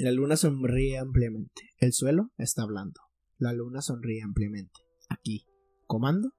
La 0.00 0.10
luna 0.12 0.36
sonríe 0.38 0.96
ampliamente. 0.96 1.74
El 1.76 1.92
suelo 1.92 2.30
está 2.38 2.64
blando. 2.64 3.02
La 3.36 3.52
luna 3.52 3.82
sonríe 3.82 4.22
ampliamente. 4.22 4.80
Aquí. 5.10 5.44
¿Comando? 5.86 6.32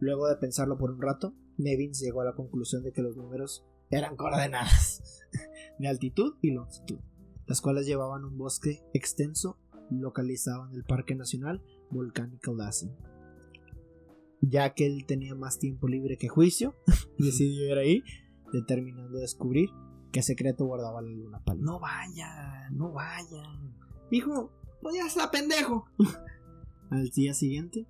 Luego 0.00 0.26
de 0.26 0.34
pensarlo 0.34 0.78
por 0.78 0.90
un 0.90 1.00
rato, 1.00 1.32
Nevins 1.58 2.00
llegó 2.00 2.22
a 2.22 2.24
la 2.24 2.34
conclusión 2.34 2.82
de 2.82 2.90
que 2.90 3.02
los 3.02 3.16
números 3.16 3.64
eran 3.88 4.16
coordenadas 4.16 5.20
de 5.78 5.86
altitud 5.86 6.38
y 6.42 6.50
longitud, 6.50 6.98
las 7.46 7.60
cuales 7.60 7.86
llevaban 7.86 8.24
un 8.24 8.36
bosque 8.36 8.82
extenso 8.92 9.60
localizado 9.92 10.66
en 10.68 10.74
el 10.74 10.82
Parque 10.82 11.14
Nacional 11.14 11.62
Volcánico 11.92 12.52
Lassen. 12.52 12.90
Ya 14.40 14.74
que 14.74 14.86
él 14.86 15.06
tenía 15.06 15.36
más 15.36 15.60
tiempo 15.60 15.86
libre 15.86 16.18
que 16.18 16.26
juicio, 16.26 16.74
decidió 17.16 17.64
ir 17.64 17.78
ahí, 17.78 18.02
determinando 18.52 19.20
descubrir 19.20 19.70
qué 20.12 20.22
secreto 20.22 20.64
guardaba 20.66 21.00
la 21.02 21.08
luna 21.10 21.40
pálida. 21.44 21.64
No 21.64 21.80
vayan, 21.80 22.76
no 22.76 22.92
vayan. 22.92 23.74
Dijo, 24.10 24.52
pues 24.82 24.96
ya 24.96 25.06
está 25.06 25.30
pendejo. 25.30 25.86
Al 26.90 27.08
día 27.10 27.34
siguiente, 27.34 27.86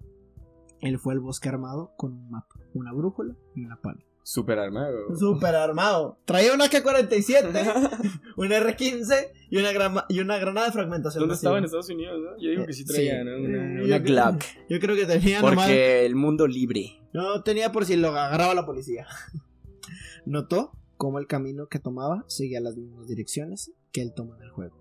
él 0.81 0.99
fue 0.99 1.15
al 1.15 1.21
bosque 1.21 1.49
armado 1.49 1.93
con 1.97 2.13
un 2.15 2.31
mapa, 2.31 2.57
una 2.75 2.93
brújula 2.93 3.37
y 3.55 3.65
una 3.65 3.81
pala. 3.81 4.01
Super 4.25 4.59
armado. 4.59 5.17
Super 5.17 5.55
armado. 5.55 6.19
Traía 6.27 6.53
una 6.53 6.69
K-47, 6.69 8.21
un 8.37 8.53
R-15 8.53 9.29
y 9.51 9.57
una, 9.57 9.73
grama- 9.73 10.05
y 10.09 10.21
una 10.21 10.37
granada 10.39 10.67
de 10.67 10.73
fragmentación. 10.73 11.23
¿Dónde 11.23 11.37
estaba 11.37 11.57
en 11.59 11.65
Estados 11.65 11.89
Unidos, 11.89 12.19
no? 12.23 12.31
Yo 12.43 12.51
digo 12.51 12.67
que 12.67 12.73
sí 12.75 12.85
Sí. 12.85 12.93
traía, 12.93 13.25
¿no? 13.25 13.37
Una, 13.39 13.57
Eh, 13.81 13.85
una 13.85 13.97
yo 13.97 14.03
creo- 14.03 14.15
Glock. 14.25 14.45
Yo 14.69 14.81
creo 14.81 14.97
que 14.97 15.07
tenía 15.07 15.41
nomás. 15.41 15.55
Porque 15.55 16.05
el 16.05 16.15
mundo 16.17 16.47
libre. 16.47 17.01
No 17.15 17.43
tenía 17.43 17.73
por 17.73 17.87
si 17.87 17.97
lo 17.97 18.09
agarraba 18.09 18.53
la 18.55 18.67
policía. 18.67 19.07
Notó 20.27 20.73
cómo 20.99 21.21
el 21.21 21.29
camino 21.29 21.69
que 21.69 21.79
tomaba 21.79 22.25
seguía 22.27 22.61
las 22.61 22.77
mismas 22.77 23.07
direcciones 23.07 23.73
que 23.93 24.03
él 24.03 24.13
toma 24.15 24.37
en 24.37 24.43
el 24.43 24.51
juego. 24.51 24.77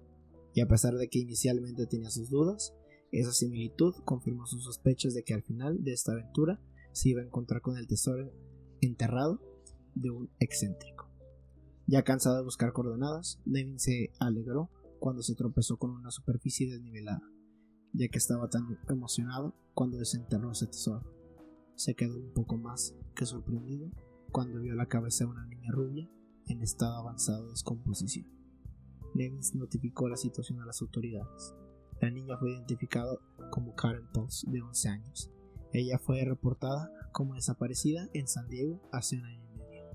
Y 0.54 0.62
a 0.62 0.68
pesar 0.68 0.96
de 0.96 1.08
que 1.08 1.20
inicialmente 1.20 1.86
tenía 1.86 2.10
sus 2.10 2.30
dudas, 2.30 2.74
esa 3.12 3.32
similitud 3.32 3.94
confirmó 4.04 4.48
sus 4.48 4.66
sospechas 4.66 5.14
de 5.14 5.24
que 5.24 5.36
al 5.36 5.44
final 5.44 5.84
de 5.84 5.94
esta 5.94 6.14
aventura 6.14 6.60
se 6.92 7.10
iba 7.10 7.22
a 7.22 7.26
encontrar 7.26 7.62
con 7.62 7.78
el 7.78 7.88
tesoro 7.88 8.34
enterrado 8.82 9.40
de 9.94 10.10
un 10.10 10.30
excéntrico. 10.40 11.08
Ya 11.86 12.04
cansado 12.04 12.38
de 12.38 12.44
buscar 12.44 12.74
coordenadas, 12.74 13.40
Devin 13.46 13.80
se 13.80 14.12
alegró 14.20 14.72
cuando 15.00 15.22
se 15.22 15.36
tropezó 15.36 15.78
con 15.78 15.92
una 15.92 16.10
superficie 16.10 16.68
desnivelada, 16.68 17.22
ya 17.94 18.08
que 18.08 18.18
estaba 18.18 18.50
tan 18.50 18.64
emocionado 18.90 19.56
cuando 19.76 19.98
desenterró 19.98 20.52
ese 20.52 20.66
tesoro. 20.66 21.06
Se 21.76 21.94
quedó 21.94 22.18
un 22.18 22.34
poco 22.34 22.58
más 22.58 22.96
que 23.16 23.28
sorprendido 23.28 23.92
cuando 24.32 24.60
vio 24.60 24.76
la 24.76 24.88
cabeza 24.88 25.26
de 25.26 25.32
una 25.32 25.46
niña 25.46 25.72
rubia 25.72 26.10
en 26.48 26.62
estado 26.62 26.96
avanzado 26.98 27.46
de 27.46 27.52
descomposición. 27.52 28.28
Nevins 29.14 29.56
notificó 29.56 30.08
la 30.08 30.18
situación 30.18 30.60
a 30.62 30.66
las 30.66 30.82
autoridades. 30.82 31.54
La 32.02 32.12
niña 32.12 32.38
fue 32.38 32.52
identificada 32.52 33.18
como 33.50 33.76
Karen 33.76 34.08
Pulse, 34.14 34.50
de 34.50 34.62
11 34.62 34.90
años. 34.90 35.32
Ella 35.74 35.98
fue 35.98 36.24
reportada 36.24 36.92
como 37.12 37.34
desaparecida 37.34 38.08
en 38.14 38.28
San 38.28 38.48
Diego 38.48 38.80
hace 38.92 39.18
un 39.18 39.26
año 39.26 39.44
y 39.54 39.58
medio. 39.58 39.86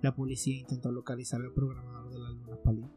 La 0.00 0.14
policía 0.14 0.58
intentó 0.58 0.90
localizar 0.90 1.40
al 1.42 1.52
programador 1.52 2.10
de 2.10 2.18
la 2.18 2.30
luna 2.30 2.56
pálida, 2.64 2.90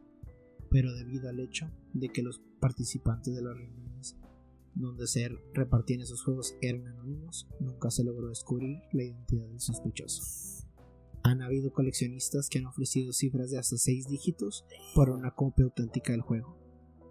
pero 0.70 0.92
debido 0.94 1.28
al 1.28 1.38
hecho 1.40 1.70
de 1.92 2.08
que 2.08 2.22
los 2.22 2.40
participantes 2.60 3.34
de 3.34 3.42
las 3.42 3.56
reuniones 3.56 4.16
donde 4.74 5.06
se 5.06 5.28
repartían 5.52 6.00
esos 6.00 6.24
juegos 6.24 6.56
eran 6.60 6.86
anónimos, 6.88 7.46
nunca 7.60 7.90
se 7.90 8.04
logró 8.04 8.28
descubrir 8.28 8.80
la 8.92 9.04
identidad 9.04 9.46
del 9.46 9.60
sospechoso. 9.60 10.63
Han 11.24 11.40
habido 11.42 11.72
coleccionistas 11.72 12.48
que 12.48 12.58
han 12.58 12.66
ofrecido 12.66 13.12
cifras 13.12 13.50
de 13.50 13.58
hasta 13.58 13.76
6 13.76 14.08
dígitos 14.08 14.64
por 14.94 15.08
una 15.10 15.30
copia 15.30 15.64
auténtica 15.64 16.12
del 16.12 16.20
juego. 16.20 16.56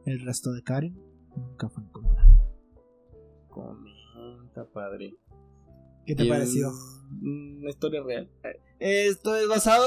El 0.06 0.22
resto 0.22 0.52
de 0.54 0.62
Karen 0.64 0.96
nunca 1.36 1.68
fue 1.70 1.84
encontrado. 1.84 2.32
Comenta, 3.50 4.66
padre. 4.72 5.18
¿Qué 6.06 6.16
te 6.16 6.26
Y 6.26 6.30
pareció? 6.30 6.70
es 6.70 6.76
Una 7.22 7.70
historia 7.70 8.04
real. 8.04 8.30
Esto 8.80 9.36
es 9.36 9.48
basado 9.48 9.84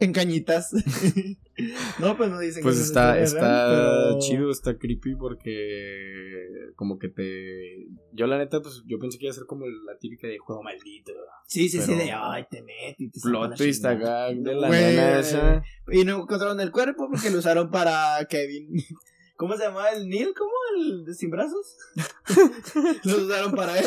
en 0.00 0.12
cañitas. 0.12 0.72
no, 2.00 2.16
pues 2.16 2.30
no 2.30 2.38
dicen 2.40 2.62
Pues 2.62 2.76
que 2.76 2.80
es 2.82 2.86
está, 2.88 3.18
está 3.20 3.38
pero- 3.68 4.18
chido, 4.20 4.50
está 4.50 4.76
creepy 4.78 5.14
porque 5.16 6.72
como 6.76 6.98
que 6.98 7.08
te... 7.08 7.86
Yo 8.12 8.26
la 8.26 8.38
neta, 8.38 8.60
pues 8.60 8.82
yo 8.86 8.98
pensé 8.98 9.18
que 9.18 9.26
iba 9.26 9.30
a 9.32 9.34
ser 9.34 9.44
como 9.46 9.66
la 9.66 9.96
típica 9.98 10.26
de 10.26 10.38
juego 10.38 10.62
maldito. 10.62 11.12
Sí, 11.46 11.68
sí, 11.68 11.80
sí, 11.80 11.94
de 11.94 12.12
ay, 12.12 12.44
te 12.50 12.62
metes 12.62 12.96
y 12.98 13.10
te 13.10 13.20
Plot 13.20 13.56
twist 13.56 13.84
chingada". 13.84 14.26
acá 14.28 14.34
de 14.40 14.54
la 14.54 14.68
Güey. 14.68 14.80
nena 14.80 15.18
esa. 15.18 15.62
Y 15.92 16.04
no 16.04 16.22
encontraron 16.22 16.60
el 16.60 16.70
cuerpo 16.70 17.08
porque 17.10 17.30
lo 17.30 17.38
usaron 17.38 17.70
para 17.70 18.24
Kevin. 18.28 18.68
¿Cómo 19.36 19.56
se 19.56 19.64
llamaba 19.64 19.88
el 19.90 20.06
Neil? 20.08 20.34
¿Cómo? 20.36 20.50
¿El 20.76 21.04
de 21.04 21.14
sin 21.14 21.30
brazos? 21.30 21.76
lo 23.04 23.16
usaron 23.16 23.52
para 23.52 23.78
él. 23.78 23.86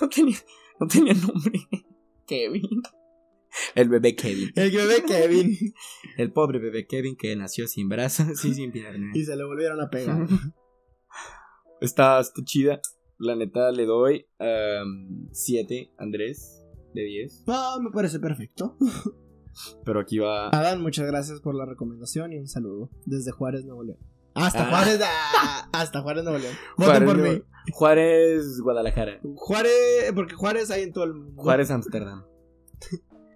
No 0.00 0.08
tenía, 0.08 0.36
no 0.80 0.86
tenía 0.88 1.14
nombre. 1.14 1.60
Kevin. 2.26 2.82
El 3.74 3.88
bebé 3.88 4.14
Kevin. 4.14 4.50
El 4.54 4.70
bebé 4.70 5.04
Kevin. 5.06 5.56
El 6.16 6.32
pobre 6.32 6.58
bebé 6.58 6.86
Kevin 6.86 7.16
que 7.16 7.34
nació 7.36 7.66
sin 7.68 7.88
brazos 7.88 8.44
y 8.44 8.54
sin 8.54 8.72
piernas. 8.72 9.14
Y 9.16 9.24
se 9.24 9.36
le 9.36 9.44
volvieron 9.44 9.80
a 9.80 9.88
pegar. 9.90 10.26
Está, 11.80 12.18
está 12.20 12.42
chida. 12.44 12.80
La 13.18 13.36
neta 13.36 13.70
le 13.70 13.86
doy 13.86 14.26
7 15.32 15.92
Andrés 15.98 16.64
de 16.94 17.02
10. 17.02 17.44
Ah, 17.48 17.76
me 17.80 17.90
parece 17.90 18.18
perfecto. 18.18 18.76
Pero 19.84 20.00
aquí 20.00 20.18
va. 20.18 20.48
Adán, 20.50 20.80
muchas 20.82 21.06
gracias 21.06 21.40
por 21.40 21.54
la 21.54 21.66
recomendación 21.66 22.32
y 22.32 22.38
un 22.38 22.48
saludo 22.48 22.90
desde 23.06 23.32
Juárez, 23.32 23.64
Nuevo 23.64 23.82
León. 23.84 23.98
Hasta 24.34 24.66
Ah. 24.66 24.70
Juárez, 24.70 25.00
ah, 25.04 25.68
hasta 25.72 26.00
Juárez, 26.00 26.22
Nuevo 26.24 26.38
León. 26.38 26.54
Voten 26.76 27.04
Juárez, 27.04 27.08
por 27.08 27.18
mí. 27.18 27.42
Juárez, 27.72 28.60
Guadalajara. 28.60 29.20
Juárez, 29.36 30.12
porque 30.14 30.34
Juárez 30.34 30.70
hay 30.70 30.82
en 30.82 30.92
todo 30.92 31.04
el 31.04 31.14
mundo. 31.14 31.42
Juárez, 31.42 31.70
Amsterdam. 31.72 32.24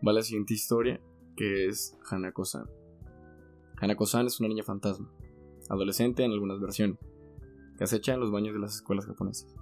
Va 0.06 0.12
la 0.12 0.22
siguiente 0.22 0.54
historia, 0.54 1.00
que 1.36 1.66
es 1.66 1.96
Hanako-san. 2.10 2.66
Hanako-san 3.80 4.26
es 4.26 4.40
una 4.40 4.48
niña 4.48 4.64
fantasma, 4.64 5.10
adolescente 5.68 6.24
en 6.24 6.32
algunas 6.32 6.60
versiones, 6.60 6.98
que 7.78 7.84
acecha 7.84 8.14
en 8.14 8.20
los 8.20 8.30
baños 8.30 8.54
de 8.54 8.60
las 8.60 8.74
escuelas 8.76 9.06
japonesas. 9.06 9.54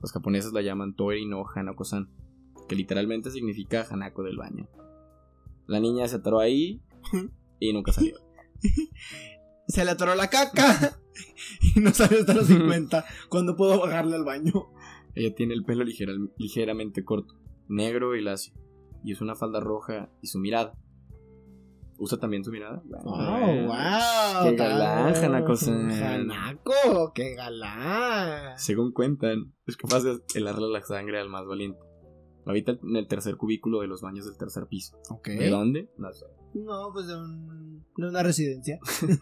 Los 0.00 0.12
japoneses 0.12 0.52
la 0.52 0.62
llaman 0.62 0.94
Tori 0.94 1.26
no 1.26 1.44
Hanako-san, 1.46 2.08
que 2.68 2.76
literalmente 2.76 3.30
significa 3.30 3.86
Hanako 3.90 4.22
del 4.22 4.36
baño. 4.36 4.68
La 5.66 5.80
niña 5.80 6.06
se 6.08 6.16
atoró 6.16 6.40
ahí 6.40 6.82
y 7.60 7.72
nunca 7.72 7.92
salió. 7.92 8.16
Se 9.66 9.82
le 9.84 9.92
atoró 9.92 10.14
la 10.14 10.28
caca 10.28 10.98
y 11.74 11.80
no 11.80 11.90
salió 11.92 12.20
hasta 12.20 12.34
los 12.34 12.46
50. 12.48 13.04
¿Cuándo 13.30 13.56
puedo 13.56 13.80
bajarle 13.80 14.14
al 14.16 14.24
baño? 14.24 14.52
Ella 15.14 15.34
tiene 15.34 15.54
el 15.54 15.64
pelo 15.64 15.84
ligera- 15.84 16.12
ligeramente 16.36 17.02
corto, 17.04 17.34
negro 17.68 18.14
y 18.14 18.20
lacio, 18.22 18.52
y 19.04 19.12
es 19.12 19.20
una 19.20 19.34
falda 19.34 19.60
roja 19.60 20.10
y 20.22 20.26
su 20.28 20.38
mirada. 20.38 20.74
¿Usa 21.96 22.18
también 22.18 22.42
su 22.44 22.50
mirada? 22.50 22.82
¡Wow! 23.04 23.66
wow 23.66 24.44
Qué 24.50 24.56
galán, 24.56 25.14
Hanako-san. 25.14 25.90
Hanako, 25.92 27.12
qué 27.14 27.34
galán. 27.34 28.58
Según 28.58 28.90
cuentan, 28.92 29.54
es 29.66 29.76
capaz 29.76 30.02
de 30.02 30.18
helarle 30.34 30.68
la 30.70 30.82
sangre 30.82 31.20
al 31.20 31.28
más 31.28 31.46
valiente. 31.46 31.78
Habita 32.46 32.72
en 32.72 32.96
el 32.96 33.06
tercer 33.06 33.36
cubículo 33.36 33.80
de 33.80 33.86
los 33.86 34.02
baños 34.02 34.26
del 34.26 34.36
tercer 34.36 34.66
piso. 34.66 34.96
¿De 35.24 35.48
dónde? 35.50 35.88
No 35.96 36.12
sé. 36.12 36.26
No, 36.54 36.90
pues 36.92 37.06
de, 37.06 37.16
un- 37.16 37.84
de 37.96 38.08
una 38.08 38.22
residencia. 38.22 38.78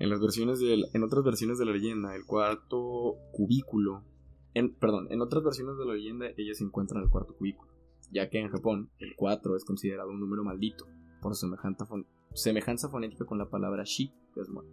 En 0.00 0.10
las 0.10 0.20
versiones 0.20 0.60
del, 0.60 0.84
en 0.92 1.02
otras 1.02 1.24
versiones 1.24 1.58
de 1.58 1.64
la 1.64 1.72
leyenda, 1.72 2.14
el 2.14 2.24
cuarto 2.24 3.16
cubículo, 3.32 4.04
en, 4.54 4.72
perdón, 4.76 5.08
en 5.10 5.20
otras 5.22 5.42
versiones 5.42 5.76
de 5.76 5.84
la 5.86 5.94
leyenda 5.94 6.26
ella 6.36 6.54
se 6.54 6.62
encuentra 6.62 6.98
en 6.98 7.04
el 7.06 7.10
cuarto 7.10 7.34
cubículo, 7.36 7.68
ya 8.10 8.28
que 8.30 8.38
en 8.40 8.48
Japón 8.48 8.90
el 8.98 9.14
4 9.16 9.56
es 9.56 9.64
considerado 9.64 10.10
un 10.10 10.20
número 10.20 10.44
maldito 10.44 10.86
por 11.20 11.34
su 11.34 11.40
semejanza, 11.46 11.86
fon- 11.86 12.06
semejanza 12.34 12.88
fonética 12.88 13.24
con 13.24 13.38
la 13.38 13.48
palabra 13.48 13.84
shi, 13.84 14.12
que 14.34 14.40
es 14.40 14.48
muerte. 14.48 14.72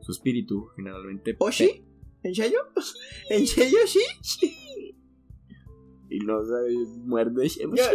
Su 0.00 0.12
espíritu 0.12 0.66
generalmente 0.76 1.34
¿Oshi? 1.38 1.84
¿En 2.22 2.34
serio? 2.34 2.58
¿En 3.30 3.46
serio, 3.46 3.78
sí? 3.86 4.00
y 6.10 6.18
no 6.20 6.44
sabe 6.44 6.74
muerde 7.04 7.48
Ya, 7.48 7.90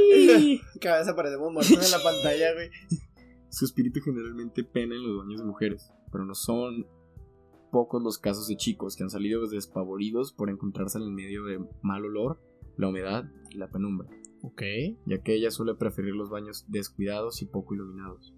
Cada 0.82 0.99
vez 0.99 1.08
aparecemos 1.08 1.54
muertos 1.54 1.71
en 1.86 1.91
la 1.97 2.04
pantalla, 2.04 2.54
güey. 2.54 2.69
Su 3.49 3.65
espíritu 3.65 4.02
generalmente 4.02 4.63
pena 4.63 4.95
en 4.95 5.04
los 5.04 5.23
baños 5.25 5.39
de 5.39 5.45
mujeres, 5.47 5.91
pero 6.12 6.25
no 6.25 6.36
son 6.36 6.86
pocos 7.71 8.02
los 8.04 8.17
casos 8.17 8.47
de 8.47 8.58
chicos 8.58 8.95
que 8.95 9.04
han 9.04 9.10
salido 9.10 9.47
despavoridos 9.47 10.34
por 10.34 10.49
encontrarse 10.49 10.97
en 10.97 11.06
el 11.06 11.12
medio 11.12 11.45
de 11.45 11.60
mal 11.82 12.04
olor, 12.06 12.41
la 12.78 12.89
humedad 12.89 13.25
y 13.52 13.58
la 13.58 13.69
penumbra, 13.69 14.08
Ok. 14.43 14.62
ya 15.06 15.21
que 15.21 15.34
ella 15.36 15.52
suele 15.52 15.75
preferir 15.75 16.13
los 16.15 16.30
baños 16.30 16.65
descuidados 16.67 17.41
y 17.41 17.45
poco 17.45 17.73
iluminados. 17.75 18.34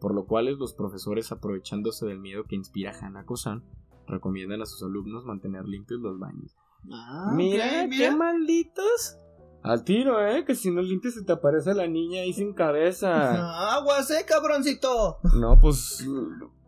Por 0.00 0.14
lo 0.14 0.26
cual 0.26 0.46
los 0.46 0.74
profesores, 0.74 1.30
aprovechándose 1.32 2.06
del 2.06 2.18
miedo 2.20 2.44
que 2.44 2.56
inspira 2.56 2.92
Hanako-san, 2.98 3.62
recomiendan 4.06 4.62
a 4.62 4.66
sus 4.66 4.82
alumnos 4.82 5.24
mantener 5.24 5.66
limpios 5.66 6.00
los 6.00 6.18
baños. 6.18 6.56
Ah, 6.90 7.32
Mira, 7.34 7.84
ok, 7.84 7.90
qué 7.96 8.10
malditos. 8.10 9.16
Al 9.62 9.84
tiro, 9.84 10.26
eh, 10.26 10.44
que 10.46 10.54
si 10.54 10.70
no 10.70 10.80
limpias 10.80 11.14
se 11.14 11.22
te 11.22 11.32
aparece 11.32 11.74
la 11.74 11.86
niña 11.86 12.22
ahí 12.22 12.32
sin 12.32 12.54
cabeza. 12.54 13.10
Ah, 13.12 13.74
Agua 13.76 14.02
seca, 14.02 14.36
cabroncito. 14.36 15.18
no, 15.38 15.58
pues 15.60 16.06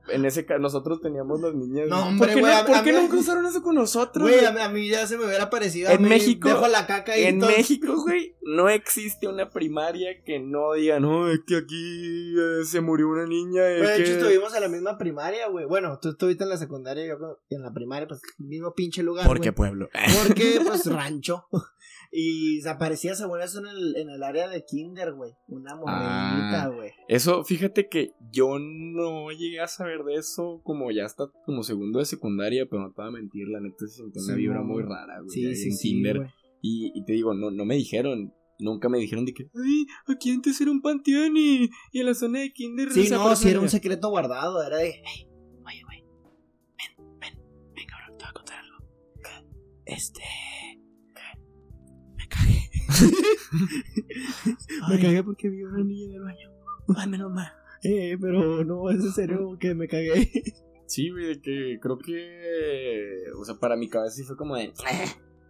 en 0.08 0.24
ese 0.24 0.44
caso 0.46 0.60
nosotros 0.60 1.00
teníamos 1.00 1.40
las 1.40 1.54
niñas. 1.54 1.88
No, 1.88 2.06
hombre, 2.08 2.18
¿Por 2.18 2.34
qué, 2.34 2.40
güey, 2.40 2.52
no, 2.52 2.58
a- 2.60 2.64
por 2.66 2.82
qué 2.84 2.92
mí- 2.92 2.98
nunca 3.00 3.16
usaron 3.16 3.46
eso 3.46 3.62
con 3.62 3.74
nosotros? 3.74 4.28
Güey, 4.28 4.44
a, 4.44 4.52
mí- 4.52 4.60
a 4.60 4.68
mí 4.68 4.88
ya 4.88 5.06
se 5.06 5.16
me 5.18 5.26
hubiera 5.26 5.48
parecido. 5.50 5.90
En 5.90 5.96
a 5.96 6.00
mí 6.00 6.08
México- 6.08 6.48
Dejo 6.48 6.68
la 6.68 6.86
caca 6.86 7.12
ahí. 7.12 7.24
En 7.24 7.40
todo- 7.40 7.50
México, 7.50 7.94
güey, 8.02 8.36
no 8.42 8.68
existe 8.68 9.28
una 9.28 9.50
primaria 9.50 10.22
que 10.24 10.38
no 10.40 10.72
diga, 10.74 10.98
no, 11.00 11.28
es 11.30 11.40
que 11.46 11.56
aquí 11.56 12.34
eh, 12.38 12.64
se 12.64 12.80
murió 12.80 13.08
una 13.08 13.26
niña. 13.26 13.62
Güey, 13.62 13.80
de 13.82 13.94
hecho, 13.96 14.04
que-". 14.04 14.12
estuvimos 14.18 14.54
en 14.54 14.60
la 14.62 14.68
misma 14.68 14.98
primaria, 14.98 15.48
güey. 15.48 15.66
Bueno, 15.66 15.98
tú 16.00 16.10
estuviste 16.10 16.44
en 16.44 16.50
la 16.50 16.56
secundaria, 16.56 17.06
yo 17.06 17.18
creo- 17.18 17.40
en 17.50 17.62
la 17.62 17.72
primaria, 17.72 18.08
pues, 18.08 18.20
mismo 18.38 18.74
pinche 18.74 19.02
lugar. 19.02 19.26
¿Por 19.26 19.40
qué 19.40 19.52
pueblo? 19.52 19.88
Porque, 20.26 20.60
pues, 20.66 20.86
rancho. 20.86 21.46
Y 22.14 22.61
se 22.61 22.68
aparecía, 22.68 23.14
según 23.14 23.40
eso, 23.40 23.61
en 23.61 23.66
el, 23.68 23.96
en 23.96 24.11
el 24.11 24.22
área 24.22 24.46
de 24.48 24.64
kinder, 24.66 25.14
güey. 25.14 25.33
Una 25.48 25.72
Ah. 25.87 26.68
güey. 26.75 26.90
Eso, 27.09 27.42
fíjate 27.42 27.88
que 27.88 28.12
yo 28.31 28.59
no 28.59 29.31
llegué 29.31 29.61
a 29.61 29.66
saber 29.66 30.05
de 30.05 30.16
eso 30.16 30.61
como 30.62 30.90
ya 30.90 31.05
está 31.05 31.25
como 31.46 31.62
segundo 31.62 32.01
de 32.01 32.05
secundaria, 32.05 32.66
pero 32.68 32.83
no 32.83 32.92
te 32.92 33.01
voy 33.01 33.09
a 33.09 33.12
mentir, 33.12 33.48
la 33.48 33.61
neta 33.61 33.87
se 33.87 34.03
sintió 34.03 34.20
una 34.22 34.35
Sí, 34.35 34.38
vibra 34.38 34.62
muy 34.62 34.83
rara, 34.83 35.20
güey. 35.20 35.31
Sí, 35.31 35.55
sí, 35.57 35.68
en 35.70 35.75
sí, 35.77 35.88
kinder. 35.88 36.31
Y, 36.61 36.92
y 36.94 37.05
te 37.07 37.14
digo, 37.14 37.33
no, 37.33 37.51
no 37.51 37.64
me 37.64 37.77
dijeron, 37.77 38.35
nunca 38.59 38.90
me 38.90 38.98
dijeron 38.98 39.25
de 39.25 39.33
que, 39.33 39.44
ay, 39.55 39.87
aquí 40.07 40.31
antes 40.33 40.61
era 40.61 40.70
un 40.70 40.83
panteón 40.83 41.35
y, 41.37 41.70
y 41.92 42.01
en 42.01 42.07
la 42.07 42.14
zona 42.14 42.40
de 42.40 42.53
kinder. 42.53 42.90
Sí, 42.92 43.09
no, 43.11 43.35
sí 43.35 43.48
era 43.48 43.59
un 43.61 43.70
secreto 43.70 44.11
guardado. 44.11 44.62
Era 44.62 44.77
de, 44.77 44.90
"Ey, 44.90 45.27
oye, 45.64 45.83
güey, 45.83 46.05
ven, 46.77 47.18
ven, 47.18 47.40
ven, 47.75 47.87
cabrón, 47.87 48.18
te 48.18 48.25
voy 48.25 48.29
a 48.29 48.33
contar 48.35 48.59
algo. 48.59 48.85
Este. 49.87 50.20
Me 54.88 55.00
cagué. 55.00 55.22
porque 55.22 55.48
vi 55.48 55.62
una 55.62 55.84
niña 55.84 56.06
en 56.06 56.12
el 56.14 56.22
baño. 56.22 56.50
Ay, 56.96 57.08
menos 57.08 57.32
mal. 57.32 57.52
Eh, 57.82 58.16
pero 58.20 58.64
no, 58.64 58.90
es 58.90 59.00
en 59.00 59.12
serio 59.12 59.56
que 59.58 59.74
me 59.74 59.88
cagué. 59.88 60.30
Sí, 60.86 61.10
güey, 61.10 61.26
de 61.26 61.40
que 61.40 61.78
creo 61.80 61.98
que. 61.98 63.24
O 63.38 63.44
sea, 63.44 63.56
para 63.56 63.76
mi 63.76 63.88
cabeza 63.88 64.14
sí 64.16 64.24
fue 64.24 64.36
como 64.36 64.56
de. 64.56 64.72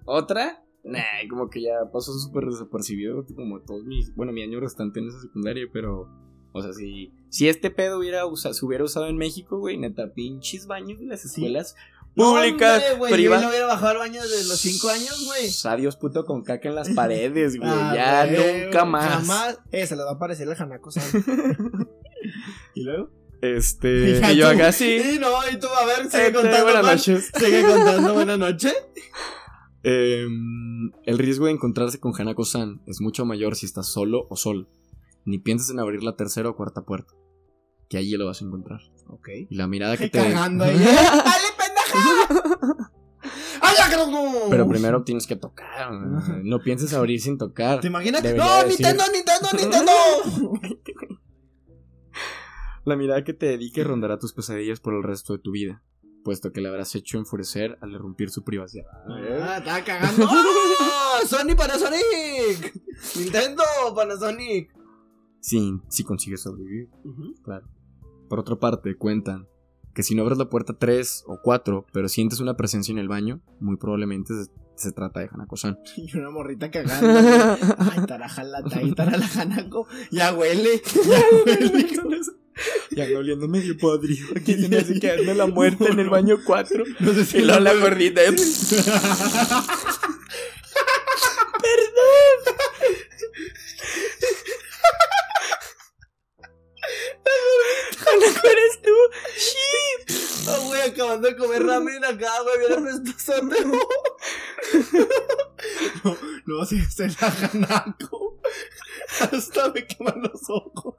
¿Otra? 0.05 0.65
Nah, 0.85 1.01
como 1.31 1.49
que 1.49 1.63
ya 1.63 1.75
pasó 1.93 2.13
súper 2.19 2.45
desapercibido, 2.47 3.25
como 3.35 3.61
todos 3.63 3.85
mis. 3.85 4.15
Bueno, 4.15 4.33
mi 4.33 4.43
año 4.43 4.61
restante 4.61 5.01
en 5.01 5.09
esa 5.09 5.21
secundaria, 5.21 5.67
pero. 5.73 6.09
O 6.55 6.61
sea, 6.63 6.73
si, 6.75 7.13
si 7.31 7.49
este 7.49 7.71
pedo 7.71 7.99
hubiera 7.99 8.27
usa- 8.27 8.53
se 8.53 8.65
hubiera 8.65 8.85
usado 8.85 9.07
en 9.09 9.17
México, 9.17 9.59
güey, 9.59 9.79
neta, 9.79 10.13
pinches 10.13 10.67
baños 10.67 11.01
de 11.01 11.07
las 11.07 11.25
escuelas 11.25 11.75
públicas, 12.15 12.83
No, 12.83 12.87
hombre, 12.93 12.99
güey, 12.99 13.11
Yo 13.11 13.17
privadas. 13.17 13.43
no 13.45 13.49
hubiera 13.51 13.67
bajado 13.67 13.89
al 13.89 13.99
baño 13.99 14.23
desde 14.23 14.49
los 14.49 14.59
5 14.61 14.89
años, 14.91 15.25
güey. 15.27 15.51
Adiós, 15.65 15.97
puto, 15.97 16.25
con 16.25 16.43
caca 16.43 16.69
en 16.69 16.75
las 16.75 16.91
paredes, 16.91 17.57
güey. 17.57 17.71
Ah, 17.73 17.93
ya 17.95 18.27
güey, 18.27 18.65
nunca 18.65 18.85
más. 18.85 19.09
Jamás. 19.11 19.59
Eh, 19.71 19.87
se 19.87 19.97
le 19.97 20.03
va 20.05 20.13
a 20.13 20.19
parecer 20.19 20.47
el 20.49 20.55
Hanako 20.61 20.91
¿Y 22.75 22.83
luego? 22.85 23.11
Este. 23.41 24.21
Y 24.33 24.37
yo 24.37 24.49
tú. 24.51 24.55
acá 24.57 24.73
sí. 24.73 25.01
Sí, 25.03 25.19
no, 25.19 25.29
y 25.53 25.59
tú, 25.59 25.67
a 25.69 25.85
ver, 25.87 26.11
sigue 26.11 26.27
Este, 26.27 26.33
contando. 26.33 26.65
buenas 26.65 26.85
noches. 26.85 27.31
Sigue 27.35 27.63
contando, 27.67 28.15
buenas 28.15 28.39
noches. 28.39 28.75
Em, 29.85 30.93
el 31.07 31.19
riesgo 31.19 31.47
de 31.47 31.51
encontrarse 31.53 31.99
con 31.99 32.13
Hanako-san 32.17 32.83
es 32.87 33.01
mucho 33.01 33.25
mayor 33.25 33.57
si 33.57 33.67
estás 33.67 33.89
solo 33.89 34.29
o 34.31 34.37
sol. 34.37 34.69
Ni 35.25 35.39
pienses 35.39 35.71
en 35.71 35.81
abrir 35.81 36.05
la 36.05 36.15
tercera 36.15 36.49
o 36.51 36.55
cuarta 36.57 36.83
puerta. 36.83 37.13
Que 37.89 37.97
allí 37.99 38.13
lo 38.17 38.27
vas 38.27 38.41
a 38.43 38.45
encontrar. 38.45 38.79
Ok. 39.09 39.29
Y 39.51 39.55
la 39.57 39.67
mirada 39.67 39.97
que 39.97 40.05
Que 40.09 40.21
te. 40.21 40.25
cagando 40.33 40.63
ahí. 40.65 40.77
Pero 44.51 44.69
primero 44.69 45.03
tienes 45.05 45.27
que 45.27 45.37
tocar. 45.37 45.93
No 46.43 46.59
pienses 46.61 46.93
abrir 46.93 47.21
sin 47.21 47.39
tocar. 47.39 47.81
¿Te 47.81 47.87
imaginas? 47.87 48.23
Debería 48.23 48.45
¡No, 48.45 48.65
decir- 48.65 48.85
Nintendo, 48.87 49.05
Nintendo, 49.15 49.49
Nintendo! 49.59 49.93
La 52.85 52.97
mirada 52.97 53.23
que 53.23 53.33
te 53.33 53.47
dedique 53.47 53.85
rondará 53.85 54.19
tus 54.19 54.33
pesadillas 54.33 54.81
por 54.81 54.95
el 54.95 55.05
resto 55.05 55.35
de 55.35 55.39
tu 55.39 55.53
vida. 55.53 55.83
Puesto 56.25 56.51
que 56.53 56.61
le 56.61 56.69
habrás 56.69 56.95
hecho 56.97 57.17
enfurecer 57.19 57.79
al 57.81 57.93
irrumpir 57.93 58.31
su 58.31 58.43
privacidad. 58.45 58.87
ah, 59.09 59.57
estaba 59.59 59.85
cagando. 59.85 60.27
¡Oh! 60.29 61.27
¡Sony 61.27 61.55
Panasonic! 61.57 62.75
¡Nintendo 63.17 63.63
Panasonic! 63.95 64.73
Sí, 65.41 65.81
si 65.89 66.03
consigues 66.05 66.43
sobrevivir. 66.43 66.89
Claro. 67.45 67.67
Por 68.29 68.41
otra 68.41 68.57
parte, 68.57 68.97
cuentan 68.97 69.47
que 69.95 70.03
si 70.03 70.15
no 70.15 70.23
abres 70.23 70.39
la 70.39 70.49
puerta 70.49 70.73
3 70.79 71.25
o 71.27 71.39
4, 71.43 71.87
pero 71.93 72.09
sientes 72.09 72.41
una 72.41 72.57
presencia 72.57 72.93
en 72.93 72.99
el 72.99 73.09
baño, 73.09 73.41
muy 73.61 73.77
probablemente 73.77 74.33
se, 74.35 74.51
se 74.75 74.93
trata 74.93 75.21
de 75.21 75.29
Hanako-san. 75.33 75.79
Y 75.97 76.17
una 76.17 76.31
morrita 76.31 76.71
cagando. 76.71 77.57
Ay, 77.79 78.07
taraja 78.07 78.45
la 78.45 78.63
tai, 78.63 78.95
la 78.97 79.29
Hanako. 79.37 79.87
Ya 80.11 80.33
huele, 80.35 80.81
ya 81.05 81.23
huele. 81.45 81.91
ya 82.91 83.09
no 83.11 83.19
oliendo 83.21 83.49
medio 83.49 83.77
podrido. 83.79 84.29
Aquí 84.37 84.55
se 84.55 84.69
me 84.69 84.77
hace 84.79 84.99
quedarme 85.01 85.35
la 85.35 85.47
muerte 85.47 85.89
en 85.91 85.99
el 86.01 86.09
baño 86.11 86.37
4. 86.45 86.85
No 87.01 87.13
sé 87.13 87.25
si 87.25 87.39
Y 87.39 87.43
luego 87.43 87.61
la 87.61 87.75
la- 87.75 87.81
gordita. 87.81 88.21
Ah, 100.49 100.59
güey, 100.65 100.83
acabando 100.83 101.29
de 101.29 101.37
comer 101.37 101.65
ramen 101.65 102.05
acá, 102.05 102.31
güey, 102.43 102.59
bien 102.59 102.73
apestosote. 102.79 103.57
No, 106.03 106.17
no, 106.47 106.65
si 106.67 106.81
es 106.81 106.99
el 106.99 107.17
Hanako. 107.21 108.41
Hasta 109.21 109.71
me 109.71 109.87
queman 109.87 110.23
los 110.23 110.41
ojos. 110.49 110.97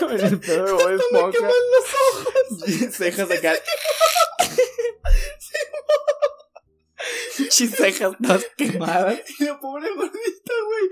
El 0.00 0.40
pedo 0.40 0.64
de 0.64 0.72
Bob 0.72 0.90
Me 1.12 1.30
queman 1.30 1.52
los 1.72 1.88
ojos. 2.10 2.94
Cejas 2.96 3.30
acá. 3.30 3.54
Chis 7.50 7.74
cejas 7.76 8.16
todas 8.22 8.46
quemadas. 8.56 9.20
Y 9.38 9.44
la 9.44 9.60
pobre 9.60 9.88
gordita, 9.94 10.52
güey. 10.66 10.90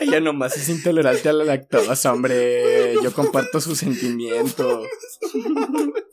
Ella 0.00 0.20
nomás 0.20 0.56
es 0.56 0.68
intolerante 0.68 1.28
a 1.28 1.32
la 1.32 1.44
lactosa, 1.44 2.12
hombre. 2.12 2.94
Yo 3.02 3.12
comparto 3.12 3.60
sus 3.60 3.78
sentimientos. 3.78 4.88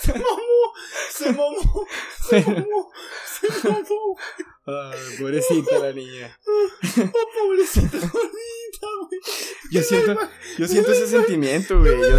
Se 0.00 0.12
mamó, 0.12 0.72
se 1.10 1.32
mamó, 1.32 1.86
se 2.28 2.40
mamó, 2.40 2.92
se 3.24 3.68
mamó. 3.68 4.16
Ay, 4.64 4.98
pobrecita 5.18 5.78
la 5.78 5.92
niña. 5.92 6.38
Oh, 6.94 7.48
pobrecita 7.48 7.98
gordita, 7.98 8.86
güey. 9.00 9.20
Yo 9.70 9.82
siento, 9.82 10.18
yo 10.58 10.68
siento 10.68 10.92
ese 10.92 11.06
sentimiento, 11.06 11.78
güey. 11.78 11.94
Yo, 12.00 12.18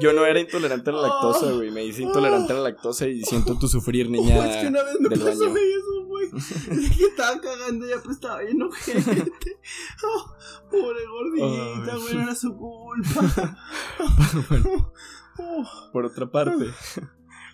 yo 0.00 0.12
no 0.12 0.24
era 0.24 0.38
intolerante 0.38 0.90
a 0.90 0.92
la 0.92 1.02
lactosa, 1.02 1.52
güey. 1.52 1.70
Me 1.70 1.84
hice 1.84 2.02
intolerante 2.02 2.52
a 2.52 2.56
la 2.56 2.62
lactosa 2.62 3.08
y 3.08 3.22
siento 3.22 3.58
tu 3.58 3.66
sufrir, 3.66 4.08
niña. 4.08 4.38
Oh, 4.38 4.44
es 4.44 4.56
que 4.58 4.66
una 4.68 4.82
vez 4.84 5.00
me 5.00 5.08
pasó 5.10 5.24
baño. 5.24 5.56
eso, 5.56 6.04
güey. 6.06 6.28
Es 6.36 6.96
que 6.96 7.04
estaba 7.04 7.40
cagando 7.40 7.86
y 7.86 7.90
ya 7.90 8.02
pues 8.02 8.18
bien 8.20 8.62
ojete. 8.62 9.32
Oh, 10.04 10.36
pobre 10.70 11.00
gordita, 11.06 11.96
güey, 11.96 12.22
era 12.22 12.34
su 12.34 12.54
culpa. 12.56 13.58
Oh, 15.38 15.64
Por 15.92 16.04
otra 16.04 16.30
parte, 16.30 16.66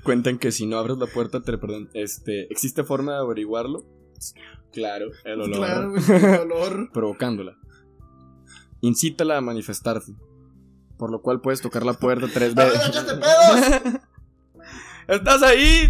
cuentan 0.05 0.39
que 0.39 0.53
si 0.53 0.67
no 0.67 0.79
abres 0.79 0.99
la 0.99 1.07
puerta, 1.07 1.41
te, 1.41 1.57
perdón, 1.57 1.89
este, 1.95 2.53
¿existe 2.53 2.85
forma 2.85 3.13
de 3.13 3.19
averiguarlo? 3.21 4.00
Claro, 4.73 5.07
el 5.25 5.41
olor. 5.41 5.57
Claro, 5.57 5.95
el. 6.45 6.91
Provocándola. 6.93 7.57
Incítala 8.81 9.37
a 9.37 9.41
manifestarte. 9.41 10.13
Por 10.97 11.11
lo 11.11 11.23
cual 11.23 11.41
puedes 11.41 11.61
tocar 11.61 11.85
la 11.85 11.95
puerta 11.95 12.27
tres 12.33 12.57
¡A 12.57 12.65
ver, 12.65 12.73
veces. 12.73 13.05
pedos! 13.05 13.95
¡Estás 15.09 15.43
ahí! 15.43 15.89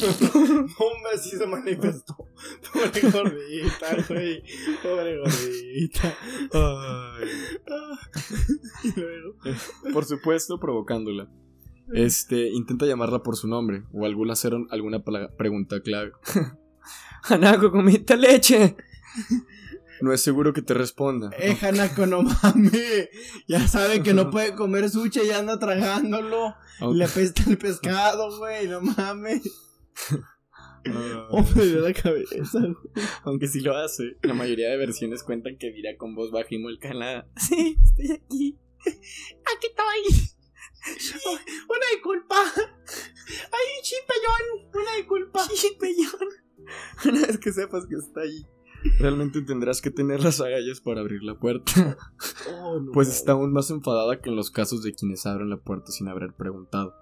Hombre, 0.02 1.18
sí 1.20 1.36
se 1.36 1.46
manifestó. 1.46 2.16
Pobre 2.72 3.10
gordita, 3.10 3.96
güey. 4.08 4.42
Pobre 4.82 5.18
gordita. 5.18 6.14
Ay. 6.52 7.28
Y 8.84 9.00
luego. 9.00 9.34
Por 9.92 10.04
supuesto, 10.06 10.58
provocándola. 10.58 11.28
Este, 11.92 12.48
intenta 12.48 12.86
llamarla 12.86 13.22
por 13.22 13.36
su 13.36 13.48
nombre 13.48 13.82
o 13.92 14.06
alguna 14.06 14.32
hacer 14.34 14.54
alguna 14.70 15.02
pregunta 15.36 15.80
clave. 15.82 16.12
Hanako, 17.28 17.70
comiste 17.70 18.16
leche. 18.16 18.76
No 20.02 20.14
es 20.14 20.22
seguro 20.22 20.54
que 20.54 20.62
te 20.62 20.72
responda. 20.72 21.30
Eh, 21.38 21.54
Hanako, 21.60 22.06
no 22.06 22.22
mames. 22.22 23.10
Ya 23.46 23.68
sabe 23.68 24.02
que 24.02 24.14
no 24.14 24.30
puede 24.30 24.54
comer 24.54 24.88
sushi 24.88 25.20
y 25.26 25.30
anda 25.30 25.58
tragándolo. 25.58 26.54
Aunque- 26.78 26.96
Le 26.98 27.04
apesta 27.04 27.42
el 27.46 27.58
pescado, 27.58 28.34
güey, 28.38 28.66
no 28.66 28.80
mames. 28.80 29.42
Oh, 31.28 31.44
me 31.54 31.66
dio 31.66 31.80
la 31.80 31.92
cabeza, 31.92 32.32
güey. 32.60 32.74
Aunque 33.24 33.46
sí 33.46 33.60
lo 33.60 33.76
hace. 33.76 34.16
La 34.22 34.32
mayoría 34.32 34.70
de 34.70 34.78
versiones 34.78 35.22
cuentan 35.22 35.58
que 35.58 35.70
dirá 35.70 35.90
con 35.98 36.14
voz 36.14 36.30
baja 36.30 36.48
y 36.48 36.58
la... 36.94 37.28
Sí, 37.36 37.76
estoy 37.82 38.12
aquí. 38.12 38.58
Aquí 38.88 39.66
estoy. 39.66 40.30
Una 41.68 41.86
disculpa. 41.92 42.36
Ay, 42.56 43.82
chipellón. 43.82 44.70
Una 44.72 44.94
disculpa. 44.96 45.46
Una 47.04 47.26
vez 47.26 47.38
que 47.38 47.52
sepas 47.52 47.86
que 47.86 47.96
está 47.96 48.20
ahí, 48.22 48.46
realmente 48.98 49.42
tendrás 49.42 49.80
que 49.80 49.90
tener 49.90 50.22
las 50.22 50.40
agallas 50.40 50.80
para 50.80 51.00
abrir 51.00 51.22
la 51.22 51.34
puerta. 51.38 51.96
Oh, 52.52 52.80
no. 52.80 52.92
Pues 52.92 53.08
está 53.08 53.32
aún 53.32 53.52
más 53.52 53.70
enfadada 53.70 54.20
que 54.20 54.30
en 54.30 54.36
los 54.36 54.50
casos 54.50 54.82
de 54.82 54.94
quienes 54.94 55.26
abren 55.26 55.50
la 55.50 55.58
puerta 55.58 55.90
sin 55.92 56.08
haber 56.08 56.32
preguntado. 56.34 56.94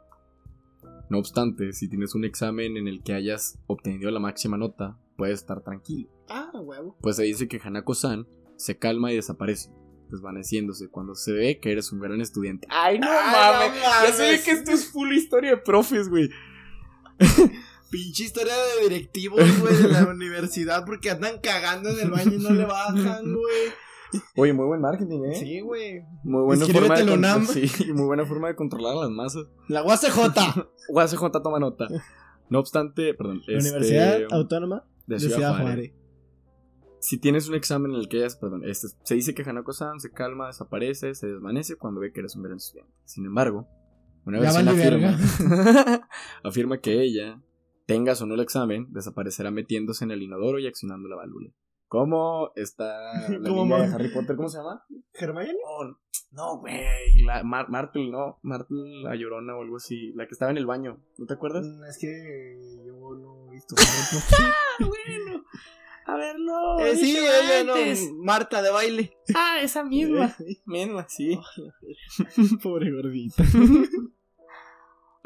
No 1.11 1.19
obstante, 1.19 1.73
si 1.73 1.89
tienes 1.89 2.15
un 2.15 2.25
examen 2.25 2.77
en 2.77 2.87
el 2.87 3.03
que 3.03 3.15
hayas 3.15 3.59
obtenido 3.67 4.11
la 4.11 4.21
máxima 4.21 4.59
nota, 4.59 4.99
puedes 5.17 5.41
estar 5.41 5.63
tranquilo. 5.63 6.09
Ah, 6.29 6.51
huevo. 6.55 6.97
Pues 7.01 7.17
se 7.17 7.23
dice 7.25 7.49
que 7.49 7.59
Hanako-san 7.63 8.27
se 8.57 8.77
calma 8.77 9.11
y 9.11 9.17
desaparece, 9.17 9.71
desvaneciéndose 10.11 10.89
cuando 10.91 11.15
se 11.15 11.33
ve 11.33 11.61
que 11.61 11.73
eres 11.73 11.93
un 11.93 12.01
gran 12.01 12.21
estudiante. 12.21 12.67
¡Ay, 12.71 12.99
no 12.99 13.07
Ay, 13.09 13.33
mames! 13.33 13.81
no 13.81 14.07
Ya 14.07 14.13
se 14.13 14.23
ve 14.23 14.29
mames. 14.33 14.45
que 14.45 14.51
esto 14.51 14.71
es 14.73 14.91
full 14.93 15.11
historia 15.13 15.51
de 15.53 15.57
profes, 15.59 16.11
güey. 16.11 16.29
Pinche 17.91 18.25
historia 18.25 18.55
de 18.55 18.89
directivos, 18.89 19.41
güey, 19.61 19.77
de 19.77 19.89
la 19.89 20.07
universidad 20.07 20.85
porque 20.85 21.11
andan 21.11 21.39
cagando 21.41 21.89
en 21.91 22.01
el 22.01 22.11
baño 22.11 22.35
y 22.35 22.39
no 22.39 22.51
le 22.51 22.65
bajan, 22.65 23.33
güey. 23.33 23.73
Oye, 24.37 24.53
muy 24.53 24.67
buen 24.67 24.81
marketing, 24.81 25.25
¿eh? 25.25 25.35
Sí, 25.35 25.61
güey. 25.61 26.03
Muy 26.25 26.43
buena 26.43 26.65
Escríbete 26.65 26.89
forma 26.89 27.05
de 27.05 27.13
UNAM. 27.13 27.47
sí, 27.47 27.93
muy 27.93 28.07
buena 28.07 28.25
forma 28.25 28.49
de 28.49 28.57
controlar 28.57 28.97
a 28.97 29.01
las 29.01 29.11
masas. 29.11 29.47
La 29.69 29.83
UACJ. 29.83 30.69
UACJ 30.89 31.31
toma 31.43 31.59
nota. 31.59 31.89
No 32.49 32.59
obstante, 32.59 33.15
perdón. 33.15 33.43
La 33.47 33.59
este, 33.59 33.71
Universidad 33.71 34.21
Autónoma 34.31 34.85
de 35.07 35.17
de 35.17 35.21
Ciudad, 35.21 35.37
Ciudad 35.37 35.61
Juárez. 35.61 35.93
Si 37.01 37.19
tienes 37.19 37.49
un 37.49 37.55
examen 37.55 37.93
en 37.93 37.99
el 37.99 38.09
que 38.09 38.19
hayas, 38.19 38.37
perdón, 38.37 38.65
este, 38.65 38.89
se 39.03 39.15
dice 39.15 39.35
que 39.35 39.43
Hanako-san 39.43 40.01
se 40.01 40.11
calma, 40.11 40.49
desaparece, 40.49 41.15
se 41.15 41.29
desvanece 41.29 41.77
cuando 41.77 42.01
ve 42.01 42.13
que 42.13 42.21
eres 42.21 42.35
un 42.35 42.43
gran 42.43 42.57
estudiante. 42.57 42.93
Sin 43.05 43.25
embargo, 43.25 43.69
una 44.25 44.41
vale 44.41 44.71
afirma, 44.71 45.19
afirma 46.43 46.79
que 46.79 47.01
ella, 47.01 47.41
tengas 47.89 48.21
o 48.21 48.27
no 48.27 48.35
el 48.35 48.41
examen, 48.41 48.87
desaparecerá 48.91 49.51
metiéndose 49.51 50.05
en 50.05 50.11
el 50.11 50.23
inodoro 50.23 50.59
y 50.59 50.67
accionando 50.67 51.09
la 51.09 51.17
válvula. 51.17 51.51
¿Cómo 51.89 52.53
está 52.55 52.85
la 53.31 53.49
¿Cómo 53.49 53.65
niña 53.65 53.89
de 53.89 53.95
Harry 53.95 54.09
Potter? 54.11 54.37
¿Cómo 54.37 54.51
se 54.51 54.59
llama? 54.59 54.85
¿Hermione? 55.15 55.55
No, 55.55 55.99
no, 56.33 56.59
güey. 56.61 57.23
La 57.25 57.43
Mar- 57.43 57.71
Martel, 57.71 58.11
no. 58.11 58.39
Martel 58.43 59.03
la 59.03 59.17
llorona 59.17 59.57
o 59.57 59.63
algo 59.63 59.77
así. 59.79 60.13
La 60.13 60.27
que 60.27 60.33
estaba 60.33 60.51
en 60.51 60.59
el 60.59 60.67
baño. 60.67 61.03
¿No 61.17 61.25
te 61.25 61.33
acuerdas? 61.33 61.65
Mm, 61.67 61.85
Es 61.85 61.99
que 61.99 62.61
yo 62.87 62.93
no 63.17 63.47
he 63.49 63.55
visto 63.55 63.75
Potter. 64.79 64.87
bueno. 64.87 65.45
A 66.05 66.17
verlo. 66.17 66.79
Eh, 66.81 66.95
sí, 66.97 67.17
ella 67.19 67.65
no. 67.65 67.75
Marta 68.23 68.61
de 68.63 68.71
baile. 68.71 69.13
Ah, 69.35 69.59
esa 69.63 69.83
misma. 69.83 70.35
misma, 70.67 71.07
sí. 71.09 71.39
Pobre 72.63 72.91
gordita. 72.93 73.43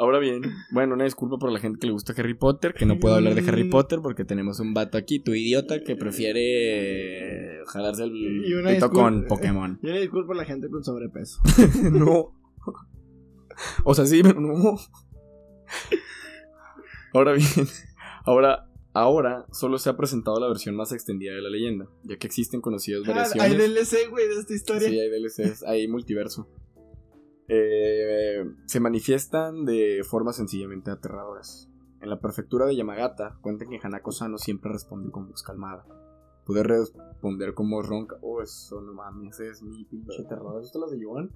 Ahora 0.03 0.19
bien, 0.19 0.43
bueno, 0.73 0.95
una 0.95 1.05
disculpa 1.05 1.37
por 1.39 1.53
la 1.53 1.61
gente 1.61 1.79
que 1.79 1.87
le 1.87 1.93
gusta 1.93 2.13
Harry 2.17 2.35
Potter, 2.35 2.75
que 2.75 2.87
no 2.87 2.99
puedo 2.99 3.15
hablar 3.15 3.37
de 3.37 3.49
Harry 3.49 3.71
Potter 3.71 4.01
porque 4.03 4.25
tenemos 4.25 4.59
un 4.59 4.75
vato 4.75 4.99
aquí, 4.99 5.21
tu 5.21 5.33
idiota, 5.33 5.81
que 5.85 5.95
prefiere 5.95 7.61
jalarse 7.69 8.03
el 8.03 8.11
Y 8.45 8.53
una 8.55 8.71
pito 8.73 8.87
disculpa- 8.87 9.03
con 9.05 9.25
Pokémon. 9.29 9.79
Yo 9.83 9.93
le 9.93 10.01
disculpo 10.01 10.33
a 10.33 10.35
la 10.35 10.45
gente 10.45 10.69
con 10.71 10.83
sobrepeso. 10.83 11.41
no. 11.93 12.35
O 13.85 13.95
sea, 13.95 14.07
sí, 14.07 14.23
pero 14.25 14.41
no. 14.41 14.77
Ahora 17.13 17.33
bien, 17.35 17.47
ahora, 18.25 18.67
ahora 18.95 19.47
solo 19.53 19.79
se 19.79 19.89
ha 19.91 19.97
presentado 19.97 20.41
la 20.41 20.49
versión 20.49 20.75
más 20.75 20.91
extendida 20.93 21.35
de 21.35 21.43
la 21.43 21.51
leyenda, 21.51 21.87
ya 22.03 22.17
que 22.17 22.27
existen 22.27 22.61
conocidas 22.61 23.03
Ah, 23.05 23.09
variaciones. 23.09 23.51
hay 23.53 23.57
DLC, 23.57 24.09
güey, 24.11 24.27
de 24.27 24.35
esta 24.41 24.55
historia. 24.55 24.89
Sí, 24.89 24.99
hay 24.99 25.11
DLCs, 25.11 25.63
hay 25.65 25.87
multiverso. 25.87 26.49
Eh, 27.55 28.45
se 28.65 28.81
manifiestan 28.81 29.67
de 29.67 30.01
formas 30.09 30.37
sencillamente 30.37 30.91
aterradoras. 30.91 31.69
En 32.01 32.09
la 32.09 32.19
prefectura 32.19 32.65
de 32.65 32.75
Yamagata 32.77 33.37
cuentan 33.43 33.69
que 33.69 33.79
Hanako-san 33.83 34.33
no 34.33 34.39
siempre 34.39 34.73
responde 34.73 35.11
con 35.11 35.29
voz 35.29 35.43
calmada. 35.43 35.85
Puede 36.47 36.63
responder 36.63 37.53
como 37.53 37.83
ronca. 37.83 38.17
Oh, 38.23 38.41
eso 38.41 38.81
no 38.81 38.95
mames, 38.95 39.35
ese 39.39 39.51
es 39.51 39.63
mi 39.63 39.85
pinche 39.85 40.25
terror. 40.29 40.57
¿Has 40.57 40.63
visto 40.63 40.81
las 40.81 40.91
de 40.93 41.01
Yoan? 41.01 41.31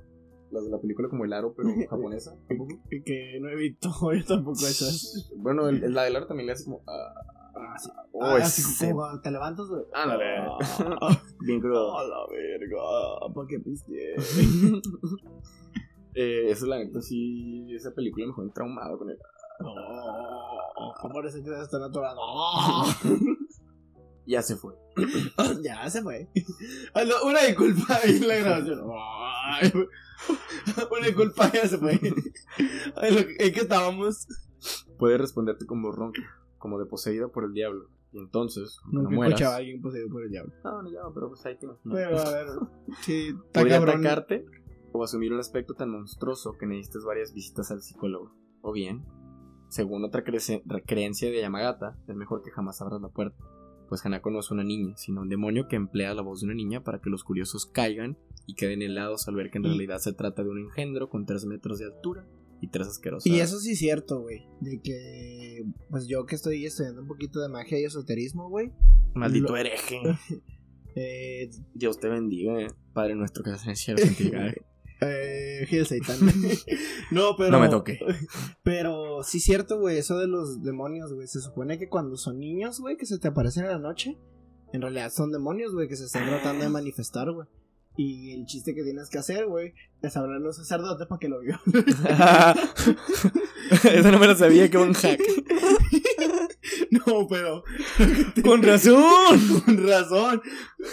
Las 0.50 0.64
de 0.64 0.70
la 0.70 0.79
película 0.81 1.09
como 1.11 1.24
El 1.26 1.33
Aro, 1.35 1.52
pero 1.55 1.68
japonesa. 1.90 2.35
tampoco? 2.48 2.74
Que 2.88 3.38
no 3.40 3.48
he 3.50 3.57
visto, 3.57 3.90
yo 4.14 4.24
tampoco 4.24 4.61
esas. 4.61 5.31
Bueno, 5.37 5.68
el, 5.68 5.85
el- 5.85 5.92
la 5.94 6.05
del 6.05 6.16
Aro 6.16 6.26
también 6.26 6.46
le 6.46 6.52
hace 6.55 6.64
como. 6.64 6.83
ah, 6.88 7.12
Ah, 7.59 7.79
sí. 7.79 7.90
oh, 8.12 8.22
Ah, 8.24 8.37
ese- 8.38 8.62
así 8.62 8.85
como 8.87 8.96
cuando 9.00 9.20
te 9.22 9.31
levantas, 9.31 9.66
güey. 9.68 9.83
Ándale. 9.94 10.24
Ah, 10.38 11.22
Bien 11.40 11.61
crudo. 11.61 11.96
a 11.98 12.05
la 12.05 12.16
verga. 12.31 13.33
¿Para 13.35 13.46
qué 13.48 13.59
pisteé? 13.61 14.14
Eh, 16.16 16.50
esa 16.50 16.64
es 16.64 16.68
la 16.68 16.79
neta, 16.79 17.00
sí. 17.00 17.66
Esa 17.74 17.92
película 17.94 18.26
me 18.26 18.33
dejó 18.33 18.48
traumado 18.52 18.98
con 18.98 19.11
el. 19.11 19.18
No, 19.61 21.12
parece 21.12 21.42
que 21.42 21.48
se 21.50 21.62
están 21.62 21.83
atorando. 21.83 22.20
Ya 24.29 24.42
se 24.42 24.57
fue. 24.57 24.74
ya 25.62 25.88
se 25.88 26.02
fue. 26.02 26.29
No, 26.94 27.29
Una 27.29 27.42
disculpa 27.44 28.00
ahí 28.02 28.16
en 28.16 28.26
la 28.26 28.35
grabación. 28.35 28.81
Una 30.90 31.07
disculpa, 31.07 31.52
ya 31.52 31.68
se 31.68 31.79
fue. 31.79 31.92
¿En 31.92 33.52
qué 33.55 33.61
estábamos? 33.61 34.26
puede 34.98 35.16
responderte 35.18 35.64
como 35.66 35.92
ronca, 35.92 36.22
como 36.59 36.79
de 36.81 36.87
poseída 36.87 37.29
por 37.29 37.44
el 37.44 37.52
diablo. 37.52 37.88
Y 38.12 38.18
entonces, 38.18 38.81
Nunca 38.90 39.11
no 39.11 39.16
mueras. 39.16 39.40
a 39.42 39.55
alguien 39.57 39.81
poseído 39.81 40.09
por 40.09 40.24
el 40.24 40.31
diablo. 40.31 40.52
No, 40.64 40.83
no, 40.83 40.90
ya, 40.90 41.00
pero 41.14 41.29
pues 41.29 41.46
ahí 41.46 41.57
te 41.57 41.66
imaginas. 41.66 41.96
Pero 41.96 42.18
a 42.18 42.31
ver, 42.33 42.46
sí, 43.02 43.33
Podría 43.52 43.79
cabrón. 43.79 44.00
atacarte 44.00 44.44
o 44.96 45.04
asumir 45.04 45.32
un 45.32 45.40
aspecto 45.40 45.74
tan 45.74 45.90
monstruoso 45.90 46.56
que 46.59 46.66
necesites 46.66 47.04
varias 47.04 47.32
visitas 47.32 47.70
al 47.70 47.82
psicólogo. 47.82 48.35
O 48.62 48.72
bien, 48.72 49.04
según 49.68 50.04
otra 50.04 50.22
creencia 50.24 51.30
de 51.30 51.40
Yamagata, 51.40 51.96
es 52.09 52.16
mejor 52.16 52.42
que 52.42 52.50
jamás 52.50 52.80
abras 52.80 53.00
la 53.00 53.09
puerta. 53.09 53.37
Pues 53.88 54.04
Hanako 54.04 54.30
no 54.30 54.40
es 54.40 54.50
una 54.50 54.64
niña, 54.64 54.96
sino 54.96 55.20
un 55.22 55.28
demonio 55.28 55.68
que 55.68 55.76
emplea 55.76 56.12
la 56.14 56.22
voz 56.22 56.40
de 56.40 56.46
una 56.46 56.54
niña 56.54 56.82
para 56.82 57.00
que 57.00 57.09
los 57.11 57.22
curiosos 57.22 57.66
caigan 57.66 58.18
y 58.46 58.54
queden 58.54 58.82
helados 58.82 59.28
al 59.28 59.37
ver 59.37 59.50
que 59.50 59.59
en 59.59 59.64
realidad 59.64 59.98
se 59.98 60.12
trata 60.12 60.42
de 60.42 60.50
un 60.50 60.59
engendro 60.59 61.09
con 61.09 61.24
3 61.24 61.46
metros 61.46 61.78
de 61.78 61.85
altura 61.87 62.26
y 62.61 62.68
tres 62.68 62.88
asquerosas. 62.88 63.26
Y 63.26 63.38
eso 63.38 63.59
sí 63.61 63.72
es 63.72 63.78
cierto, 63.78 64.20
güey. 64.22 64.46
De 64.61 64.80
que, 64.80 65.64
pues 65.90 66.09
yo 66.09 66.24
que 66.26 66.35
estoy 66.37 66.64
estudiando 66.64 67.02
un 67.02 67.06
poquito 67.06 67.38
de 67.40 67.48
magia 67.48 67.78
y 67.78 67.85
esoterismo, 67.85 68.48
güey. 68.48 68.72
Maldito 69.14 69.48
lo- 69.52 69.56
hereje. 69.56 70.00
Eh, 70.98 71.50
Dios 71.74 72.00
te 72.00 72.09
bendiga, 72.09 72.59
eh, 72.59 72.68
Padre 72.94 73.14
nuestro 73.16 73.44
que 73.44 73.50
estás 73.50 73.64
en 73.66 73.70
el 73.72 73.76
cielo. 73.76 74.00
eh, 75.00 75.66
Gil 75.68 75.87
Satan. 75.87 76.18
no, 77.11 77.37
pero. 77.37 77.50
No 77.50 77.61
me 77.61 77.68
toque. 77.68 77.98
Pero 78.62 79.22
sí 79.22 79.38
es 79.38 79.44
cierto, 79.44 79.78
güey. 79.78 79.98
Eso 79.98 80.18
de 80.18 80.26
los 80.26 80.62
demonios, 80.62 81.12
güey. 81.12 81.26
Se 81.26 81.40
supone 81.40 81.78
que 81.78 81.88
cuando 81.88 82.16
son 82.16 82.38
niños, 82.38 82.80
güey, 82.80 82.96
que 82.96 83.06
se 83.06 83.18
te 83.18 83.28
aparecen 83.28 83.64
en 83.64 83.70
la 83.72 83.78
noche. 83.78 84.18
En 84.72 84.82
realidad 84.82 85.12
son 85.12 85.30
demonios, 85.30 85.72
güey, 85.72 85.88
que 85.88 85.96
se 85.96 86.04
están 86.04 86.26
tratando 86.26 86.64
de 86.64 86.70
manifestar, 86.70 87.30
güey. 87.30 87.46
Y 87.96 88.32
el 88.32 88.44
chiste 88.44 88.74
que 88.74 88.82
tienes 88.82 89.09
que 89.09 89.18
hacer, 89.18 89.46
güey, 89.46 89.72
es 90.02 90.16
hablarle 90.16 90.44
a 90.44 90.48
un 90.48 90.54
sacerdote 90.54 91.06
para 91.06 91.18
que 91.18 91.28
lo 91.28 91.40
vea. 91.40 91.61
Eso 93.85 94.12
no 94.12 94.18
me 94.18 94.26
lo 94.26 94.37
sabía, 94.37 94.70
que 94.70 94.76
un 94.76 94.92
hack. 94.92 95.20
no, 96.90 97.26
pero. 97.28 97.64
Con 98.44 98.62
razón. 98.62 99.62
Con 99.64 99.88
razón. 99.88 100.42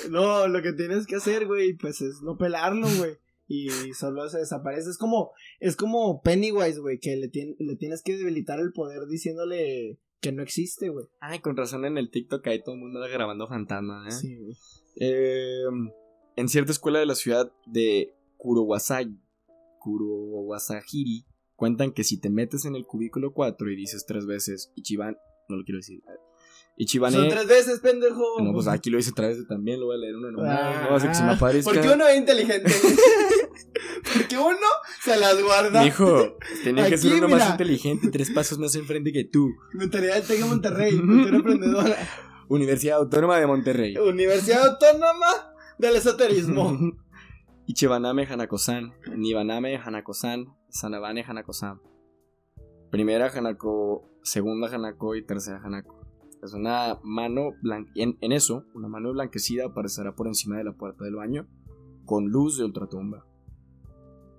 No, 0.09 0.47
lo 0.47 0.61
que 0.61 0.71
tienes 0.73 1.05
que 1.05 1.17
hacer, 1.17 1.45
güey, 1.45 1.73
pues 1.73 2.01
es 2.01 2.21
no 2.21 2.37
pelarlo, 2.37 2.87
güey. 2.97 3.17
Y 3.55 3.93
solo 3.93 4.27
se 4.29 4.39
desaparece. 4.39 4.89
Es 4.89 4.97
como, 4.97 5.31
es 5.59 5.75
como 5.75 6.21
Pennywise, 6.21 6.79
güey, 6.79 6.97
que 6.99 7.15
le, 7.17 7.29
tien- 7.29 7.55
le 7.59 7.75
tienes 7.75 8.01
que 8.01 8.17
debilitar 8.17 8.59
el 8.59 8.71
poder 8.73 9.05
diciéndole 9.07 9.99
que 10.21 10.31
no 10.31 10.41
existe, 10.41 10.89
güey. 10.89 11.05
Ay, 11.19 11.39
con 11.39 11.55
razón 11.57 11.85
en 11.85 11.97
el 11.97 12.09
TikTok 12.09 12.47
ahí 12.47 12.63
todo 12.63 12.75
el 12.75 12.81
mundo 12.81 12.99
grabando 13.01 13.47
fantasmas, 13.47 14.07
¿eh? 14.07 14.17
Sí, 14.17 14.35
güey. 14.37 14.55
Eh, 14.99 15.65
en 16.35 16.49
cierta 16.49 16.71
escuela 16.71 16.99
de 16.99 17.05
la 17.05 17.15
ciudad 17.15 17.51
de 17.67 18.13
Kurowasai, 18.37 19.15
Kurowasahiri, 19.79 21.25
cuentan 21.55 21.91
que 21.91 22.03
si 22.03 22.19
te 22.19 22.29
metes 22.29 22.65
en 22.65 22.75
el 22.75 22.85
cubículo 22.85 23.33
4 23.33 23.69
y 23.71 23.75
dices 23.75 24.05
tres 24.05 24.25
veces 24.25 24.71
Ichiban, 24.75 25.17
no 25.49 25.57
lo 25.57 25.63
quiero 25.63 25.77
decir. 25.77 26.01
Ichibane. 26.75 27.15
Son 27.15 27.29
tres 27.29 27.47
veces, 27.47 27.79
pendejo. 27.79 28.41
No, 28.41 28.51
pues 28.51 28.67
aquí 28.67 28.89
lo 28.89 28.97
hice 28.97 29.11
tres 29.11 29.29
veces 29.29 29.47
también, 29.47 29.79
lo 29.79 29.87
voy 29.87 29.95
a 29.95 29.99
leer 29.99 30.15
uno 30.15 30.31
nomás. 30.31 30.59
Ah, 30.59 30.87
no, 30.89 31.07
que 31.07 31.15
se 31.15 31.23
me 31.23 31.31
aparezca. 31.31 31.71
Porque 31.71 31.89
uno 31.89 32.07
es 32.07 32.17
inteligente. 32.17 32.71
Porque 34.13 34.37
uno 34.37 34.67
se 35.01 35.17
las 35.17 35.41
guarda. 35.41 35.83
Mijo, 35.83 36.37
tenía 36.63 36.89
que 36.89 36.97
ser 36.97 37.13
uno 37.13 37.29
más 37.29 37.51
inteligente, 37.51 38.09
tres 38.09 38.31
pasos 38.31 38.57
más 38.57 38.75
enfrente 38.75 39.11
que 39.11 39.23
tú. 39.23 39.49
Mentalidad 39.73 40.15
del 40.15 40.23
Tec 40.23 40.45
Monterrey. 40.45 40.97
Cultura 40.97 41.35
emprendedora. 41.37 41.97
Universidad 42.49 42.97
Autónoma 42.97 43.39
de 43.39 43.47
Monterrey. 43.47 43.97
Universidad 43.97 44.67
Autónoma 44.67 45.53
del 45.77 45.95
Esoterismo. 45.95 46.77
Ichibaname 47.65 48.25
Hanako-san, 48.25 48.93
Nibaname 49.15 49.77
Hanako-san, 49.77 50.53
Sanabane 50.69 51.23
Hanako-san. 51.23 51.79
Primera 52.91 53.29
Hanako, 53.29 54.09
segunda 54.21 54.67
Hanako 54.67 55.15
y 55.15 55.25
tercera 55.25 55.61
Hanako. 55.63 56.02
Es 56.43 56.53
una 56.53 56.99
mano 57.03 57.51
blanca. 57.61 57.91
En, 57.95 58.17
en 58.21 58.31
eso, 58.31 58.65
una 58.73 58.87
mano 58.87 59.11
blanquecida 59.13 59.67
aparecerá 59.67 60.13
por 60.15 60.27
encima 60.27 60.57
de 60.57 60.63
la 60.65 60.73
puerta 60.73 61.05
del 61.05 61.15
baño 61.15 61.47
con 62.05 62.25
luz 62.27 62.57
de 62.57 62.65
ultratumba. 62.65 63.25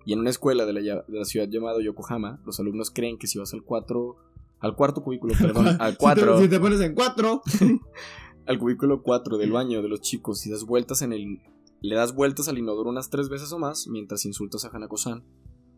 Y 0.05 0.13
en 0.13 0.19
una 0.21 0.29
escuela 0.31 0.67
de 0.67 0.73
la, 0.75 0.81
ya- 0.83 1.05
de 1.09 1.19
la 1.19 1.25
ciudad 1.25 1.49
llamada 1.49 1.81
Yokohama, 1.83 2.41
los 2.45 2.61
alumnos 2.61 2.91
creen 2.91 3.17
que 3.17 3.27
si 3.27 3.39
vas 3.39 3.55
al 3.55 3.63
4 3.63 4.17
al 4.61 4.77
cuarto 4.77 5.03
cubículo, 5.03 5.35
perdón, 5.41 5.69
al 5.81 5.97
4 5.97 6.25
Si 6.27 6.37
te, 6.39 6.43
si 6.45 6.49
te 6.51 6.61
pones 6.61 6.81
en 6.81 6.95
cuatro. 6.95 7.43
al 8.47 8.59
cubículo 8.59 9.03
4 9.03 9.39
del 9.39 9.53
baño 9.53 9.81
de 9.83 9.89
los 9.89 10.01
chicos 10.03 10.47
y 10.47 10.51
das 10.51 10.65
vueltas 10.65 11.01
en 11.03 11.13
el 11.15 11.41
le 11.81 11.97
das 11.97 12.15
vueltas 12.15 12.49
al 12.49 12.57
inodoro 12.59 12.89
unas 12.89 13.11
tres 13.11 13.29
veces 13.29 13.53
o 13.53 13.59
más 13.59 13.89
mientras 13.89 14.25
insultas 14.25 14.65
a 14.65 14.69
Hanako-san. 14.69 15.23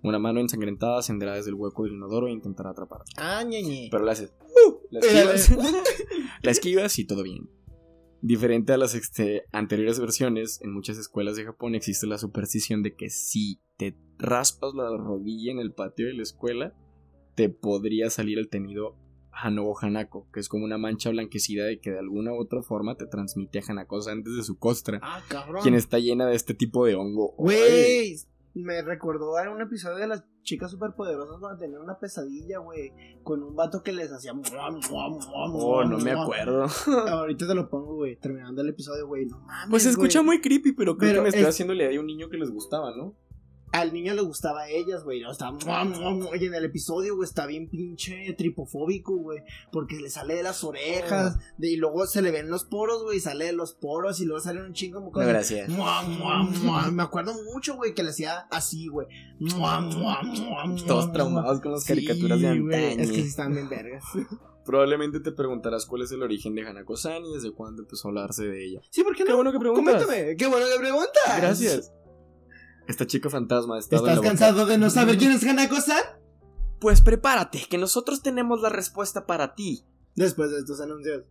Una 0.07 0.18
mano 0.20 0.38
ensangrentada 0.40 0.98
ascenderá 1.00 1.34
desde 1.34 1.50
el 1.50 1.57
hueco 1.57 1.82
del 1.82 1.94
inodoro 1.94 2.28
e 2.28 2.32
intentará 2.32 2.70
atraparte. 2.70 3.11
Ah, 3.16 3.42
ñeñe. 3.42 3.88
Pero 3.90 4.04
la 4.04 4.12
haces. 4.12 4.32
La 4.90 5.00
Eh, 5.00 5.34
esquivas, 5.34 5.50
la 6.42 6.50
esquivas 6.52 6.98
y 7.00 7.04
todo 7.07 7.24
bien. 7.24 7.50
Diferente 8.22 8.72
a 8.72 8.76
las 8.78 8.94
este, 8.94 9.44
anteriores 9.52 9.98
versiones, 9.98 10.61
en 10.62 10.72
muchas 10.72 10.96
escuelas 10.96 11.34
de 11.36 11.44
Japón 11.44 11.74
existe 11.74 12.07
la 12.07 12.18
superstición 12.18 12.82
de 12.84 12.94
que 12.94 13.11
si 13.11 13.61
te 13.76 13.96
raspas 14.18 14.74
la 14.74 14.96
rodilla 14.96 15.50
en 15.50 15.59
el 15.59 15.72
patio 15.72 16.07
de 16.07 16.14
la 16.14 16.22
escuela, 16.22 16.72
te 17.34 17.48
podría 17.48 18.09
salir 18.09 18.38
el 18.38 18.48
temido 18.48 18.96
Hanobo 19.32 19.76
Hanako, 19.78 20.28
que 20.32 20.38
es 20.40 20.48
como 20.48 20.64
una 20.64 20.78
mancha 20.78 21.11
blanquecida 21.11 21.64
de 21.64 21.78
que 21.80 21.90
de 21.90 21.98
alguna 21.98 22.32
u 22.32 22.40
otra 22.40 22.62
forma 22.62 22.96
te 22.96 23.07
transmite 23.07 23.59
a 23.59 23.62
Hanako 23.68 24.09
antes 24.09 24.34
de 24.36 24.42
su 24.44 24.57
costra, 24.57 25.00
Ah, 25.02 25.20
cabrón. 25.28 25.62
quien 25.62 25.74
está 25.74 25.98
llena 25.98 26.26
de 26.26 26.36
este 26.36 26.54
tipo 26.54 26.86
de 26.86 26.94
hongo. 26.94 27.34
Güey, 27.36 28.16
me 28.64 28.80
recordó 28.82 29.36
a 29.36 29.50
un 29.50 29.61
episodio 29.61 29.96
de 29.96 30.07
las 30.07 30.24
chicas 30.42 30.70
superpoderosas 30.70 31.38
cuando 31.40 31.59
tenían 31.59 31.82
una 31.82 31.98
pesadilla, 31.98 32.59
güey, 32.59 32.92
con 33.22 33.42
un 33.42 33.54
vato 33.57 33.82
que 33.82 33.92
les 33.92 34.11
hacía. 34.12 34.32
Oh, 34.90 35.84
no 35.84 35.98
me 35.98 36.12
acuerdo. 36.12 36.66
Ahorita 37.09 37.46
te 37.46 37.54
lo 37.54 37.68
pongo, 37.68 37.96
güey, 37.96 38.16
terminando 38.16 38.62
el 38.62 38.68
episodio, 38.68 39.07
güey, 39.07 39.26
no 39.26 39.38
mames. 39.40 39.70
Pues 39.70 39.82
se 39.82 39.90
escucha 39.90 40.22
muy 40.22 40.40
creepy, 40.40 40.72
pero 40.72 40.96
creo 40.96 41.11
Pero 41.11 41.20
que 41.20 41.22
me 41.24 41.28
estoy 41.30 41.42
es- 41.42 41.48
haciendo 41.48 41.74
la 41.74 41.82
idea 41.84 41.92
de 41.92 41.98
un 41.98 42.07
niño 42.07 42.28
que 42.28 42.36
les 42.38 42.50
gustaba, 42.50 42.94
¿no? 42.96 43.14
Al 43.72 43.92
niño 43.92 44.14
le 44.14 44.22
gustaba 44.22 44.62
a 44.62 44.68
ellas, 44.70 45.02
güey. 45.04 45.20
No, 45.20 45.30
está... 45.32 45.50
Oye, 45.50 46.46
en 46.46 46.54
el 46.54 46.64
episodio, 46.64 47.16
güey, 47.16 47.28
está 47.28 47.46
bien 47.46 47.68
pinche 47.68 48.32
tripofóbico, 48.38 49.16
güey. 49.16 49.40
Porque 49.72 49.96
le 49.96 50.08
sale 50.08 50.34
de 50.36 50.42
las 50.42 50.62
orejas. 50.64 51.36
de- 51.58 51.70
y 51.72 51.76
luego 51.76 52.06
se 52.06 52.22
le 52.22 52.30
ven 52.30 52.48
los 52.48 52.64
poros, 52.64 53.02
güey. 53.02 53.18
y 53.18 53.20
Sale 53.20 53.46
de 53.46 53.52
los 53.52 53.74
poros. 53.74 54.20
Y 54.20 54.24
luego 54.24 54.40
sale 54.40 54.62
un 54.62 54.72
chingo 54.72 55.00
como 55.00 55.10
cosas. 55.12 55.28
gracias. 55.28 55.68
Mua, 55.68 56.02
mua, 56.02 56.42
mua. 56.44 56.90
Me 56.90 57.02
acuerdo 57.02 57.34
mucho, 57.52 57.76
güey, 57.76 57.92
que 57.92 58.02
le 58.02 58.10
hacía 58.10 58.46
así, 58.50 58.86
güey. 58.86 59.08
Mua, 59.40 59.80
mua, 59.80 60.22
mua, 60.22 60.64
mua, 60.66 60.84
Todos 60.86 61.06
mua. 61.06 61.12
traumados 61.12 61.60
con 61.60 61.72
las 61.72 61.82
Sí, 61.82 61.88
caricaturas 61.88 62.40
de 62.40 62.48
antaño. 62.48 63.02
Es 63.02 63.10
que 63.10 63.16
sí 63.16 63.28
están 63.28 63.52
bien 63.52 63.68
vergas. 63.68 64.04
Probablemente 64.64 65.20
te 65.20 65.30
preguntarás 65.32 65.86
cuál 65.86 66.02
es 66.02 66.10
el 66.12 66.22
origen 66.22 66.54
de 66.54 66.66
Hanako-san 66.66 67.24
y 67.24 67.34
desde 67.34 67.52
cuándo 67.52 67.82
empezó 67.82 68.08
a 68.08 68.10
hablarse 68.10 68.46
de 68.46 68.64
ella. 68.64 68.80
Sí, 68.90 69.04
¿por 69.04 69.14
qué 69.14 69.22
no? 69.24 69.28
Qué 69.28 69.34
bueno 69.34 69.52
que 69.52 69.58
preguntas. 69.60 70.04
Coméntame. 70.04 70.36
Qué 70.36 70.46
bueno 70.46 70.66
que 70.72 70.78
preguntas. 70.80 71.36
Gracias. 71.40 71.92
Esta 72.87 73.07
chica 73.07 73.30
fantasma 73.30 73.76
ha 73.76 73.78
estado 73.78 74.07
en 74.07 74.12
¿Estás 74.12 74.26
cansado 74.26 74.66
de 74.66 74.78
no 74.78 74.91
saber 74.91 75.18
quién 75.18 75.32
es 75.32 75.45
Hanako-san? 75.45 76.03
Pues 76.80 77.01
prepárate, 77.01 77.64
que 77.68 77.78
nosotros 77.78 78.22
tenemos 78.22 78.61
la 78.61 78.68
respuesta 78.68 79.26
para 79.26 79.55
ti. 79.55 79.84
Después 80.14 80.51
de 80.51 80.59
estos 80.59 80.80
anuncios. 80.80 81.24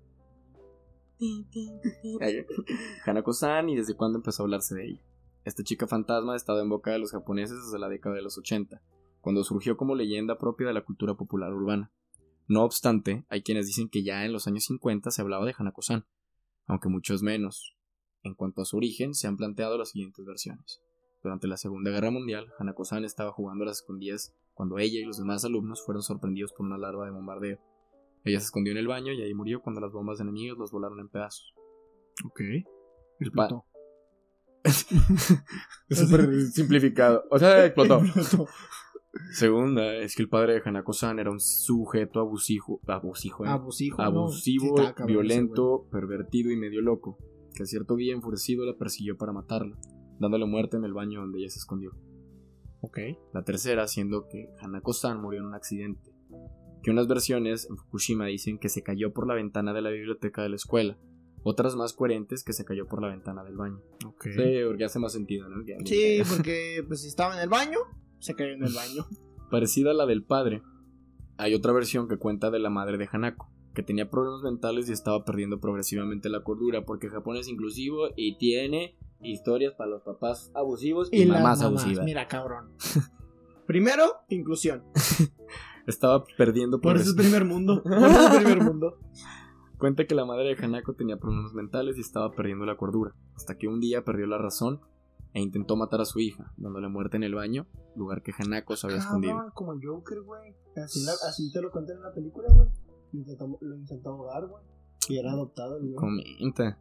Hanako-san 3.06 3.70
y 3.70 3.76
desde 3.76 3.96
cuándo 3.96 4.18
empezó 4.18 4.44
a 4.44 4.46
hablarse 4.46 4.76
de 4.76 4.86
ella. 4.86 5.02
Esta 5.46 5.64
chica 5.64 5.88
fantasma 5.88 6.34
ha 6.34 6.38
estado 6.38 6.62
en 6.62 6.70
boca 6.70 6.92
de 6.92 7.00
los 7.00 7.12
japoneses 7.12 7.58
desde 7.64 7.80
la 7.80 7.88
década 7.88 8.16
de 8.16 8.22
los 8.22 8.38
80, 8.38 8.82
cuando 9.22 9.44
surgió 9.44 9.78
como 9.78 9.96
leyenda 9.96 10.38
propia 10.38 10.68
de 10.68 10.74
la 10.74 10.84
cultura 10.84 11.14
popular 11.14 11.54
urbana. 11.54 11.92
No 12.48 12.64
obstante, 12.64 13.26
hay 13.30 13.44
quienes 13.44 13.68
dicen 13.68 13.88
que 13.90 14.04
ya 14.04 14.26
en 14.26 14.34
los 14.34 14.48
años 14.48 14.66
50 14.66 15.10
se 15.12 15.22
hablaba 15.22 15.46
de 15.46 15.56
Hanako-san, 15.58 16.06
aunque 16.66 16.90
muchos 16.90 17.22
menos. 17.22 17.76
En 18.24 18.34
cuanto 18.34 18.62
a 18.62 18.66
su 18.66 18.78
origen, 18.78 19.14
se 19.14 19.28
han 19.28 19.38
planteado 19.38 19.78
las 19.78 19.92
siguientes 19.92 20.26
versiones. 20.26 20.82
Durante 21.26 21.48
la 21.48 21.58
Segunda 21.58 21.90
Guerra 21.90 22.12
Mundial, 22.12 22.54
Hanako-san 22.60 23.04
estaba 23.04 23.32
jugando 23.32 23.64
a 23.64 23.66
las 23.66 23.78
escondidas 23.78 24.32
cuando 24.54 24.78
ella 24.78 25.00
y 25.00 25.06
los 25.06 25.18
demás 25.18 25.44
alumnos 25.44 25.84
fueron 25.84 26.04
sorprendidos 26.04 26.54
por 26.54 26.68
una 26.68 26.78
larva 26.78 27.06
de 27.06 27.12
bombardeo. 27.12 27.58
Ella 28.24 28.40
se 28.40 28.46
escondió 28.46 28.74
en 28.74 28.78
el 28.78 28.88
baño 28.88 29.12
y 29.12 29.24
ahí 29.24 29.34
murió 29.34 29.64
cuando 29.64 29.82
las 29.82 29.92
bombas 29.92 30.20
enemigas 30.20 30.56
los 30.60 30.72
volaron 30.72 31.00
en 31.00 31.10
pedazos. 31.10 31.56
Ok. 32.26 32.42
Explotó. 33.20 33.66
Es 35.90 35.98
súper 35.98 36.42
simplificado. 36.54 37.24
O 37.32 37.40
sea, 37.40 37.66
explotó. 37.66 38.04
Explotó. 38.06 38.48
Segunda, 39.32 39.96
es 39.96 40.16
que 40.16 40.22
el 40.22 40.30
padre 40.30 40.54
de 40.54 40.62
Hanako-san 40.64 41.18
era 41.18 41.32
un 41.32 41.40
sujeto 41.40 42.20
abusivo, 42.20 42.82
abusivo, 42.86 43.46
¿eh? 43.46 43.50
Abusivo. 43.50 44.00
abusivo, 44.00 44.76
violento, 45.08 45.88
pervertido 45.92 46.52
y 46.52 46.56
medio 46.56 46.82
loco, 46.82 47.18
que 47.56 47.66
cierto 47.66 47.96
día 47.96 48.14
enfurecido 48.14 48.64
la 48.64 48.78
persiguió 48.78 49.18
para 49.18 49.32
matarla, 49.32 49.76
dándole 50.20 50.46
muerte 50.46 50.78
en 50.78 50.86
el 50.86 50.94
baño 50.94 51.22
donde 51.22 51.40
ella 51.40 51.50
se 51.50 51.60
escondió. 51.60 51.92
Ok. 52.82 53.00
La 53.34 53.44
tercera 53.44 53.88
siendo 53.88 54.28
que 54.28 54.50
Hanako-san 54.60 55.22
murió 55.22 55.40
en 55.42 55.48
un 55.48 55.56
accidente, 55.56 56.12
que 56.84 56.92
unas 56.92 57.08
versiones 57.08 57.68
en 57.70 57.78
Fukushima 57.78 58.26
dicen 58.26 58.60
que 58.60 58.70
se 58.70 58.84
cayó 58.84 59.12
por 59.12 59.28
la 59.28 59.34
ventana 59.34 59.74
de 59.74 59.82
la 59.82 59.90
biblioteca 59.90 60.44
de 60.44 60.50
la 60.50 60.56
escuela, 60.56 60.98
otras 61.44 61.76
más 61.76 61.94
coherentes 61.94 62.44
que 62.44 62.54
se 62.54 62.66
cayó 62.66 62.88
por 62.88 63.02
la 63.02 63.08
ventana 63.08 63.44
del 63.44 63.56
baño. 63.56 63.82
Ok. 64.06 64.28
Sí, 64.36 64.60
porque 64.68 64.86
hace 64.86 65.00
más 65.00 65.14
sentido, 65.14 65.48
¿no? 65.50 65.64
Sí, 65.86 66.22
porque 66.30 66.84
pues 66.88 67.02
si 67.02 67.08
estaba 67.08 67.36
en 67.36 67.42
el 67.42 67.50
baño, 67.50 67.80
se 68.20 68.36
cayó 68.36 68.54
en 68.54 68.64
el 68.64 68.74
baño. 68.74 69.06
Parecida 69.52 69.92
a 69.92 69.94
la 69.94 70.06
del 70.06 70.24
padre, 70.24 70.64
hay 71.38 71.54
otra 71.54 71.72
versión 71.72 72.08
que 72.08 72.18
cuenta 72.18 72.50
de 72.50 72.60
la 72.60 72.70
madre 72.70 72.98
de 72.98 73.08
Hanako, 73.12 73.52
que 73.74 73.84
tenía 73.84 74.10
problemas 74.10 74.42
mentales 74.42 74.90
y 74.90 74.94
estaba 74.94 75.24
perdiendo 75.24 75.60
progresivamente 75.60 76.30
la 76.30 76.44
cordura, 76.44 76.86
porque 76.86 77.10
Japón 77.10 77.38
es 77.38 77.48
inclusivo 77.48 78.10
y 78.16 78.38
tiene 78.38 78.98
historias 79.22 79.74
para 79.74 79.90
los 79.92 80.02
papás 80.04 80.52
abusivos 80.54 81.10
y, 81.12 81.26
mamás, 81.26 81.60
mamás, 81.60 81.62
abusivas. 81.64 82.06
Mira, 82.06 82.28
cabrón. 82.28 82.72
Primero, 83.68 84.04
inclusión. 84.30 84.84
Estaba 85.88 86.24
perdiendo 86.38 86.80
Por 86.82 86.98
eso 86.98 87.12
es 87.12 87.16
primer 87.16 87.46
mundo. 87.46 87.82
Por 87.84 87.94
eso 87.98 88.28
es 88.28 88.36
primer 88.38 88.62
mundo. 88.64 88.98
Cuenta 89.78 90.06
que 90.06 90.16
la 90.16 90.26
madre 90.26 90.56
de 90.56 90.64
Hanako 90.64 90.94
tenía 90.94 91.18
problemas 91.18 91.54
mentales 91.54 91.98
y 91.98 92.02
estaba 92.02 92.32
perdiendo 92.32 92.66
la 92.66 92.78
cordura, 92.78 93.14
hasta 93.36 93.58
que 93.58 93.68
un 93.68 93.80
día 93.80 94.04
perdió 94.04 94.26
la 94.26 94.38
razón 94.38 94.80
e 95.34 95.42
intentó 95.42 95.76
matar 95.76 96.00
a 96.00 96.06
su 96.06 96.20
hija, 96.20 96.54
dándole 96.56 96.88
muerte 96.88 97.18
en 97.18 97.24
el 97.24 97.36
baño, 97.36 97.68
lugar 97.96 98.22
que 98.24 98.32
Hanako 98.38 98.78
se 98.78 98.88
había 98.88 99.00
escondido. 99.00 99.34
Cabrón, 99.36 99.52
como 99.54 99.74
el 99.74 99.86
Joker, 99.86 100.22
güey. 100.22 100.56
Así, 100.82 101.04
la- 101.06 101.12
así 101.28 101.52
te 101.52 101.62
lo 101.62 101.72
conté 101.72 101.92
en 101.94 102.02
la 102.02 102.14
película, 102.14 102.48
güey. 102.54 102.70
Lo 103.12 103.20
intentó, 103.20 103.58
lo 103.60 103.76
intentó 103.76 104.10
ahogar, 104.12 104.48
güey. 104.48 104.64
Y 105.10 105.18
era 105.20 105.32
adoptado, 105.32 105.78
güey. 105.80 105.94
Comenta. 105.94 106.80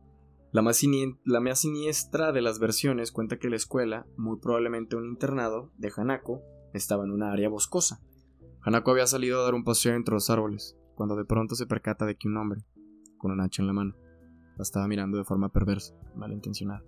La 0.54 0.62
más, 0.62 0.80
sinien- 0.80 1.18
la 1.24 1.40
más 1.40 1.58
siniestra 1.62 2.30
de 2.30 2.40
las 2.40 2.60
versiones 2.60 3.10
cuenta 3.10 3.38
que 3.40 3.50
la 3.50 3.56
escuela, 3.56 4.06
muy 4.16 4.38
probablemente 4.38 4.94
un 4.94 5.04
internado, 5.08 5.72
de 5.78 5.90
Hanako, 5.96 6.42
estaba 6.72 7.04
en 7.04 7.10
una 7.10 7.32
área 7.32 7.48
boscosa. 7.48 8.00
Hanako 8.62 8.92
había 8.92 9.08
salido 9.08 9.40
a 9.40 9.44
dar 9.44 9.54
un 9.54 9.64
paseo 9.64 9.94
entre 9.96 10.14
los 10.14 10.30
árboles, 10.30 10.76
cuando 10.94 11.16
de 11.16 11.24
pronto 11.24 11.56
se 11.56 11.66
percata 11.66 12.06
de 12.06 12.14
que 12.14 12.28
un 12.28 12.36
hombre, 12.36 12.62
con 13.18 13.32
un 13.32 13.40
hacha 13.40 13.62
en 13.62 13.66
la 13.66 13.72
mano, 13.72 13.96
la 14.56 14.62
estaba 14.62 14.86
mirando 14.86 15.18
de 15.18 15.24
forma 15.24 15.48
perversa, 15.48 15.92
malintencionada. 16.14 16.84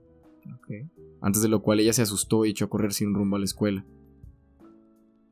Antes 1.21 1.43
de 1.43 1.49
lo 1.49 1.61
cual 1.61 1.81
ella 1.81 1.93
se 1.93 2.03
asustó 2.03 2.45
y 2.45 2.51
echó 2.51 2.67
a 2.67 2.71
correr 2.71 2.93
sin 2.93 3.15
rumbo 3.15 3.35
a 3.35 3.41
la 3.41 3.47
escuela, 3.47 3.85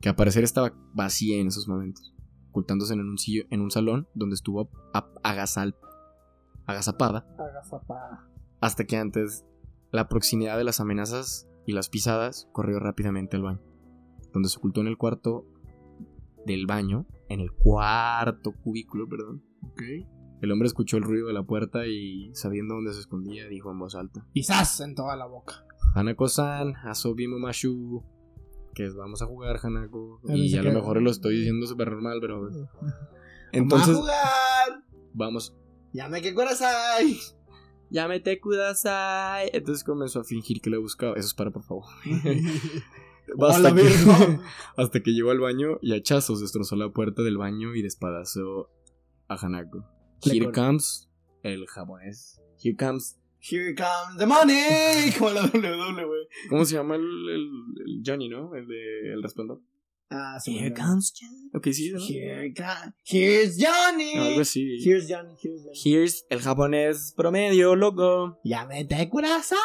que 0.01 0.09
a 0.09 0.16
parecer 0.16 0.43
estaba 0.43 0.74
vacía 0.93 1.41
en 1.41 1.47
esos 1.47 1.68
momentos, 1.68 2.12
ocultándose 2.51 2.95
en 2.95 3.01
un, 3.01 3.16
en 3.51 3.61
un 3.61 3.70
salón 3.70 4.09
donde 4.12 4.35
estuvo 4.35 4.68
a- 4.93 5.12
agasal- 5.22 5.76
agazapada 6.67 7.27
Agazapada. 7.39 8.29
hasta 8.61 8.85
que 8.85 8.97
antes 8.97 9.45
la 9.91 10.09
proximidad 10.09 10.57
de 10.57 10.65
las 10.65 10.81
amenazas 10.81 11.49
y 11.67 11.73
las 11.73 11.89
pisadas 11.89 12.49
corrió 12.53 12.79
rápidamente 12.79 13.37
al 13.37 13.43
baño, 13.43 13.61
donde 14.33 14.49
se 14.49 14.59
ocultó 14.59 14.81
en 14.81 14.89
el 14.89 14.97
cuarto 14.99 15.47
del 16.47 16.67
baño, 16.67 17.07
en 17.29 17.41
el 17.41 17.53
cuarto 17.53 18.53
cubículo, 18.53 19.09
perdón. 19.09 19.43
Ok. 19.71 19.83
El 20.43 20.53
hombre 20.53 20.67
escuchó 20.67 20.99
el 20.99 21.05
ruido 21.05 21.29
de 21.29 21.33
la 21.33 21.43
puerta 21.43 21.87
y, 21.87 22.31
sabiendo 22.35 22.75
dónde 22.75 22.93
se 22.93 23.01
escondía, 23.01 23.47
dijo 23.49 23.71
en 23.71 23.79
voz 23.79 23.95
alta: 23.95 24.27
Quizás 24.35 24.79
en 24.81 24.95
toda 24.95 25.17
la 25.17 25.25
boca. 25.27 25.65
Hanako-san, 25.95 26.75
asobimo 26.85 27.39
mashu. 27.39 28.03
Que 28.75 28.85
es, 28.85 28.95
vamos 28.95 29.23
a 29.23 29.27
jugar, 29.27 29.59
Hanako. 29.62 30.21
Y 30.25 30.55
a 30.59 30.62
lo 30.62 30.73
mejor 30.73 31.01
lo 31.01 31.11
estoy 31.11 31.37
diciendo 31.37 31.67
súper 31.67 31.93
normal, 31.93 32.19
pero. 32.21 32.43
Vamos 32.43 32.69
Entonces, 33.53 33.97
a 33.97 34.01
jugar. 34.01 34.85
vamos. 35.15 35.57
Llame 35.95 36.20
que 36.20 36.34
hay. 36.61 37.20
Llámete 37.88 38.40
Kudasai. 38.40 39.51
Entonces 39.53 39.84
comenzó 39.84 40.20
a 40.20 40.24
fingir 40.24 40.61
que 40.61 40.68
le 40.68 40.76
buscaba. 40.76 41.14
Eso 41.16 41.28
es 41.28 41.34
para, 41.34 41.53
por 41.53 41.62
favor. 41.62 41.84
Hasta 43.40 43.74
que, 43.74 43.82
hasta 44.76 45.01
que 45.01 45.12
llegó 45.12 45.30
al 45.30 45.40
baño 45.40 45.78
y 45.80 45.92
a 45.92 45.97
hachazos 45.97 46.40
destrozó 46.40 46.76
la 46.76 46.90
puerta 46.90 47.22
del 47.22 47.38
baño 47.38 47.74
y 47.74 47.80
despedazó 47.80 48.68
a 49.28 49.36
Hanako. 49.36 49.82
Here 50.22 50.53
comes 50.53 51.09
el 51.42 51.66
japonés. 51.66 52.38
Here 52.62 52.76
comes. 52.76 53.18
Here 53.40 53.74
comes 53.74 54.18
the 54.18 54.26
money. 54.26 55.11
Como 55.18 55.30
la 55.30 55.42
WWE. 55.47 56.28
¿Cómo 56.51 56.64
se 56.66 56.74
llama 56.74 56.97
el, 56.97 57.03
el, 57.03 57.51
el 57.86 58.03
Johnny, 58.05 58.28
no? 58.28 58.55
El 58.55 58.68
de 58.68 59.12
El 59.14 59.22
Resplandor. 59.22 59.61
Ah, 60.17 60.39
sí. 60.41 60.57
Here 60.59 60.73
comes 60.73 61.12
Johnny. 61.19 61.51
Ok, 61.55 61.67
sí, 61.73 61.91
¿no? 61.91 61.99
Here 62.01 62.55
comes. 62.55 62.95
Here's 63.05 63.57
Johnny. 63.59 64.15
Algo 64.15 64.41
así. 64.43 64.79
Here's 64.85 65.09
Johnny. 65.09 65.35
Here's 65.43 65.62
Johnny. 65.65 65.81
Here's 65.85 66.25
el 66.31 66.41
japonés 66.41 67.12
promedio, 67.17 67.75
loco. 67.75 68.39
Ya 68.45 68.65
vete 68.67 69.09
Kudasai. 69.09 69.59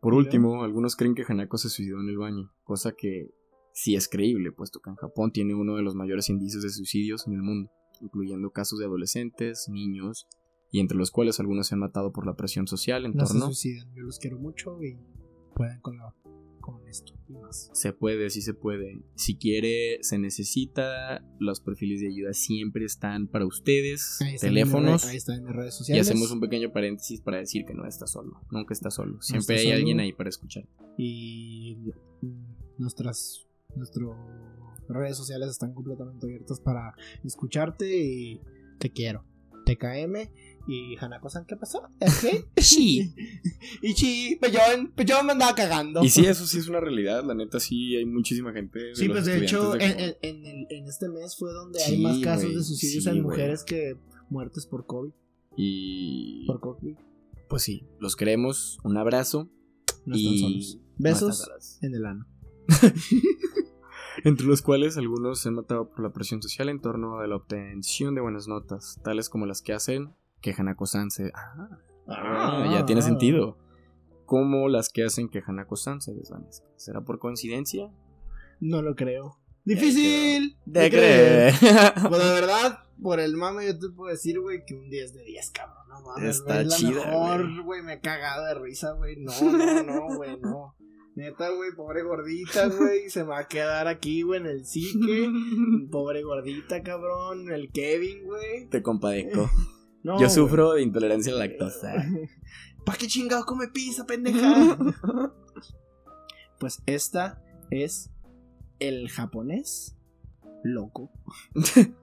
Por 0.00 0.14
¿Y 0.14 0.16
último, 0.16 0.62
algunos 0.64 0.96
creen 0.96 1.14
que 1.14 1.24
Hanako 1.26 1.58
se 1.58 1.68
suicidó 1.68 2.00
en 2.00 2.08
el 2.08 2.16
baño, 2.18 2.52
cosa 2.64 2.92
que 2.92 3.30
sí 3.74 3.94
es 3.94 4.08
creíble, 4.08 4.50
puesto 4.52 4.80
que 4.80 4.90
en 4.90 4.96
Japón 4.96 5.30
tiene 5.32 5.54
uno 5.54 5.76
de 5.76 5.82
los 5.82 5.94
mayores 5.94 6.28
índices 6.30 6.62
de 6.62 6.70
suicidios 6.70 7.26
en 7.26 7.34
el 7.34 7.42
mundo, 7.42 7.70
incluyendo 8.00 8.50
casos 8.50 8.78
de 8.78 8.86
adolescentes, 8.86 9.68
niños, 9.70 10.26
y 10.72 10.80
entre 10.80 10.96
los 10.96 11.10
cuales 11.10 11.38
algunos 11.40 11.66
se 11.66 11.74
han 11.74 11.80
matado 11.80 12.12
por 12.12 12.26
la 12.26 12.34
presión 12.34 12.66
social 12.66 13.04
en 13.04 13.12
No 13.14 13.26
se 13.26 13.32
torno. 13.34 13.46
suicidan. 13.46 13.88
Yo 13.94 14.02
los 14.04 14.18
quiero 14.18 14.38
mucho 14.38 14.78
y 14.82 14.96
pueden 15.54 15.80
con, 15.80 15.98
la, 15.98 16.14
con 16.60 16.86
esto 16.88 17.12
y 17.28 17.32
más. 17.34 17.70
Se 17.72 17.92
puede, 17.92 18.30
sí 18.30 18.42
se 18.42 18.54
puede. 18.54 19.02
Si 19.14 19.36
quiere, 19.36 19.98
se 20.02 20.18
necesita. 20.18 21.24
Los 21.38 21.60
perfiles 21.60 22.00
de 22.00 22.08
ayuda 22.08 22.32
siempre 22.32 22.84
están 22.84 23.26
para 23.28 23.46
ustedes. 23.46 24.20
Ahí 24.20 24.36
Teléfonos. 24.36 25.04
Ahí 25.06 25.16
están 25.16 25.38
en 25.38 25.44
mis 25.46 25.54
redes 25.54 25.74
Y 25.74 25.78
sociales. 25.78 26.08
hacemos 26.08 26.30
un 26.30 26.40
pequeño 26.40 26.72
paréntesis 26.72 27.20
para 27.20 27.38
decir 27.38 27.64
que 27.64 27.74
no 27.74 27.86
está 27.86 28.06
solo. 28.06 28.40
Nunca 28.50 28.72
está 28.74 28.90
solo. 28.90 29.20
Siempre 29.22 29.56
está 29.56 29.60
hay 29.60 29.64
solo. 29.64 29.76
alguien 29.76 30.00
ahí 30.00 30.12
para 30.12 30.28
escuchar. 30.28 30.68
y 30.96 31.76
nuestras 32.78 33.46
nuestras 33.76 34.08
redes 34.88 35.16
sociales 35.16 35.48
están 35.50 35.74
completamente 35.74 36.26
abiertas 36.26 36.60
para 36.60 36.94
escucharte 37.24 37.96
y 37.96 38.40
te 38.78 38.90
quiero. 38.90 39.24
TKM 39.66 40.16
y 40.66 40.96
Hanako-san, 40.96 41.44
¿qué 41.46 41.56
pasó? 41.56 41.82
¿Es 42.00 42.20
que? 42.20 42.44
Sí. 42.60 43.14
y 43.82 43.92
sí, 43.94 44.38
Pellón, 44.40 44.92
Pellón 44.94 45.26
me 45.26 45.32
andaba 45.32 45.54
cagando. 45.54 46.02
Y 46.04 46.10
sí, 46.10 46.24
eso 46.26 46.46
sí 46.46 46.58
es 46.58 46.68
una 46.68 46.80
realidad. 46.80 47.24
La 47.24 47.34
neta, 47.34 47.58
sí, 47.60 47.96
hay 47.96 48.04
muchísima 48.06 48.52
gente. 48.52 48.78
de 48.78 48.94
Sí, 48.96 49.08
pues 49.08 49.24
de 49.24 49.38
hecho, 49.38 49.74
en, 49.74 49.82
en- 50.00 50.16
en 50.22 50.46
el- 50.46 50.66
en 50.70 50.86
este 50.86 51.08
mes 51.08 51.36
fue 51.38 51.52
donde 51.52 51.78
Sí, 51.80 51.94
hay 51.94 52.02
más 52.02 52.18
casos 52.20 52.54
de 52.54 52.62
suicidios 52.62 53.04
sí, 53.04 53.10
en 53.10 53.22
mujeres 53.22 53.64
que 53.64 53.96
muertes 54.28 54.66
por 54.66 54.86
COVID. 54.86 55.10
Y. 55.56 56.46
Por 56.46 56.60
COVID. 56.60 56.94
Pues 57.48 57.62
sí, 57.62 57.84
los 57.98 58.14
queremos. 58.16 58.78
Un 58.84 58.96
abrazo. 58.96 59.48
No 60.06 60.14
están 60.14 60.32
y. 60.32 60.40
solos. 60.62 60.78
Besos 60.98 61.78
en 61.82 61.94
el 61.94 62.06
ano. 62.06 62.26
Entre 64.24 64.46
los 64.46 64.60
cuales 64.62 64.96
algunos 64.96 65.40
se 65.40 65.48
han 65.48 65.54
matado 65.54 65.88
por 65.90 66.00
la 66.02 66.12
presión 66.12 66.42
social 66.42 66.68
en 66.68 66.80
torno 66.80 67.20
a 67.20 67.26
la 67.26 67.36
obtención 67.36 68.14
de 68.14 68.20
buenas 68.20 68.48
notas, 68.48 69.00
tales 69.02 69.28
como 69.30 69.46
las 69.46 69.62
que 69.62 69.72
hacen 69.72 70.10
que 70.40 70.54
Hanako-san 70.56 71.10
se. 71.10 71.30
Ah, 71.34 71.78
ah, 72.08 72.68
ya 72.72 72.86
tiene 72.86 73.02
sentido. 73.02 73.56
Como 74.26 74.68
las 74.68 74.88
que 74.88 75.04
hacen 75.04 75.28
que 75.28 75.42
Hanako-san 75.44 76.00
se 76.00 76.14
desvanezca. 76.14 76.66
¿Será 76.76 77.00
por 77.00 77.18
coincidencia? 77.18 77.90
No 78.60 78.82
lo 78.82 78.94
creo. 78.94 79.38
Difícil. 79.64 80.56
De 80.64 80.90
creer. 80.90 81.54
Pues 81.60 82.24
la 82.24 82.32
verdad, 82.32 82.78
por 83.02 83.20
el 83.20 83.36
mame 83.36 83.66
yo 83.66 83.78
te 83.78 83.88
puedo 83.88 84.10
decir, 84.10 84.40
güey, 84.40 84.64
que 84.64 84.74
un 84.74 84.88
10 84.88 85.14
de 85.14 85.24
10, 85.24 85.50
cabrón. 85.50 85.76
No 85.88 86.00
mames, 86.02 86.36
Está 86.36 86.54
güey, 86.54 86.66
es 86.66 86.70
la 86.70 86.76
chida, 86.76 87.06
mejor, 87.06 87.62
güey. 87.64 87.82
Me 87.82 87.94
he 87.94 88.00
cagado 88.00 88.46
de 88.46 88.54
risa, 88.54 88.92
güey. 88.92 89.16
No, 89.16 89.32
no, 89.42 89.82
no, 89.82 90.16
güey, 90.16 90.38
no. 90.40 90.76
Neta, 91.16 91.50
güey, 91.50 91.72
pobre 91.74 92.02
gordita, 92.02 92.68
güey. 92.68 93.10
Se 93.10 93.24
va 93.24 93.40
a 93.40 93.48
quedar 93.48 93.88
aquí, 93.88 94.22
güey, 94.22 94.40
en 94.40 94.46
el 94.46 94.64
psique. 94.64 95.28
Pobre 95.90 96.22
gordita, 96.22 96.82
cabrón. 96.82 97.50
El 97.52 97.70
Kevin, 97.72 98.24
güey. 98.24 98.68
Te 98.68 98.80
compadezco. 98.82 99.50
No, 100.02 100.18
Yo 100.20 100.30
sufro 100.30 100.72
de 100.72 100.82
intolerancia 100.82 101.32
a 101.32 101.36
la 101.36 101.46
lactosa. 101.46 101.92
¿Para 102.84 102.98
qué 102.98 103.06
chingado 103.06 103.44
come 103.44 103.68
pizza, 103.68 104.06
pendeja? 104.06 104.78
pues 106.58 106.82
esta 106.86 107.42
es 107.70 108.10
el 108.78 109.08
japonés 109.08 109.96
loco. 110.64 111.10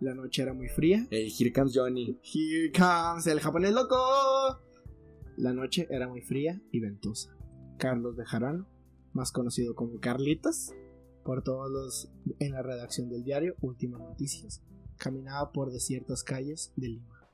La 0.00 0.14
noche 0.14 0.42
era 0.42 0.52
muy 0.52 0.68
fría. 0.68 1.06
El 1.10 1.32
Here 1.32 1.52
comes 1.52 1.72
Johnny. 1.74 2.18
Here 2.22 2.70
comes 2.70 3.26
el 3.26 3.40
japonés 3.40 3.72
loco. 3.72 3.96
La 5.38 5.54
noche 5.54 5.86
era 5.90 6.06
muy 6.06 6.20
fría 6.20 6.60
y 6.70 6.80
ventosa. 6.80 7.34
Carlos 7.78 8.14
Bejarano, 8.14 8.66
más 9.14 9.32
conocido 9.32 9.74
como 9.74 9.98
Carlitos, 9.98 10.74
por 11.24 11.42
todos 11.42 11.70
los 11.70 12.12
en 12.38 12.52
la 12.52 12.62
redacción 12.62 13.08
del 13.08 13.24
diario 13.24 13.54
Últimas 13.60 14.00
Noticias, 14.00 14.62
caminaba 14.98 15.52
por 15.52 15.72
desiertas 15.72 16.22
calles 16.22 16.72
de 16.76 16.88
Lima, 16.88 17.28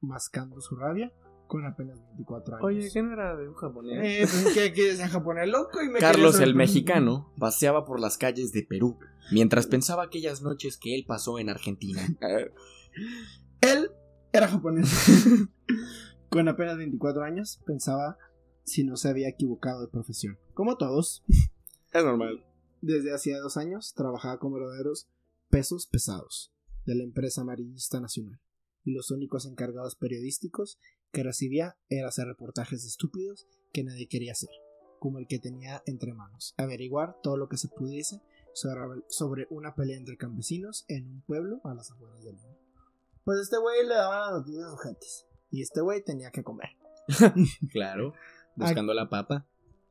mascando 0.00 0.60
su 0.60 0.76
rabia 0.76 1.12
con 1.46 1.64
apenas 1.64 1.98
24 2.08 2.56
años. 2.56 2.64
Oye, 2.64 2.90
¿qué 2.92 3.02
no 3.02 3.12
era 3.12 3.36
de 3.36 3.48
un 3.48 3.54
japonés? 3.54 3.98
Eh, 4.02 4.18
pues 4.20 4.54
que, 4.54 4.72
que 4.72 4.82
decía 4.88 5.08
japonés 5.08 5.48
loco 5.48 5.82
y 5.82 5.88
me 5.88 5.98
Carlos 5.98 6.40
el 6.40 6.54
mexicano 6.54 7.32
paseaba 7.38 7.84
por 7.84 8.00
las 8.00 8.18
calles 8.18 8.52
de 8.52 8.62
Perú 8.62 8.98
mientras 9.30 9.66
pensaba 9.66 10.04
aquellas 10.04 10.42
noches 10.42 10.76
que 10.76 10.94
él 10.94 11.04
pasó 11.06 11.38
en 11.38 11.48
Argentina. 11.48 12.02
Él 13.60 13.90
era 14.32 14.48
japonés. 14.48 14.90
Con 16.30 16.48
apenas 16.48 16.76
24 16.78 17.22
años 17.22 17.60
pensaba 17.66 18.16
si 18.64 18.84
no 18.84 18.96
se 18.96 19.08
había 19.08 19.28
equivocado 19.28 19.82
de 19.82 19.88
profesión. 19.88 20.38
Como 20.54 20.76
todos, 20.76 21.24
es 21.92 22.04
normal. 22.04 22.44
desde 22.80 23.14
hacía 23.14 23.38
dos 23.38 23.56
años 23.56 23.94
trabajaba 23.94 24.38
con 24.38 24.52
verdaderos 24.52 25.08
pesos 25.48 25.86
pesados 25.86 26.55
de 26.86 26.94
la 26.94 27.02
empresa 27.02 27.42
amarillista 27.42 28.00
nacional. 28.00 28.40
Y 28.84 28.92
los 28.92 29.10
únicos 29.10 29.46
encargados 29.46 29.96
periodísticos 29.96 30.78
que 31.12 31.22
recibía 31.22 31.76
era 31.88 32.08
hacer 32.08 32.26
reportajes 32.26 32.84
estúpidos 32.84 33.46
que 33.72 33.84
nadie 33.84 34.08
quería 34.08 34.32
hacer, 34.32 34.50
como 35.00 35.18
el 35.18 35.26
que 35.26 35.38
tenía 35.38 35.82
entre 35.86 36.14
manos, 36.14 36.54
averiguar 36.56 37.16
todo 37.22 37.36
lo 37.36 37.48
que 37.48 37.56
se 37.56 37.68
pudiese 37.68 38.22
sobre, 39.10 39.46
una 39.50 39.74
pelea 39.74 39.96
entre 39.96 40.16
campesinos 40.16 40.84
en 40.88 41.06
un 41.08 41.20
pueblo 41.22 41.60
a 41.64 41.74
las 41.74 41.90
afueras 41.90 42.22
del 42.24 42.36
Lima. 42.36 42.56
Pues 43.24 43.40
este 43.40 43.58
güey 43.58 43.86
le 43.86 43.94
daba 43.94 44.30
las 44.30 44.40
noticias 44.40 44.72
urgentes. 44.72 45.26
Y 45.50 45.62
este 45.62 45.80
güey 45.80 46.02
tenía 46.02 46.30
que 46.30 46.42
comer. 46.42 46.70
Claro. 47.72 48.14
Buscando 48.54 48.94
la 48.94 49.08
papa. 49.08 49.46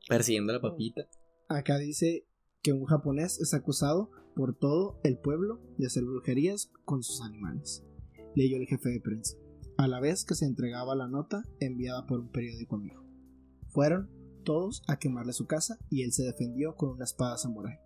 Persiguiendo 0.08 0.52
la 0.52 0.60
papita. 0.60 1.08
Acá 1.48 1.78
dice 1.78 2.26
que 2.66 2.72
un 2.72 2.84
japonés 2.84 3.40
es 3.40 3.54
acusado 3.54 4.10
por 4.34 4.52
todo 4.52 4.98
el 5.04 5.18
pueblo 5.18 5.60
de 5.78 5.86
hacer 5.86 6.02
brujerías 6.02 6.72
con 6.84 7.04
sus 7.04 7.22
animales. 7.22 7.84
Leyó 8.34 8.56
el 8.56 8.66
jefe 8.66 8.88
de 8.88 9.00
prensa, 9.00 9.36
a 9.78 9.86
la 9.86 10.00
vez 10.00 10.24
que 10.24 10.34
se 10.34 10.46
entregaba 10.46 10.96
la 10.96 11.06
nota 11.06 11.44
enviada 11.60 12.06
por 12.06 12.18
un 12.18 12.32
periódico 12.32 12.74
amigo. 12.74 13.04
Fueron 13.68 14.10
todos 14.42 14.82
a 14.88 14.98
quemarle 14.98 15.32
su 15.32 15.46
casa 15.46 15.78
y 15.90 16.02
él 16.02 16.12
se 16.12 16.24
defendió 16.24 16.74
con 16.74 16.88
una 16.88 17.04
espada 17.04 17.38
samurai. 17.38 17.78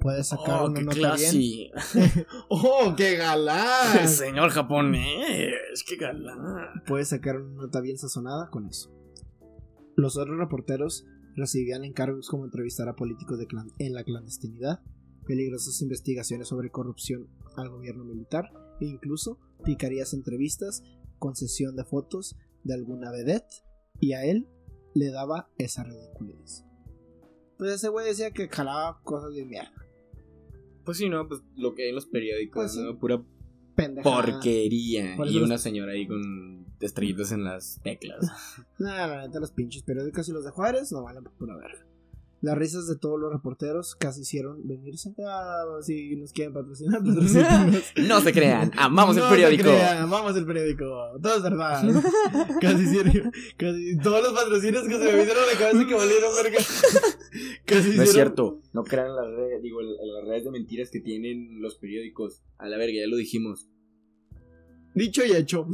Puedes 0.00 0.26
sacar 0.26 0.62
Oh, 0.62 0.66
una 0.66 0.80
qué 0.80 0.84
nota 0.86 1.14
bien. 1.14 1.70
¡Oh, 2.50 2.94
qué 2.96 3.14
galán! 3.14 4.08
Señor 4.08 4.50
japonés, 4.50 5.84
qué 5.86 5.94
galán. 5.94 6.82
Puedes 6.84 7.10
sacar 7.10 7.40
una 7.40 7.62
nota 7.62 7.80
bien 7.80 7.96
sazonada 7.96 8.50
con 8.50 8.66
eso. 8.66 8.92
Los 9.94 10.18
otros 10.18 10.36
reporteros 10.36 11.06
recibían 11.36 11.84
encargos 11.84 12.28
como 12.28 12.44
entrevistar 12.44 12.88
a 12.88 12.96
políticos 12.96 13.38
de 13.38 13.46
en 13.78 13.92
la 13.94 14.02
clandestinidad, 14.04 14.80
peligrosas 15.26 15.80
investigaciones 15.82 16.48
sobre 16.48 16.70
corrupción 16.70 17.28
al 17.56 17.68
gobierno 17.68 18.04
militar 18.04 18.50
e 18.80 18.86
incluso 18.86 19.38
picarías 19.64 20.14
entrevistas 20.14 20.82
con 21.18 21.36
sesión 21.36 21.76
de 21.76 21.84
fotos 21.84 22.36
de 22.64 22.74
alguna 22.74 23.10
vedette 23.10 23.62
y 24.00 24.12
a 24.12 24.24
él 24.24 24.48
le 24.94 25.10
daba 25.10 25.48
esa 25.58 25.84
ridiculez. 25.84 26.64
Pues 27.58 27.72
ese 27.72 27.88
güey 27.88 28.06
decía 28.06 28.30
que 28.32 28.48
jalaba 28.48 29.00
cosas 29.02 29.34
de 29.34 29.44
mierda. 29.46 29.72
Pues 30.84 30.98
sí, 30.98 31.08
no, 31.08 31.26
pues 31.26 31.42
lo 31.56 31.74
que 31.74 31.84
hay 31.84 31.88
en 31.90 31.94
los 31.94 32.06
periódicos, 32.06 32.62
Pues 32.62 32.72
sí. 32.72 32.82
¿no? 32.82 32.98
Pura 32.98 33.22
porquería. 34.02 35.14
Por 35.16 35.26
Y 35.28 35.34
los- 35.34 35.44
una 35.44 35.58
señora 35.58 35.92
ahí 35.92 36.06
con 36.06 36.55
estrellitas 36.80 37.32
en 37.32 37.44
las 37.44 37.80
teclas. 37.82 38.30
Nah, 38.78 39.06
la 39.06 39.26
neta, 39.26 39.40
los 39.40 39.52
pinches 39.52 39.82
periódicos 39.82 40.28
y 40.28 40.32
los 40.32 40.44
de 40.44 40.50
Juárez 40.50 40.92
no 40.92 41.02
valen 41.02 41.22
por 41.24 41.32
pura 41.32 41.56
verga. 41.56 41.84
Las 42.42 42.56
risas 42.58 42.86
de 42.86 42.96
todos 42.96 43.18
los 43.18 43.32
reporteros 43.32 43.96
casi 43.96 44.20
hicieron 44.20 44.68
venirse. 44.68 45.14
Ah, 45.26 45.64
si 45.80 46.14
nos 46.16 46.32
quieren 46.32 46.52
patrocinar, 46.52 46.98
patrocínenos. 47.04 47.82
no 47.96 48.20
se 48.20 48.32
crean, 48.32 48.70
amamos 48.76 49.16
No 49.16 49.22
el 49.22 49.28
se 49.28 49.34
periódico. 49.34 49.62
crean, 49.64 49.98
amamos 50.02 50.36
el 50.36 50.44
periódico. 50.44 50.84
Todo 51.22 51.36
es 51.38 51.42
verdad. 51.42 51.82
casi 52.60 52.82
hicieron. 52.84 53.32
Casi 53.56 53.96
todos 53.98 54.22
los 54.22 54.32
patrocinios 54.34 54.82
que 54.86 54.92
se 54.98 55.04
me 55.04 55.12
vinieron 55.16 55.42
a 55.42 55.52
la 55.52 55.58
cabeza 55.58 55.88
que 55.88 55.94
valieron 55.94 56.30
verga. 56.42 56.58
casi 57.64 57.74
No 57.74 57.88
hicieron. 57.88 58.02
es 58.02 58.12
cierto, 58.12 58.60
no 58.74 58.84
crean 58.84 59.16
las 59.16 59.26
redes, 59.28 59.62
digo, 59.62 59.80
las 59.80 60.28
redes 60.28 60.44
de 60.44 60.50
mentiras 60.50 60.90
que 60.90 61.00
tienen 61.00 61.62
los 61.62 61.76
periódicos. 61.76 62.42
A 62.58 62.68
la 62.68 62.76
verga, 62.76 62.98
ya 63.00 63.06
lo 63.08 63.16
dijimos. 63.16 63.66
Dicho 64.94 65.24
y 65.24 65.32
hecho. 65.32 65.66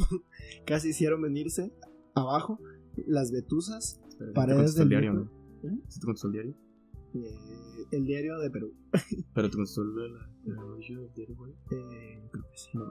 Casi 0.64 0.90
hicieron 0.90 1.22
venirse 1.22 1.72
abajo 2.14 2.61
las 3.07 3.30
vetusas. 3.32 4.00
Pero 4.18 4.32
Paredes 4.32 4.72
¿sí 4.72 4.76
te 4.76 4.82
contestó 4.82 4.82
el 4.82 4.88
del 4.88 5.00
diario. 5.00 5.12
¿no? 5.14 5.68
¿Eh? 5.70 5.82
¿Sí 5.88 6.00
te 6.00 6.05
contestó 6.07 6.26
el 6.28 6.32
diario? 6.32 6.55
eh, 7.14 7.86
el 7.90 8.05
diario 8.05 8.38
de 8.38 8.50
Perú. 8.50 8.74
Pero 9.34 9.50
te 9.50 9.57
contestó 9.57 9.82
el, 9.82 9.88
el, 9.98 10.12
el 10.46 11.12
diario, 11.14 11.36
güey. 11.36 11.53
Eh, 11.53 12.28
creo 12.30 12.44
que 12.50 12.57
sí. 12.57 12.70
No. 12.74 12.84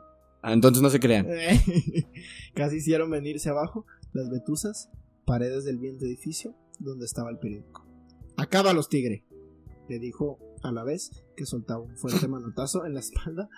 Ah, 0.44 0.54
entonces 0.54 0.82
no 0.82 0.90
se 0.90 1.00
crean. 1.00 1.28
Casi 2.56 2.78
hicieron 2.78 3.10
venirse 3.12 3.50
abajo 3.50 3.86
las 4.14 4.30
vetuzas, 4.30 4.90
paredes 5.26 5.64
del 5.66 5.78
viento 5.78 6.06
edificio 6.06 6.56
donde 6.80 7.06
estaba 7.06 7.30
el 7.30 7.38
periódico. 7.38 7.86
¡Acábalos, 8.38 8.90
tigre! 8.90 9.26
le 9.88 10.00
dijo 10.00 10.40
a 10.64 10.72
la 10.72 10.84
vez 10.84 11.12
que 11.36 11.46
soltaba 11.46 11.82
un 11.82 11.98
fuerte 11.98 12.28
manotazo 12.28 12.86
en 12.86 12.94
la 12.94 13.02
espalda 13.02 13.50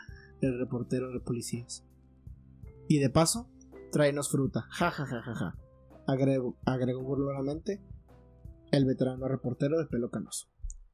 del 0.42 0.58
reportero 0.58 1.12
de 1.12 1.20
policías. 1.20 1.86
Y 2.88 2.98
de 3.00 3.10
paso, 3.10 3.50
tráenos 3.94 4.30
fruta. 4.30 4.66
Ja, 4.72 4.92
ja, 4.92 5.06
ja, 5.06 5.22
ja, 5.22 5.36
ja. 5.36 5.56
Agregó, 6.08 6.58
agregó 6.66 7.04
burlonamente 7.04 7.82
el 8.72 8.86
veterano 8.86 9.28
reportero 9.28 9.78
de 9.78 9.86
pelo 9.86 10.10
canoso. 10.10 10.48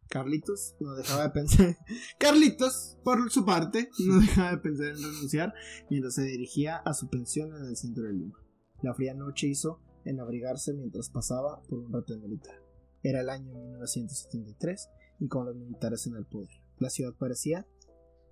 Carlitos 0.09 0.75
no 0.79 0.95
dejaba 0.95 1.23
de 1.23 1.29
pensar. 1.29 1.77
Carlitos, 2.19 2.97
por 3.03 3.31
su 3.31 3.45
parte, 3.45 3.89
no 4.05 4.19
dejaba 4.19 4.51
de 4.51 4.57
pensar 4.57 4.87
en 4.87 4.95
renunciar 4.97 5.53
mientras 5.89 6.15
se 6.15 6.23
dirigía 6.23 6.77
a 6.77 6.93
su 6.93 7.09
pensión 7.09 7.55
en 7.55 7.65
el 7.65 7.77
centro 7.77 8.03
de 8.03 8.13
Lima. 8.13 8.37
La 8.81 8.93
fría 8.93 9.13
noche 9.13 9.47
hizo 9.47 9.79
en 10.03 10.19
abrigarse 10.19 10.73
mientras 10.73 11.09
pasaba 11.09 11.61
por 11.69 11.79
un 11.79 11.93
retén 11.93 12.21
militar. 12.21 12.55
Era 13.01 13.21
el 13.21 13.29
año 13.29 13.53
1973 13.53 14.89
y 15.19 15.27
con 15.27 15.45
los 15.45 15.55
militares 15.55 16.05
en 16.07 16.15
el 16.15 16.25
poder. 16.25 16.49
La 16.79 16.89
ciudad 16.89 17.13
parecía 17.13 17.65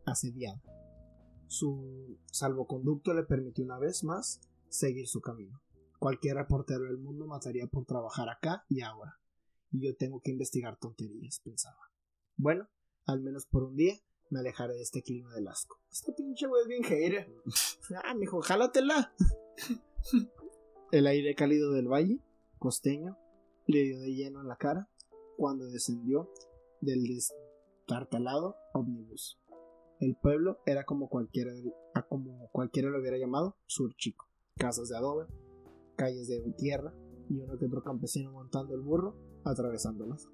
asediada. 0.05 0.61
Su 1.47 2.17
salvoconducto 2.25 3.13
le 3.13 3.23
permitió 3.23 3.63
una 3.63 3.79
vez 3.79 4.03
más 4.03 4.41
seguir 4.77 5.07
su 5.07 5.21
camino. 5.21 5.61
Cualquier 5.99 6.37
reportero 6.37 6.83
del 6.83 6.97
mundo 6.97 7.25
mataría 7.25 7.67
por 7.67 7.85
trabajar 7.85 8.29
acá 8.29 8.65
y 8.69 8.81
ahora. 8.81 9.19
Y 9.71 9.85
yo 9.85 9.95
tengo 9.95 10.21
que 10.21 10.31
investigar 10.31 10.77
tonterías, 10.77 11.39
pensaba. 11.43 11.91
Bueno, 12.35 12.69
al 13.05 13.21
menos 13.21 13.45
por 13.47 13.63
un 13.63 13.75
día 13.75 13.95
me 14.29 14.39
alejaré 14.39 14.75
de 14.75 14.83
este 14.83 15.01
clima 15.01 15.33
del 15.33 15.47
asco. 15.47 15.79
Este 15.91 16.13
pinche 16.13 16.47
güey 16.47 16.61
es 16.61 16.67
bien 16.67 16.83
hater. 16.83 17.33
Ah, 18.03 18.13
mijo, 18.13 18.41
jálatela. 18.41 19.13
El 20.91 21.07
aire 21.07 21.35
cálido 21.35 21.71
del 21.71 21.87
valle, 21.87 22.19
costeño, 22.59 23.17
le 23.65 23.83
dio 23.83 23.99
de 23.99 24.13
lleno 24.13 24.41
en 24.41 24.47
la 24.47 24.57
cara 24.57 24.89
cuando 25.37 25.67
descendió 25.67 26.29
del 26.81 27.03
destartalado 27.03 28.55
ómnibus. 28.73 29.39
El 29.99 30.15
pueblo 30.15 30.59
era 30.65 30.85
como 30.85 31.09
cualquiera, 31.09 31.51
como 32.09 32.49
cualquiera 32.51 32.89
lo 32.89 32.99
hubiera 32.99 33.17
llamado, 33.17 33.57
sur 33.65 33.95
chico. 33.95 34.26
Casas 34.57 34.89
de 34.89 34.97
adobe, 34.97 35.25
calles 35.95 36.27
de 36.27 36.39
tierra 36.57 36.93
y 37.29 37.39
uno 37.39 37.57
que 37.57 37.65
otro 37.65 37.83
campesino 37.83 38.31
montando 38.31 38.73
el 38.75 38.81
burro, 38.81 39.15
atravesándolas. 39.43 40.27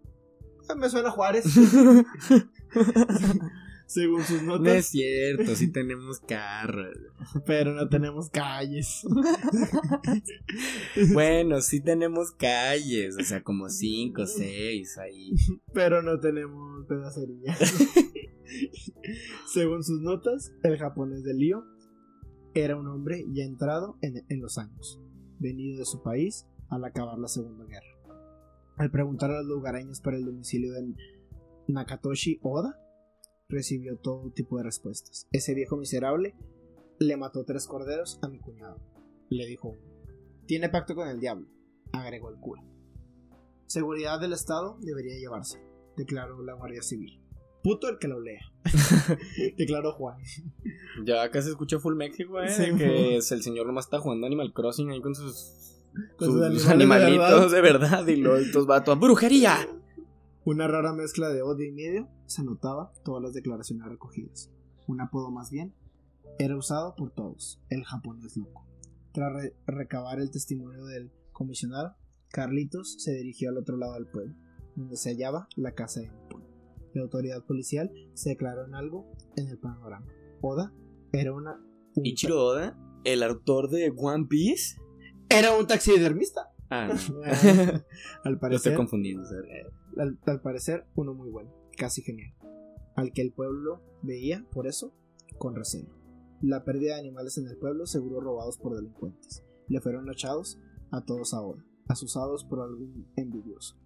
Me 0.77 0.89
suena 0.89 1.11
Juárez. 1.11 1.45
Según 3.85 4.23
sus 4.23 4.41
notas. 4.41 4.63
No 4.63 4.71
es 4.71 4.87
cierto, 4.87 5.55
sí 5.55 5.71
tenemos 5.71 6.19
carros. 6.19 6.97
Pero 7.45 7.73
no 7.73 7.89
tenemos 7.89 8.29
calles. 8.29 9.05
bueno, 11.13 11.61
sí 11.61 11.81
tenemos 11.81 12.31
calles, 12.31 13.17
o 13.19 13.23
sea, 13.23 13.43
como 13.43 13.69
cinco, 13.69 14.25
seis 14.25 14.97
ahí. 14.97 15.35
Pero 15.73 16.01
no 16.01 16.19
tenemos 16.19 16.85
pedacería. 16.87 17.55
Según 19.53 19.83
sus 19.83 20.01
notas, 20.01 20.53
el 20.63 20.77
japonés 20.77 21.23
de 21.23 21.33
Lío 21.33 21.63
era 22.53 22.75
un 22.75 22.87
hombre 22.87 23.25
ya 23.31 23.43
entrado 23.43 23.97
en, 24.01 24.41
los 24.41 24.57
años, 24.57 24.99
venido 25.39 25.79
de 25.79 25.85
su 25.85 26.01
país 26.01 26.45
al 26.69 26.83
acabar 26.85 27.17
la 27.17 27.27
Segunda 27.27 27.65
Guerra. 27.65 27.87
Al 28.77 28.91
preguntar 28.91 29.31
a 29.31 29.41
los 29.41 29.45
lugareños 29.45 30.01
para 30.01 30.17
el 30.17 30.25
domicilio 30.25 30.73
de 30.73 30.95
Nakatoshi 31.67 32.39
Oda, 32.41 32.79
recibió 33.49 33.97
todo 33.97 34.31
tipo 34.31 34.57
de 34.57 34.63
respuestas. 34.63 35.27
Ese 35.31 35.53
viejo 35.53 35.77
miserable 35.77 36.35
le 36.99 37.17
mató 37.17 37.43
tres 37.43 37.67
corderos 37.67 38.19
a 38.21 38.29
mi 38.29 38.39
cuñado. 38.39 38.79
Le 39.29 39.45
dijo 39.45 39.77
Tiene 40.45 40.69
pacto 40.69 40.95
con 40.95 41.07
el 41.07 41.19
diablo, 41.19 41.47
agregó 41.91 42.29
el 42.29 42.39
cura. 42.39 42.63
Seguridad 43.65 44.19
del 44.19 44.33
Estado 44.33 44.77
debería 44.81 45.17
llevarse, 45.17 45.59
declaró 45.97 46.41
la 46.43 46.53
Guardia 46.53 46.81
Civil. 46.83 47.22
Puto 47.63 47.87
el 47.87 47.97
que 47.97 48.09
lo 48.09 48.19
lea, 48.19 48.41
declaró 49.57 49.93
Juan. 49.93 50.17
Ya 51.05 51.23
acá 51.23 51.41
se 51.41 51.49
escucha 51.49 51.79
Full 51.79 51.95
México, 51.95 52.41
eh, 52.41 52.75
que 52.77 53.15
es 53.15 53.31
el 53.31 53.41
señor 53.41 53.65
nomás 53.65 53.85
está 53.85 53.99
jugando 53.99 54.27
Animal 54.27 54.51
Crossing 54.53 54.91
ahí 54.91 55.01
con 55.01 55.15
sus, 55.15 55.79
sus, 56.19 56.67
animalitos 56.67 57.51
de 57.53 57.61
verdad, 57.61 58.05
y 58.07 58.17
los 58.17 58.41
estos 58.41 58.67
vatos. 58.67 58.99
¡Brujería! 58.99 59.65
Una 60.43 60.67
rara 60.67 60.91
mezcla 60.91 61.29
de 61.29 61.41
odio 61.41 61.65
y 61.65 61.71
miedo 61.71 62.09
se 62.25 62.43
notaba 62.43 62.91
todas 63.05 63.23
las 63.23 63.33
declaraciones 63.33 63.87
recogidas. 63.87 64.51
Un 64.87 64.99
apodo 64.99 65.31
más 65.31 65.49
bien 65.49 65.73
era 66.39 66.57
usado 66.57 66.95
por 66.95 67.11
todos, 67.11 67.61
el 67.69 67.85
japonés 67.85 68.35
loco. 68.35 68.67
Tras 69.13 69.31
recabar 69.67 70.19
el 70.19 70.31
testimonio 70.31 70.83
del 70.85 71.11
comisionado, 71.31 71.95
Carlitos 72.29 72.95
se 73.01 73.13
dirigió 73.13 73.51
al 73.51 73.57
otro 73.57 73.77
lado 73.77 73.93
del 73.93 74.07
pueblo, 74.07 74.35
donde 74.75 74.97
se 74.97 75.11
hallaba 75.11 75.47
la 75.55 75.73
casa 75.73 76.01
de 76.01 76.09
Nippon. 76.09 76.42
La 76.93 77.03
autoridad 77.03 77.43
policial 77.45 77.91
se 78.13 78.29
declaró 78.29 78.65
en 78.65 78.75
algo 78.75 79.11
en 79.35 79.47
el 79.47 79.57
panorama. 79.57 80.05
Oda 80.41 80.73
era 81.11 81.33
una... 81.33 81.59
¿Ichiro 81.95 82.43
Oda? 82.43 82.77
¿El 83.03 83.23
autor 83.23 83.69
de 83.69 83.93
One 83.95 84.27
Piece? 84.27 84.77
Era 85.29 85.55
un 85.55 85.67
taxidermista. 85.67 86.49
Ah, 86.69 86.89
al 88.23 88.39
parecer... 88.39 88.71
estoy 88.71 88.75
confundiendo. 88.75 89.23
Al, 89.97 90.19
al 90.25 90.41
parecer, 90.41 90.85
uno 90.95 91.13
muy 91.13 91.29
bueno, 91.29 91.51
casi 91.77 92.01
genial. 92.01 92.33
Al 92.95 93.11
que 93.11 93.21
el 93.21 93.31
pueblo 93.31 93.81
veía, 94.01 94.45
por 94.51 94.67
eso, 94.67 94.93
con 95.37 95.55
recelo. 95.55 95.89
La 96.41 96.63
pérdida 96.63 96.95
de 96.95 97.01
animales 97.01 97.37
en 97.37 97.47
el 97.47 97.57
pueblo 97.57 97.85
seguro 97.85 98.19
robados 98.19 98.57
por 98.57 98.75
delincuentes. 98.75 99.43
Le 99.67 99.81
fueron 99.81 100.11
echados 100.11 100.59
a 100.91 101.03
todos 101.05 101.33
ahora, 101.33 101.63
asusados 101.87 102.43
por 102.43 102.61
algún 102.61 103.07
envidioso. 103.15 103.77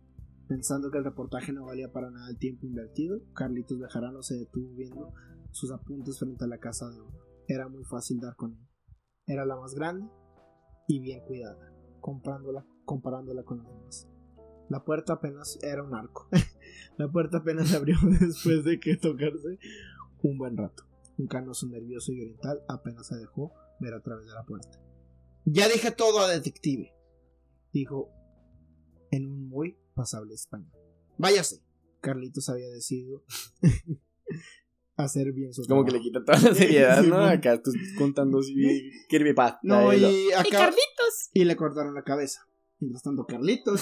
Pensando 0.48 0.90
que 0.90 0.98
el 0.98 1.04
reportaje 1.04 1.52
no 1.52 1.66
valía 1.66 1.92
para 1.92 2.10
nada 2.10 2.30
el 2.30 2.38
tiempo 2.38 2.66
invertido, 2.66 3.22
Carlitos 3.34 3.80
Bejarano 3.80 4.24
se 4.24 4.36
detuvo 4.36 4.74
viendo 4.76 5.14
sus 5.52 5.72
apuntes 5.72 6.20
frente 6.20 6.46
a 6.46 6.48
la 6.48 6.58
casa 6.58 6.90
de 6.90 7.02
oro. 7.02 7.20
Era 7.48 7.68
muy 7.68 7.84
fácil 7.84 8.20
dar 8.20 8.36
con 8.36 8.54
ella. 8.54 8.70
Era 9.26 9.46
la 9.46 9.58
más 9.58 9.74
grande 9.74 10.10
y 10.88 11.00
bien 11.00 11.20
cuidada, 11.26 11.74
comprándola, 12.00 12.66
comparándola 12.86 13.44
con 13.44 13.58
las 13.58 13.68
demás. 13.68 14.08
La 14.70 14.86
puerta 14.86 15.14
apenas 15.14 15.60
era 15.62 15.84
un 15.84 15.94
arco. 15.94 16.30
la 16.98 17.10
puerta 17.12 17.40
apenas 17.40 17.68
se 17.68 17.76
abrió 17.76 17.98
después 18.20 18.64
de 18.64 18.80
que 18.80 18.96
tocarse 18.96 19.60
un 20.24 20.38
buen 20.38 20.56
rato. 20.56 20.84
Un 21.18 21.28
canoso 21.28 21.68
nervioso 21.68 22.14
y 22.14 22.22
oriental 22.22 22.64
apenas 22.70 23.08
se 23.08 23.18
dejó 23.18 23.52
ver 23.82 23.94
a 23.94 24.02
través 24.02 24.28
de 24.28 24.34
la 24.34 24.44
puerta. 24.44 24.80
Ya 25.44 25.68
dije 25.68 25.92
todo 25.92 26.20
a 26.20 26.30
detective, 26.30 26.94
dijo 27.74 28.10
en 29.12 29.26
un 29.26 29.50
muy 29.50 29.78
pasable 29.98 30.36
español. 30.36 30.72
Váyase. 31.18 31.62
Carlitos 32.00 32.48
había 32.48 32.70
decidido 32.70 33.24
hacer 34.96 35.34
bien 35.34 35.52
su 35.54 35.66
Como 35.68 35.84
que 35.84 35.92
le 35.92 36.00
quita 36.00 36.24
toda 36.24 36.40
la 36.40 36.54
seriedad, 36.54 37.04
¿no? 37.04 37.18
Acá 37.26 37.56
estás 37.56 37.74
contando 37.98 38.42
si 38.42 38.54
Kirby 39.10 39.34
Paz. 39.34 39.58
No, 39.64 39.92
y 39.92 40.32
acá. 40.32 40.50
Carlitos. 40.50 41.30
Y 41.34 41.44
le 41.44 41.56
cortaron 41.56 41.96
la 41.96 42.04
cabeza. 42.04 42.48
Mientras 42.80 43.04
tanto, 43.04 43.26
Carlitos. 43.26 43.82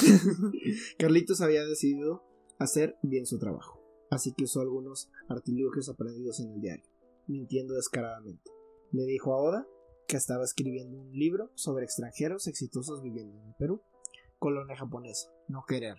Carlitos 0.98 1.42
había 1.42 1.66
decidido 1.66 2.24
hacer 2.58 2.96
bien 3.04 3.26
su 3.26 3.38
trabajo. 3.38 3.82
Así 4.10 4.34
que 4.34 4.46
usó 4.46 4.62
algunos 4.62 5.12
artilugios 5.28 5.90
aprendidos 5.90 6.40
en 6.40 6.54
el 6.54 6.62
diario, 6.62 6.86
mintiendo 7.28 7.74
descaradamente. 7.74 8.52
Le 8.92 9.04
dijo 9.04 9.34
a 9.34 9.38
Oda 9.38 9.68
que 10.08 10.16
estaba 10.16 10.46
escribiendo 10.46 10.98
un 10.98 11.12
libro 11.12 11.52
sobre 11.56 11.84
extranjeros 11.84 12.48
exitosos 12.48 13.02
viviendo 13.02 13.38
en 13.38 13.48
el 13.48 13.56
Perú. 13.60 13.82
Colonia 14.40 14.76
japonesa. 14.76 15.30
No 15.48 15.66
querer. 15.68 15.96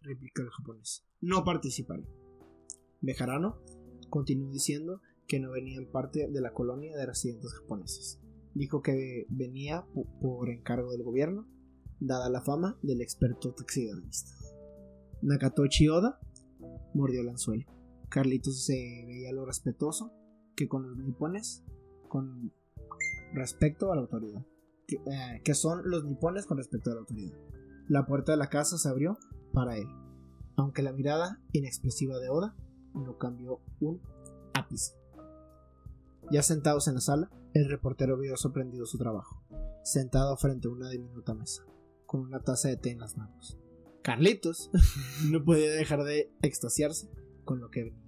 Replica 0.00 0.42
el 0.42 0.50
japonés. 0.50 1.04
No 1.20 1.44
participaré. 1.44 2.06
Bejarano 3.00 3.60
continuó 4.10 4.50
diciendo 4.50 5.00
que 5.26 5.40
no 5.40 5.50
venía 5.50 5.78
en 5.78 5.90
parte 5.90 6.28
de 6.28 6.40
la 6.40 6.52
colonia 6.52 6.96
de 6.96 7.06
residentes 7.06 7.52
japoneses. 7.54 8.20
Dijo 8.54 8.82
que 8.82 9.26
venía 9.28 9.86
por 10.20 10.50
encargo 10.50 10.92
del 10.92 11.02
gobierno 11.02 11.48
dada 12.00 12.28
la 12.28 12.42
fama 12.42 12.78
del 12.82 13.00
experto 13.00 13.52
taxidermista. 13.52 14.32
Nakatochi 15.22 15.88
Oda 15.88 16.20
mordió 16.92 17.22
el 17.22 17.30
anzuelo. 17.30 17.64
Carlitos 18.08 18.64
se 18.64 19.04
veía 19.06 19.32
lo 19.32 19.44
respetuoso 19.46 20.12
que 20.54 20.68
con 20.68 20.88
los 20.88 20.98
nipones 20.98 21.64
con 22.08 22.52
respecto 23.32 23.90
a 23.90 23.96
la 23.96 24.02
autoridad. 24.02 24.44
Que, 24.86 24.96
eh, 24.96 25.40
que, 25.42 25.54
son 25.54 25.88
los 25.88 26.04
nipones 26.04 26.46
con 26.46 26.58
respecto 26.58 26.90
a 26.90 26.94
la 26.94 27.00
autoridad. 27.00 27.36
La 27.88 28.06
puerta 28.06 28.32
de 28.32 28.38
la 28.38 28.48
casa 28.48 28.78
se 28.78 28.88
abrió 28.88 29.18
para 29.52 29.76
él, 29.76 29.88
aunque 30.56 30.82
la 30.82 30.92
mirada 30.92 31.40
inexpresiva 31.52 32.18
de 32.18 32.30
Oda 32.30 32.56
no 32.94 33.18
cambió 33.18 33.60
un 33.80 34.00
ápice. 34.54 34.94
Ya 36.30 36.42
sentados 36.42 36.88
en 36.88 36.94
la 36.94 37.00
sala, 37.00 37.30
el 37.52 37.68
reportero 37.68 38.16
vio 38.16 38.36
sorprendido 38.36 38.86
su 38.86 38.96
trabajo, 38.96 39.42
sentado 39.82 40.36
frente 40.38 40.68
a 40.68 40.70
una 40.70 40.88
diminuta 40.88 41.34
mesa 41.34 41.64
con 42.06 42.22
una 42.22 42.40
taza 42.40 42.68
de 42.68 42.76
té 42.76 42.90
en 42.90 43.00
las 43.00 43.16
manos. 43.18 43.58
Carlitos 44.02 44.70
no 45.30 45.44
podía 45.44 45.70
dejar 45.72 46.04
de 46.04 46.32
extasiarse 46.42 47.10
con 47.44 47.60
lo 47.60 47.70
que 47.70 47.84
venía. 47.84 48.04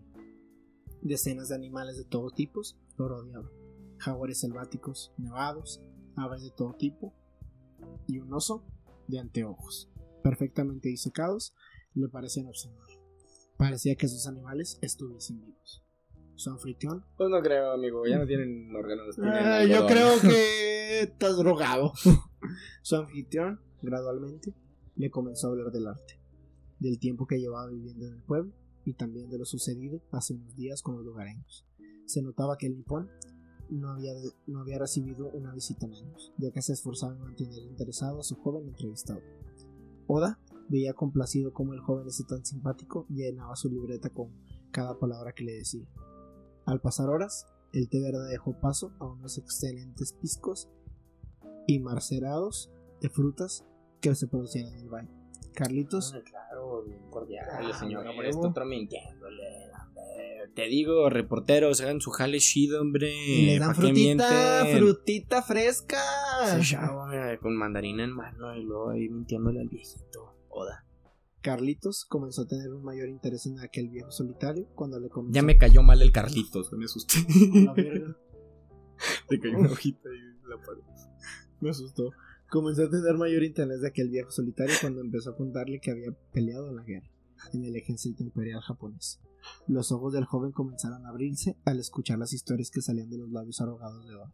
Decenas 1.03 1.49
de 1.51 1.55
animales 1.55 1.97
de 1.97 2.05
todo 2.05 2.31
tipo 2.31 2.63
lo 2.97 3.09
rodeaban. 3.09 3.51
jaguares 3.99 4.41
selváticos, 4.41 5.13
nevados, 5.19 5.83
aves 6.17 6.43
de 6.43 6.51
todo 6.51 6.75
tipo 6.75 7.13
y 8.07 8.19
un 8.19 8.33
oso 8.33 8.65
de 9.09 9.19
anteojos, 9.19 9.91
perfectamente 10.23 10.89
disecados, 10.89 11.55
le 11.95 12.09
parecían 12.09 12.47
observar. 12.47 12.87
Parecía 13.57 13.97
que 13.97 14.07
esos 14.07 14.27
animales 14.27 14.79
estuviesen 14.83 15.41
vivos. 15.41 15.83
Su 16.35 16.51
anfitrión. 16.51 17.05
Pues 17.17 17.31
no 17.31 17.41
creo, 17.41 17.73
amigo, 17.73 18.07
ya 18.07 18.19
no 18.19 18.27
tienen 18.27 18.75
órganos. 18.77 19.15
tienen 19.15 19.35
Ah, 19.35 19.65
yo 19.65 19.87
creo 19.87 20.21
que 20.21 21.01
estás 21.01 21.39
drogado. 21.39 21.93
Su 22.83 22.97
anfitrión, 22.97 23.61
gradualmente, 23.81 24.55
le 24.97 25.11
comenzó 25.11 25.47
a 25.47 25.51
hablar 25.51 25.73
del 25.73 25.87
arte, 25.87 26.21
del 26.79 26.99
tiempo 26.99 27.27
que 27.27 27.39
llevaba 27.39 27.71
viviendo 27.71 28.07
en 28.07 28.15
el 28.15 28.23
pueblo 28.23 28.53
y 28.85 28.93
también 28.93 29.31
de 29.31 29.39
lo 29.39 29.45
sucedido 29.47 30.03
hace 30.13 30.35
unos 30.35 30.55
días 30.57 30.83
con 30.83 30.97
los 30.97 31.05
lugareños. 31.05 31.67
Se 32.05 32.23
notaba 32.23 32.57
que 32.59 32.67
el 32.67 32.77
nipón 32.77 33.11
no 33.71 33.91
había, 33.91 34.13
no 34.47 34.61
había 34.61 34.79
recibido 34.79 35.29
una 35.31 35.53
visita 35.53 35.87
en 35.87 35.95
años, 35.95 36.33
ya 36.39 36.51
que 36.51 36.63
se 36.63 36.73
esforzaba 36.73 37.15
en 37.15 37.21
mantener 37.21 37.59
interesado 37.59 38.21
a 38.21 38.23
su 38.23 38.37
joven 38.37 38.69
entrevistado. 38.69 39.21
Oda 40.07 40.39
veía 40.69 40.95
complacido 40.95 41.53
cómo 41.53 41.73
el 41.75 41.81
joven 41.81 42.09
ese 42.09 42.25
tan 42.25 42.45
simpático 42.45 43.07
llenaba 43.09 43.57
su 43.57 43.69
libreta 43.69 44.11
con 44.11 44.31
cada 44.71 44.99
palabra 44.99 45.33
que 45.33 45.45
le 45.45 45.53
decía. 45.55 45.87
Al 46.65 46.81
pasar 46.81 47.09
horas, 47.09 47.47
el 47.73 47.89
té 47.89 48.01
verde 48.01 48.29
dejó 48.31 48.59
paso 48.61 48.93
a 48.99 49.07
unos 49.07 49.39
excelentes 49.39 50.13
piscos 50.13 50.69
y 51.67 51.79
marcerados 51.81 52.71
de 53.01 53.09
frutas 53.09 53.65
que 54.01 54.15
se 54.15 54.27
producían 54.29 54.69
en 54.69 54.81
el 54.81 54.89
valle. 54.89 55.11
Carlitos, 55.55 56.13
Ah, 56.15 56.21
claro, 56.25 56.83
bien 56.85 57.09
cordial, 57.11 57.47
Ah, 57.51 57.79
señor. 57.79 58.07
Hombre, 58.07 58.29
está 58.29 58.49
otro 58.49 58.65
mintiéndole. 58.67 59.16
Te 60.57 60.69
digo, 60.69 61.11
reporteros, 61.11 61.83
hagan 61.83 62.01
su 62.01 62.11
jale 62.11 62.39
chido, 62.39 62.81
hombre. 62.81 63.13
le 63.13 63.59
dan 63.59 63.75
¿pa' 63.75 63.83
qué 63.83 63.89
frutita, 63.89 64.67
frutita 64.75 65.43
fresca. 65.43 65.99
Mira, 67.11 67.39
con 67.43 67.55
mandarina 67.55 68.05
en 68.05 68.13
mano 68.13 68.57
y 68.57 68.63
luego 68.65 68.89
ahí 68.89 69.07
mintiéndole 69.11 69.61
al 69.61 69.69
viejito. 69.69 70.35
Oda. 70.49 70.87
Carlitos 71.43 72.07
comenzó 72.07 72.43
a 72.43 72.47
tener 72.47 72.73
un 72.73 72.83
mayor 72.83 73.11
interés 73.11 73.45
en 73.45 73.61
aquel 73.61 73.91
viejo 73.91 74.11
solitario 74.11 74.67
cuando 74.75 74.99
le 74.99 75.11
comenzó 75.11 75.35
Ya 75.35 75.43
me 75.43 75.59
cayó 75.59 75.83
mal 75.83 76.01
el 76.01 76.11
Carlitos, 76.11 76.73
me 76.73 76.87
asusté. 76.87 77.17
la 77.63 77.75
verga. 77.75 78.17
Te 79.29 79.39
cayó 79.39 79.59
una 79.59 79.71
hojita 79.71 80.09
ahí 80.09 80.17
en 80.17 80.49
la 80.49 80.57
pared. 80.57 80.81
Me 81.61 81.69
asustó. 81.69 82.13
Comenzó 82.49 82.85
a 82.85 82.91
tener 82.91 83.15
mayor 83.19 83.43
interés 83.43 83.83
de 83.83 83.89
aquel 83.89 84.09
viejo 84.09 84.31
solitario 84.31 84.75
cuando 84.81 85.03
empezó 85.03 85.33
a 85.33 85.37
contarle 85.37 85.81
que 85.81 85.91
había 85.91 86.13
peleado 86.33 86.71
en 86.71 86.77
la 86.77 86.83
guerra, 86.83 87.11
en 87.53 87.65
el 87.65 87.77
ejército 87.77 88.23
imperial 88.23 88.61
japonés. 88.61 89.21
Los 89.67 89.93
ojos 89.93 90.13
del 90.13 90.25
joven 90.25 90.53
comenzaron 90.53 91.07
a 91.07 91.11
abrirse 91.11 91.57
al 91.65 91.79
escuchar 91.79 92.19
las 92.19 92.33
historias 92.33 92.71
que 92.71 92.83
salían 92.83 93.11
de 93.11 93.19
los 93.19 93.31
labios 93.31 93.61
arrogados 93.61 94.07
de 94.07 94.15
Oda. 94.15 94.33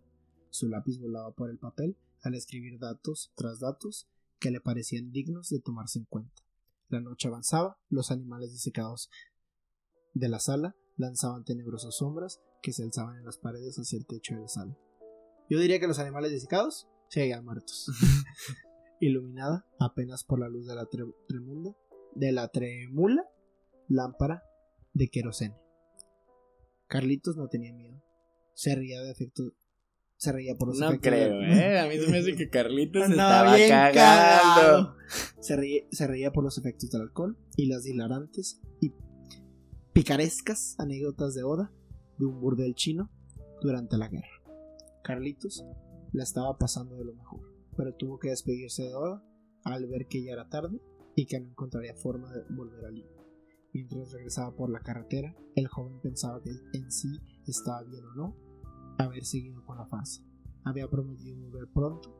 Su 0.50 0.68
lápiz 0.68 0.98
volaba 0.98 1.32
por 1.32 1.50
el 1.50 1.58
papel 1.58 1.96
al 2.22 2.34
escribir 2.34 2.78
datos 2.78 3.32
tras 3.34 3.60
datos 3.60 4.08
que 4.38 4.50
le 4.50 4.60
parecían 4.60 5.10
dignos 5.12 5.48
de 5.50 5.60
tomarse 5.60 5.98
en 5.98 6.04
cuenta. 6.06 6.42
La 6.88 7.00
noche 7.00 7.28
avanzaba, 7.28 7.78
los 7.88 8.10
animales 8.10 8.52
disecados 8.52 9.10
de 10.14 10.28
la 10.28 10.40
sala 10.40 10.76
lanzaban 10.96 11.44
tenebrosas 11.44 11.96
sombras 11.96 12.40
que 12.62 12.72
se 12.72 12.82
alzaban 12.82 13.16
en 13.18 13.24
las 13.24 13.38
paredes 13.38 13.76
hacia 13.78 13.98
el 13.98 14.06
techo 14.06 14.34
de 14.34 14.42
la 14.42 14.48
sala. 14.48 14.76
Yo 15.48 15.58
diría 15.58 15.80
que 15.80 15.86
los 15.88 15.98
animales 15.98 16.30
disecados 16.32 16.86
seguían 17.08 17.44
muertos. 17.44 17.90
Iluminada 19.00 19.66
apenas 19.80 20.22
por 20.22 20.38
la 20.38 20.48
luz 20.48 20.66
de 20.66 20.74
la 20.74 20.84
tre- 20.88 21.14
tremunda, 21.26 21.74
de 22.14 22.32
la 22.32 22.48
tremula 22.48 23.24
lámpara 23.88 24.42
de 24.94 25.08
querosene. 25.08 25.56
Carlitos 26.88 27.36
no 27.36 27.48
tenía 27.48 27.72
miedo. 27.72 28.02
Se 28.54 28.74
reía 28.74 29.00
de 29.02 29.10
efectos. 29.10 29.52
Se 30.16 30.30
reía 30.30 30.54
por 30.54 30.68
los 30.68 30.78
No 30.78 30.88
efectos. 30.88 31.10
creo, 31.10 31.38
de- 31.38 31.46
eh. 31.52 31.78
A 31.80 31.86
mí 31.88 31.96
se 31.98 32.08
me 32.10 32.18
hace 32.18 32.36
que 32.36 32.48
Carlitos 32.48 33.02
estaba 33.10 33.56
bien 33.56 33.68
cagando. 33.70 33.94
cagado. 33.94 34.96
Se 35.40 35.56
reía, 35.56 35.82
se 35.90 36.06
reía 36.06 36.30
por 36.32 36.44
los 36.44 36.58
efectos 36.58 36.90
del 36.90 37.02
alcohol 37.02 37.36
y 37.56 37.66
las 37.66 37.86
hilarantes 37.86 38.60
y 38.80 38.92
picarescas 39.92 40.76
anécdotas 40.78 41.34
de 41.34 41.42
Oda 41.42 41.72
de 42.18 42.26
un 42.26 42.40
burdel 42.40 42.74
chino 42.74 43.10
durante 43.62 43.96
la 43.96 44.08
guerra. 44.08 44.28
Carlitos 45.02 45.64
la 46.12 46.22
estaba 46.22 46.56
pasando 46.58 46.96
de 46.96 47.04
lo 47.04 47.14
mejor, 47.14 47.40
pero 47.76 47.94
tuvo 47.94 48.18
que 48.18 48.28
despedirse 48.30 48.84
de 48.84 48.94
Oda 48.94 49.22
al 49.64 49.86
ver 49.86 50.06
que 50.06 50.22
ya 50.22 50.32
era 50.32 50.48
tarde 50.48 50.80
y 51.14 51.26
que 51.26 51.40
no 51.40 51.48
encontraría 51.48 51.94
forma 51.94 52.32
de 52.32 52.42
volver 52.50 52.84
al 52.84 52.94
Lima. 52.94 53.22
Mientras 53.72 54.12
regresaba 54.12 54.54
por 54.54 54.70
la 54.70 54.80
carretera, 54.80 55.34
el 55.56 55.66
joven 55.66 56.00
pensaba 56.00 56.42
que 56.42 56.50
en 56.72 56.90
sí 56.90 57.08
estaba 57.46 57.82
bien 57.82 58.04
o 58.04 58.14
no 58.14 58.36
haber 58.98 59.24
seguido 59.24 59.64
con 59.64 59.78
la 59.78 59.86
farsa. 59.86 60.22
Había 60.64 60.88
prometido 60.88 61.38
volver 61.38 61.68
pronto 61.72 62.14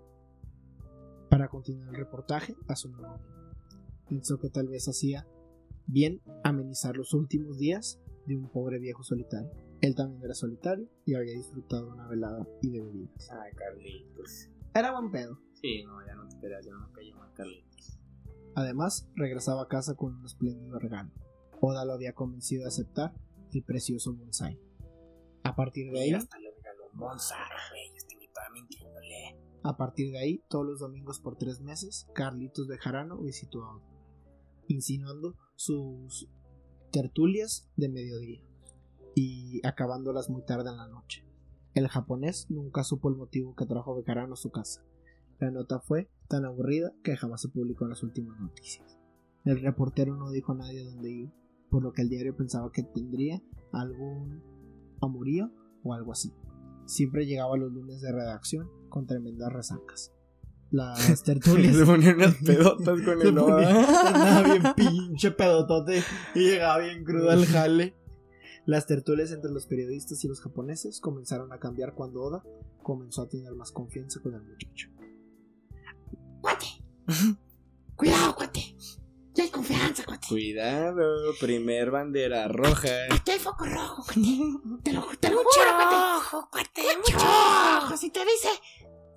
para 1.28 1.48
continuar 1.48 1.88
el 1.90 1.96
reportaje 1.96 2.54
a 2.68 2.76
su 2.76 2.90
nuevo 2.90 3.14
amigo. 3.14 3.54
Pensó 4.08 4.38
que 4.38 4.50
tal 4.50 4.68
vez 4.68 4.88
hacía 4.88 5.26
bien 5.86 6.20
amenizar 6.44 6.96
los 6.96 7.14
últimos 7.14 7.58
días 7.58 8.00
de 8.26 8.36
un 8.36 8.50
pobre 8.50 8.78
viejo 8.78 9.02
solitario. 9.02 9.50
Él 9.80 9.94
también 9.94 10.22
era 10.22 10.34
solitario 10.34 10.88
y 11.04 11.14
había 11.14 11.34
disfrutado 11.34 11.86
de 11.86 11.92
una 11.92 12.08
velada 12.08 12.46
y 12.62 12.70
de 12.70 12.80
bebidas. 12.80 13.30
Ay, 13.30 13.52
Carlitos. 13.54 14.48
Era 14.74 14.92
buen 14.92 15.10
pedo. 15.10 15.38
Sí, 15.54 15.82
no, 15.84 16.04
ya 16.06 16.14
no 16.14 16.22
te 16.28 16.34
esperas, 16.34 16.64
ya 16.64 16.72
no 16.72 16.86
me 16.86 16.92
cayó 16.92 17.16
mal 17.16 17.32
Carlitos. 17.34 17.71
Además, 18.54 19.08
regresaba 19.14 19.62
a 19.62 19.68
casa 19.68 19.94
con 19.94 20.14
un 20.14 20.24
espléndido 20.24 20.78
regalo. 20.78 21.10
Oda 21.60 21.84
lo 21.84 21.92
había 21.92 22.12
convencido 22.12 22.62
de 22.62 22.68
aceptar 22.68 23.14
el 23.52 23.62
precioso 23.62 24.14
bonsai. 24.14 24.60
A 25.44 25.54
partir 25.54 25.90
de 25.92 26.00
ahí, 26.00 26.06
Mira, 26.08 26.18
hasta 26.18 26.38
le 26.38 26.50
regaló 26.54 26.84
un 26.92 26.98
bonsai, 26.98 27.38
güey. 27.70 27.96
Este 27.96 28.16
mintiéndole. 28.52 29.38
A 29.62 29.76
partir 29.76 30.10
de 30.10 30.18
ahí, 30.18 30.44
todos 30.48 30.66
los 30.66 30.80
domingos 30.80 31.20
por 31.20 31.36
tres 31.36 31.60
meses, 31.60 32.06
Carlitos 32.14 32.66
Bejarano 32.66 33.18
visitó 33.18 33.64
a 33.64 33.76
Oda, 33.76 33.84
insinuando 34.68 35.36
sus 35.54 36.28
tertulias 36.90 37.70
de 37.76 37.88
mediodía 37.88 38.42
y 39.14 39.64
acabándolas 39.66 40.28
muy 40.30 40.44
tarde 40.44 40.70
en 40.70 40.76
la 40.76 40.88
noche. 40.88 41.24
El 41.74 41.88
japonés 41.88 42.50
nunca 42.50 42.84
supo 42.84 43.08
el 43.08 43.16
motivo 43.16 43.54
que 43.54 43.66
trajo 43.66 43.94
Bejarano 43.94 44.34
a 44.34 44.36
su 44.36 44.50
casa. 44.50 44.84
La 45.38 45.50
nota 45.50 45.80
fue 45.80 46.10
tan 46.32 46.46
aburrida 46.46 46.94
que 47.04 47.14
jamás 47.14 47.42
se 47.42 47.48
publicó 47.50 47.84
en 47.84 47.90
las 47.90 48.02
últimas 48.02 48.40
noticias. 48.40 48.98
El 49.44 49.60
reportero 49.60 50.16
no 50.16 50.30
dijo 50.30 50.52
a 50.52 50.54
nadie 50.54 50.82
dónde 50.82 51.10
iba, 51.10 51.32
por 51.68 51.82
lo 51.82 51.92
que 51.92 52.00
el 52.00 52.08
diario 52.08 52.34
pensaba 52.34 52.72
que 52.72 52.82
tendría 52.82 53.42
algún 53.70 54.42
amorío 55.02 55.50
o 55.84 55.92
algo 55.92 56.12
así. 56.12 56.32
Siempre 56.86 57.26
llegaba 57.26 57.58
los 57.58 57.70
lunes 57.70 58.00
de 58.00 58.12
redacción 58.12 58.66
con 58.88 59.06
tremendas 59.06 59.52
resacas. 59.52 60.10
Las 60.70 61.22
tertulias. 61.24 61.76
Se 61.76 61.84
ponían 61.84 62.16
unas 62.16 62.34
pedotas 62.46 63.02
con 63.02 63.20
el 63.20 63.38
Oda. 63.38 64.08
andaba 64.14 64.54
bien 64.54 64.62
pinche 64.74 65.32
pedotote 65.32 66.02
y 66.34 66.40
llegaba 66.40 66.78
bien 66.78 67.04
crudo 67.04 67.28
al 67.28 67.44
jale. 67.44 67.94
Las 68.64 68.86
tertulias 68.86 69.32
entre 69.32 69.50
los 69.50 69.66
periodistas 69.66 70.24
y 70.24 70.28
los 70.28 70.40
japoneses 70.40 70.98
comenzaron 71.00 71.52
a 71.52 71.58
cambiar 71.58 71.94
cuando 71.94 72.22
Oda 72.22 72.42
comenzó 72.82 73.20
a 73.20 73.28
tener 73.28 73.52
más 73.54 73.70
confianza 73.70 74.20
con 74.22 74.34
el 74.34 74.42
muchacho. 74.42 74.88
¡Cuate! 77.12 77.36
¡Cuidado, 77.96 78.34
cuate! 78.36 78.76
¡Ya 79.34 79.44
hay 79.44 79.50
confianza, 79.50 80.04
cuate! 80.04 80.26
Cuidado, 80.28 81.32
primer 81.40 81.90
bandera 81.90 82.48
roja. 82.48 82.88
¡Ya 83.24 83.32
hay 83.34 83.38
foco 83.38 83.64
rojo, 83.66 84.02
cuate! 84.04 84.20
¡Te 84.82 84.92
lo, 84.92 85.06
te 85.20 85.30
lo 85.30 85.36
juro, 85.38 85.46
cuate! 85.76 85.96
ojo, 86.16 86.48
cuate, 86.50 86.82
¡Mucho 86.96 87.16
ojo! 87.18 87.96
Si 87.96 88.10
te 88.10 88.20
dice 88.20 88.48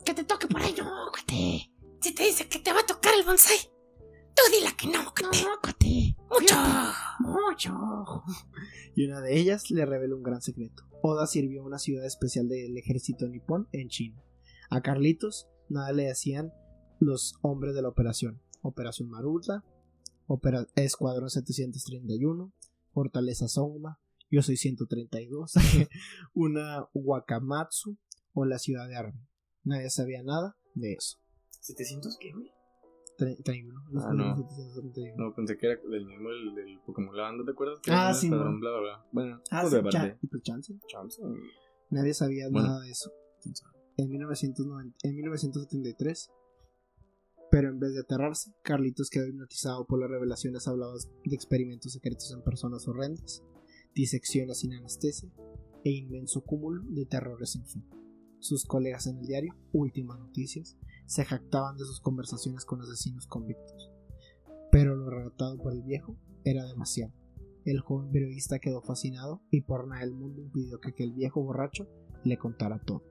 que 0.03 0.13
te 0.13 0.23
toque 0.23 0.47
por 0.47 0.61
ahí, 0.61 0.75
no, 0.77 0.85
cuate. 1.11 1.71
Si 2.01 2.13
te 2.13 2.23
dice 2.23 2.47
que 2.47 2.59
te 2.59 2.71
va 2.73 2.81
a 2.81 2.85
tocar 2.85 3.13
el 3.15 3.25
bonsai, 3.25 3.57
tú 4.35 4.41
dile 4.51 4.75
que 4.77 4.87
no, 4.87 5.03
No, 5.03 5.11
cuate. 5.13 5.37
cuate. 5.61 6.15
Mucho. 6.29 6.55
Mucho. 7.19 8.23
Y 8.95 9.05
una 9.05 9.21
de 9.21 9.37
ellas 9.39 9.71
le 9.71 9.85
reveló 9.85 10.17
un 10.17 10.23
gran 10.23 10.41
secreto. 10.41 10.83
Oda 11.01 11.27
sirvió 11.27 11.61
en 11.61 11.67
una 11.67 11.79
ciudad 11.79 12.05
especial 12.05 12.47
del 12.49 12.77
ejército 12.77 13.27
nipón 13.27 13.67
en 13.71 13.87
China. 13.89 14.21
A 14.69 14.81
Carlitos 14.81 15.47
nada 15.69 15.91
le 15.93 16.11
hacían 16.11 16.51
los 16.99 17.35
hombres 17.41 17.75
de 17.75 17.81
la 17.81 17.89
operación. 17.89 18.41
Operación 18.61 19.09
Maruta, 19.09 19.63
Opera- 20.27 20.67
Escuadrón 20.75 21.29
731, 21.29 22.51
Fortaleza 22.91 23.47
Songma, 23.47 23.99
Yo 24.31 24.41
Soy 24.41 24.57
132, 24.57 25.53
una 26.33 26.87
Wakamatsu 26.93 27.97
o 28.33 28.45
la 28.45 28.57
ciudad 28.59 28.87
de 28.87 28.95
Armin. 28.95 29.27
Nadie 29.63 29.89
sabía 29.89 30.23
nada 30.23 30.57
de 30.73 30.93
eso. 30.93 31.17
¿700 31.61 32.17
qué, 32.19 32.31
güey? 32.33 32.51
31. 33.17 33.73
los 33.91 34.03
Ah, 34.03 34.13
no. 34.13 34.35
731. 34.35 35.15
No, 35.17 35.33
pensé 35.33 35.57
que 35.57 35.67
era 35.67 35.79
del 35.89 36.05
mismo 36.05 36.29
del, 36.29 36.53
del 36.55 36.79
Pokémon 36.85 37.15
La 37.15 37.23
Banda, 37.23 37.45
¿te 37.45 37.51
acuerdas? 37.51 37.79
Que 37.81 37.91
Ah, 37.91 38.13
sí, 38.13 38.25
escuadrón, 38.27 38.59
bla, 38.59 38.71
bla, 38.71 38.79
bla. 38.81 39.05
Bueno, 39.11 39.41
Ah, 39.51 39.61
pues 39.61 39.73
sí, 39.73 39.89
cha- 39.89 40.17
pues 40.29 40.43
chance. 40.43 40.73
Chance. 40.87 41.21
Nadie 41.91 42.13
sabía 42.13 42.49
Bueno. 42.51 42.67
nada 42.67 42.81
de 42.81 42.91
eso. 42.91 43.11
En, 43.97 44.09
1990 44.09 44.97
en 45.03 45.15
1973, 45.15 46.29
pero 47.55 47.69
en 47.69 47.79
vez 47.79 47.93
de 47.93 48.01
aterrarse, 48.01 48.51
Carlitos 48.63 49.09
quedó 49.09 49.27
hipnotizado 49.27 49.87
por 49.87 49.97
las 49.97 50.09
revelaciones 50.09 50.67
habladas 50.67 51.09
de 51.23 51.35
experimentos 51.37 51.93
secretos 51.93 52.29
en 52.33 52.43
personas 52.43 52.85
horrendas, 52.85 53.43
disecciones 53.93 54.59
sin 54.59 54.73
anestesia 54.73 55.31
e 55.85 55.91
inmenso 55.91 56.41
cúmulo 56.41 56.83
de 56.83 57.05
terrores 57.05 57.51
sin 57.51 57.65
fin. 57.65 57.87
Sus 58.39 58.65
colegas 58.65 59.07
en 59.07 59.19
el 59.19 59.25
diario, 59.25 59.55
Últimas 59.71 60.19
Noticias, 60.19 60.75
se 61.05 61.23
jactaban 61.23 61.77
de 61.77 61.85
sus 61.85 62.01
conversaciones 62.01 62.65
con 62.65 62.81
asesinos 62.81 63.25
convictos. 63.25 63.89
Pero 64.69 64.97
lo 64.97 65.09
relatado 65.09 65.57
por 65.57 65.71
el 65.71 65.81
viejo 65.81 66.17
era 66.43 66.65
demasiado. 66.65 67.13
El 67.63 67.79
joven 67.79 68.11
periodista 68.11 68.59
quedó 68.59 68.81
fascinado 68.81 69.41
y 69.49 69.61
por 69.61 69.87
nada 69.87 70.01
del 70.01 70.13
mundo 70.13 70.41
impidió 70.41 70.81
que 70.81 70.89
aquel 70.89 71.13
viejo 71.13 71.41
borracho 71.41 71.87
le 72.25 72.37
contara 72.37 72.81
todo. 72.81 73.01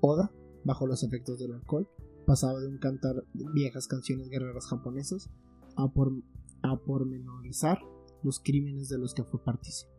Oda, 0.00 0.32
bajo 0.64 0.86
los 0.86 1.02
efectos 1.02 1.38
del 1.38 1.52
alcohol, 1.52 1.90
pasaba 2.24 2.60
de 2.60 2.68
un 2.68 2.78
cantar 2.78 3.24
viejas 3.32 3.86
canciones 3.86 4.28
guerreras 4.28 4.66
japonesas 4.66 5.30
a, 5.76 5.88
por, 5.88 6.12
a 6.62 6.76
pormenorizar 6.76 7.78
los 8.22 8.40
crímenes 8.40 8.88
de 8.88 8.98
los 8.98 9.14
que 9.14 9.24
fue 9.24 9.42
partícipe, 9.42 9.92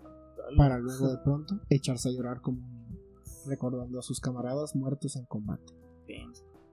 para 0.57 0.79
luego 0.79 1.09
de 1.09 1.17
pronto 1.23 1.61
echarse 1.69 2.09
a 2.09 2.11
llorar 2.11 2.41
como 2.41 2.59
un 2.59 2.71
niño, 2.71 2.99
recordando 3.45 3.99
a 3.99 4.01
sus 4.01 4.19
camaradas 4.19 4.75
muertos 4.75 5.15
en 5.15 5.25
combate. 5.25 5.73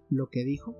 Lo 0.08 0.28
que 0.28 0.44
dijo, 0.44 0.76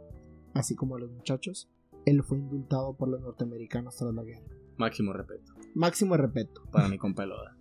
así 0.55 0.75
como 0.75 0.97
a 0.97 1.01
los 1.01 1.11
muchachos, 1.11 1.71
él 2.05 2.23
fue 2.23 2.39
indultado 2.39 2.97
por 2.97 3.09
los 3.09 3.21
norteamericanos 3.21 3.97
tras 3.97 4.15
la 4.15 4.25
guerra. 4.25 4.47
Máximo 4.77 5.13
respeto. 5.13 5.53
Máximo 5.75 6.17
respeto. 6.17 6.63
Para 6.71 6.89
mi 6.89 6.99
compa 6.99 7.25
el 7.25 7.33
Oda. 7.33 7.57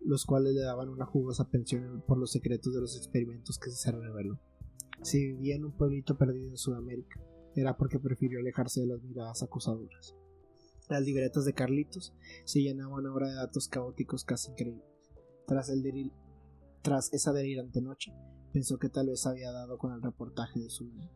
Los 0.00 0.24
cuales 0.24 0.54
le 0.54 0.62
daban 0.62 0.88
una 0.88 1.06
jugosa 1.06 1.48
pensión 1.48 2.02
por 2.06 2.18
los 2.18 2.30
secretos 2.30 2.74
de 2.74 2.80
los 2.80 2.96
experimentos 2.96 3.58
que 3.58 3.70
se 3.70 3.90
reveló. 3.90 4.38
Si 5.02 5.18
vivía 5.18 5.56
en 5.56 5.64
un 5.64 5.72
pueblito 5.72 6.18
perdido 6.18 6.50
en 6.50 6.56
Sudamérica, 6.56 7.20
era 7.54 7.76
porque 7.76 7.98
prefirió 7.98 8.38
alejarse 8.40 8.80
de 8.80 8.86
las 8.86 9.02
miradas 9.02 9.42
acusadoras. 9.42 10.14
Las 10.88 11.02
libretas 11.02 11.44
de 11.44 11.54
Carlitos 11.54 12.14
se 12.44 12.60
llenaban 12.60 13.06
ahora 13.06 13.28
de 13.28 13.34
datos 13.34 13.68
caóticos 13.68 14.24
casi 14.24 14.50
increíbles. 14.50 14.84
Tras, 16.82 17.12
esa 17.12 17.32
delirante 17.32 17.80
noche, 17.80 18.12
pensó 18.52 18.78
que 18.78 18.88
tal 18.88 19.08
vez 19.08 19.26
había 19.26 19.52
dado 19.52 19.78
con 19.78 19.92
el 19.92 20.02
reportaje 20.02 20.60
de 20.60 20.70
su 20.70 20.86
vida. 20.86 21.10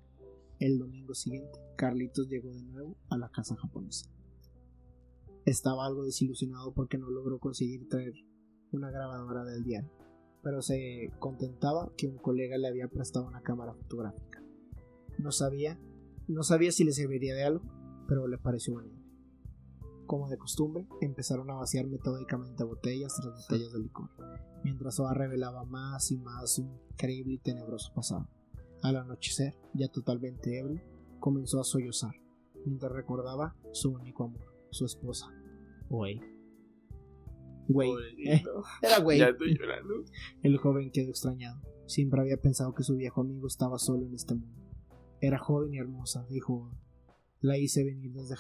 El 0.59 0.79
domingo 0.79 1.15
siguiente, 1.15 1.59
Carlitos 1.77 2.29
llegó 2.29 2.53
de 2.53 2.63
nuevo 2.63 2.97
a 3.11 3.19
la 3.19 3.29
casa 3.31 3.57
japonesa. 3.57 4.09
Estaba 5.45 5.87
algo 5.87 6.05
desilusionado 6.05 6.73
porque 6.73 6.97
no 6.97 7.11
logró 7.11 7.39
conseguir 7.39 7.89
traer 7.89 8.15
una 8.73 8.91
grabadora 8.91 9.45
del 9.45 9.63
diario, 9.63 9.91
pero 10.45 10.63
se 10.63 11.11
contentaba 11.19 11.91
que 11.97 12.07
un 12.07 12.19
colega 12.19 12.59
le 12.59 12.69
había 12.69 12.87
prestado 12.87 13.27
una 13.27 13.41
cámara 13.41 13.73
fotográfica. 13.73 14.43
No 15.19 15.33
sabía, 15.33 15.81
no 16.29 16.43
sabía 16.43 16.71
si 16.71 16.85
le 16.85 16.93
serviría 16.93 17.35
de 17.35 17.45
algo, 17.45 17.65
pero 18.07 18.29
le 18.29 18.39
pareció 18.39 18.75
bonito. 18.75 19.03
Como 20.07 20.29
de 20.29 20.37
costumbre, 20.37 20.87
empezaron 21.01 21.51
a 21.51 21.55
vaciar 21.55 21.87
metódicamente 21.87 22.63
botellas 22.63 23.17
tras 23.17 23.35
botellas 23.35 23.73
de 23.73 23.81
licor, 23.81 24.11
mientras 24.63 25.01
Oa 25.01 25.15
revelaba 25.15 25.65
más 25.65 26.11
y 26.13 26.19
más 26.19 26.57
su 26.57 26.63
increíble 26.63 27.35
y 27.35 27.39
tenebroso 27.39 27.93
pasado. 27.95 28.29
Al 28.83 28.97
anochecer, 28.97 29.57
ya 29.73 29.89
totalmente 29.89 30.59
ebrio, 30.59 30.83
comenzó 31.21 31.59
a 31.59 31.65
sollozar, 31.65 32.15
mientras 32.67 32.93
recordaba 32.93 33.57
su 33.73 33.93
único 33.93 34.25
amor, 34.25 34.53
su 34.71 34.85
esposa, 34.85 35.33
Güey. 35.89 36.34
Güey. 37.69 37.91
Eh, 38.27 38.43
era 38.83 38.99
güey. 39.01 39.19
Ya 39.19 39.29
estoy 39.29 39.57
llorando. 39.59 40.05
El 40.43 40.59
joven 40.59 40.91
quedó 40.91 41.11
extrañado. 41.11 41.61
Siempre 41.87 42.21
había 42.21 42.37
pensado 42.37 42.75
que 42.75 42.83
su 42.83 42.97
viejo 42.97 43.21
amigo 43.21 43.47
estaba 43.47 43.79
solo 43.79 44.07
en 44.07 44.15
este 44.15 44.35
mundo. 44.35 44.63
Era 45.21 45.39
joven 45.39 45.75
y 45.75 45.79
hermosa, 45.79 46.27
dijo. 46.29 46.71
La 47.41 47.59
hice 47.59 47.85
venir 47.85 48.11
desde 48.15 48.37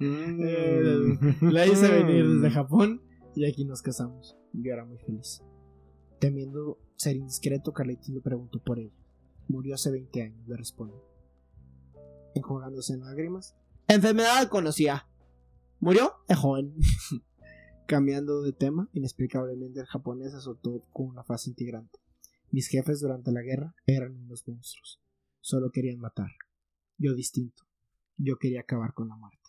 La 1.42 1.64
hice 1.64 1.88
venir 1.88 2.28
desde 2.28 2.50
Japón 2.50 3.02
y 3.36 3.44
aquí 3.46 3.64
nos 3.64 3.82
casamos. 3.82 4.36
Yo 4.52 4.72
era 4.72 4.84
muy 4.84 4.98
feliz. 4.98 5.42
Temiendo 6.18 6.78
ser 6.96 7.14
indiscreto, 7.16 7.72
Carlitos 7.72 8.08
le 8.08 8.20
preguntó 8.20 8.58
por 8.58 8.80
ella. 8.80 8.92
Murió 9.46 9.76
hace 9.76 9.92
20 9.92 10.22
años, 10.22 10.48
le 10.48 10.56
respondió. 10.56 11.04
Enjugándose 12.34 12.94
en 12.94 13.00
lágrimas. 13.00 13.56
Enfermedad 13.86 14.48
conocía. 14.48 15.06
Murió 15.78 16.12
de 16.28 16.34
joven. 16.34 16.74
Cambiando 17.90 18.42
de 18.42 18.52
tema, 18.52 18.88
inexplicablemente 18.92 19.80
el 19.80 19.86
japonés 19.86 20.32
azotó 20.32 20.80
con 20.92 21.06
una 21.06 21.24
fase 21.24 21.50
integrante. 21.50 21.98
Mis 22.52 22.68
jefes 22.68 23.00
durante 23.00 23.32
la 23.32 23.42
guerra 23.42 23.74
eran 23.84 24.14
unos 24.14 24.46
monstruos. 24.46 25.00
Solo 25.40 25.72
querían 25.72 25.98
matar. 25.98 26.30
Yo 26.98 27.14
distinto. 27.14 27.64
Yo 28.16 28.36
quería 28.36 28.60
acabar 28.60 28.94
con 28.94 29.08
la 29.08 29.16
muerte. 29.16 29.42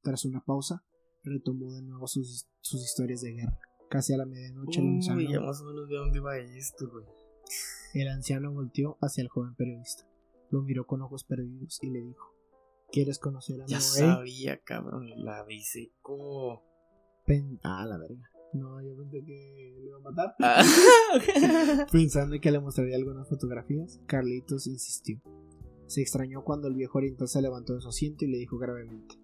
Tras 0.00 0.24
una 0.24 0.42
pausa, 0.42 0.82
retomó 1.24 1.74
de 1.74 1.82
nuevo 1.82 2.06
sus, 2.06 2.46
historias 2.62 3.20
de 3.20 3.32
guerra. 3.32 3.60
Casi 3.90 4.14
a 4.14 4.16
la 4.16 4.24
medianoche 4.24 4.80
el 4.80 4.88
anciano. 4.88 5.20
ya 5.20 5.40
más 5.40 5.60
o 5.60 5.66
menos 5.66 5.86
de 5.86 5.96
dónde 5.96 6.20
va 6.20 6.38
esto, 6.38 6.88
güey. 6.88 7.04
El 7.92 8.08
anciano 8.08 8.50
volteó 8.50 8.96
hacia 9.02 9.20
el 9.20 9.28
joven 9.28 9.54
periodista. 9.56 10.08
Lo 10.48 10.62
miró 10.62 10.86
con 10.86 11.02
ojos 11.02 11.24
perdidos 11.24 11.80
y 11.82 11.90
le 11.90 12.00
dijo: 12.00 12.34
¿Quieres 12.90 13.18
conocer 13.18 13.60
a 13.60 13.66
Ya 13.66 13.80
sabía, 13.80 14.62
cabrón. 14.62 15.22
La 15.22 15.44
biseco. 15.44 16.62
Pen 17.24 17.58
ah, 17.62 17.86
la 17.86 17.98
verga. 17.98 18.30
No, 18.52 18.80
yo 18.80 18.96
pensé 18.96 19.24
que 19.24 19.74
le 19.80 19.86
iba 19.86 19.96
a 19.96 20.00
matar. 20.00 20.34
Ah. 20.40 21.86
Pensando 21.92 22.36
en 22.36 22.40
que 22.40 22.50
le 22.52 22.60
mostraría 22.60 22.96
algunas 22.96 23.28
fotografías, 23.28 24.00
Carlitos 24.06 24.66
insistió. 24.66 25.20
Se 25.86 26.02
extrañó 26.02 26.44
cuando 26.44 26.68
el 26.68 26.74
viejo 26.74 26.98
oriental 26.98 27.28
se 27.28 27.42
levantó 27.42 27.74
de 27.74 27.80
su 27.80 27.88
asiento 27.88 28.24
y 28.24 28.30
le 28.30 28.38
dijo 28.38 28.58
gravemente: 28.58 29.16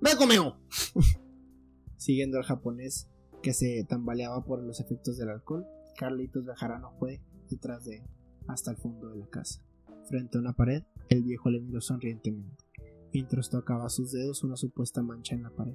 ¡Ve 0.00 0.10
conmigo! 0.16 0.58
Siguiendo 1.96 2.38
al 2.38 2.44
japonés, 2.44 3.08
que 3.42 3.52
se 3.52 3.84
tambaleaba 3.88 4.44
por 4.44 4.62
los 4.62 4.80
efectos 4.80 5.18
del 5.18 5.30
alcohol, 5.30 5.66
Carlitos 5.96 6.44
Bejarano 6.44 6.92
fue 6.98 7.20
detrás 7.50 7.84
de 7.84 7.96
él, 7.96 8.02
hasta 8.46 8.70
el 8.70 8.76
fondo 8.76 9.10
de 9.10 9.18
la 9.18 9.26
casa. 9.26 9.64
Frente 10.08 10.38
a 10.38 10.40
una 10.40 10.52
pared, 10.52 10.82
el 11.08 11.22
viejo 11.22 11.50
le 11.50 11.60
miró 11.60 11.80
sonrientemente 11.80 12.64
mientras 13.12 13.50
tocaba 13.50 13.88
sus 13.88 14.12
dedos 14.12 14.42
una 14.42 14.56
supuesta 14.56 15.02
mancha 15.02 15.34
en 15.34 15.42
la 15.42 15.50
pared. 15.50 15.74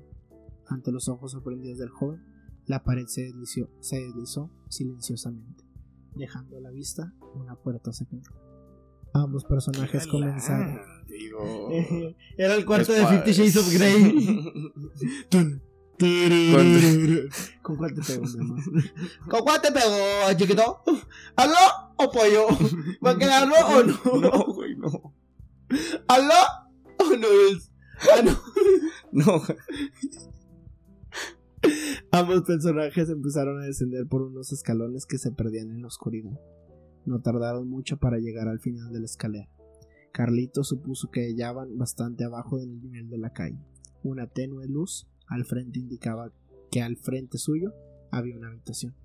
Ante 0.70 0.92
los 0.92 1.08
ojos 1.08 1.32
sorprendidos 1.32 1.78
del 1.80 1.90
joven, 1.90 2.22
la 2.66 2.84
pared 2.84 3.06
se 3.08 3.22
deslizó, 3.24 3.70
se 3.80 4.02
deslizó 4.02 4.52
silenciosamente, 4.70 5.64
dejando 6.16 6.58
a 6.58 6.62
la 6.62 6.72
vista 6.72 7.14
una 7.36 7.56
puerta 7.56 7.94
secreta. 7.94 8.32
Ambos 9.14 9.46
personajes 9.46 10.06
comenzaron. 10.08 10.80
Era 12.38 12.56
el 12.56 12.66
cuarto 12.66 12.92
de 12.92 13.06
Fifty 13.08 13.32
Shades 13.32 13.58
of 13.58 13.74
Grey. 13.74 14.62
¿Con 17.64 17.78
cuál 17.78 17.94
te 17.94 18.02
pegó, 18.02 18.26
mi 18.26 18.40
amor? 18.40 18.60
¿Con 19.28 19.42
cuál 19.42 19.62
te 19.62 19.72
pegó, 19.72 20.34
chiquito? 20.38 20.84
¿Aló 21.36 21.56
o 21.98 22.12
pollo? 22.12 22.48
¿Va 23.04 23.12
a 23.12 23.18
quedarlo 23.18 23.56
o 23.56 23.84
no? 23.84 23.98
No, 24.22 24.54
güey, 24.54 24.76
no. 24.76 25.14
¿Aló 26.08 26.34
Oh, 27.00 27.16
no 27.16 27.28
es. 27.52 27.72
Ah, 28.12 28.22
no. 28.24 28.40
no. 29.12 29.44
Ambos 32.12 32.44
personajes 32.44 33.10
empezaron 33.10 33.62
a 33.62 33.66
descender 33.66 34.08
por 34.08 34.22
unos 34.22 34.52
escalones 34.52 35.06
que 35.06 35.18
se 35.18 35.32
perdían 35.32 35.72
en 35.72 35.82
la 35.82 35.88
oscuridad. 35.88 36.40
No 37.06 37.22
tardaron 37.22 37.70
mucho 37.70 37.98
para 37.98 38.18
llegar 38.18 38.48
al 38.48 38.60
final 38.60 38.92
de 38.92 39.00
la 39.00 39.06
escalera. 39.06 39.50
Carlito 40.12 40.64
supuso 40.64 41.10
que 41.12 41.28
hallaban 41.28 41.78
bastante 41.78 42.24
abajo 42.24 42.58
del 42.58 42.80
nivel 42.82 43.10
de 43.10 43.18
la 43.18 43.34
calle. 43.34 43.60
Una 44.04 44.28
tenue 44.28 44.68
luz 44.68 45.08
al 45.28 45.46
frente 45.46 45.80
indicaba 45.80 46.32
que 46.72 46.82
al 46.82 46.98
frente 46.98 47.38
suyo 47.38 47.74
había 48.12 48.38
una 48.38 48.48
habitación. 48.48 48.96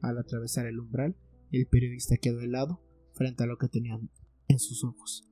Al 0.00 0.18
atravesar 0.18 0.66
el 0.66 0.80
umbral, 0.80 1.16
el 1.52 1.66
periodista 1.66 2.16
quedó 2.16 2.40
helado 2.40 2.80
frente 3.12 3.44
a 3.44 3.46
lo 3.46 3.58
que 3.58 3.68
tenían 3.68 4.10
en 4.48 4.58
sus 4.58 4.84
ojos. 4.84 5.28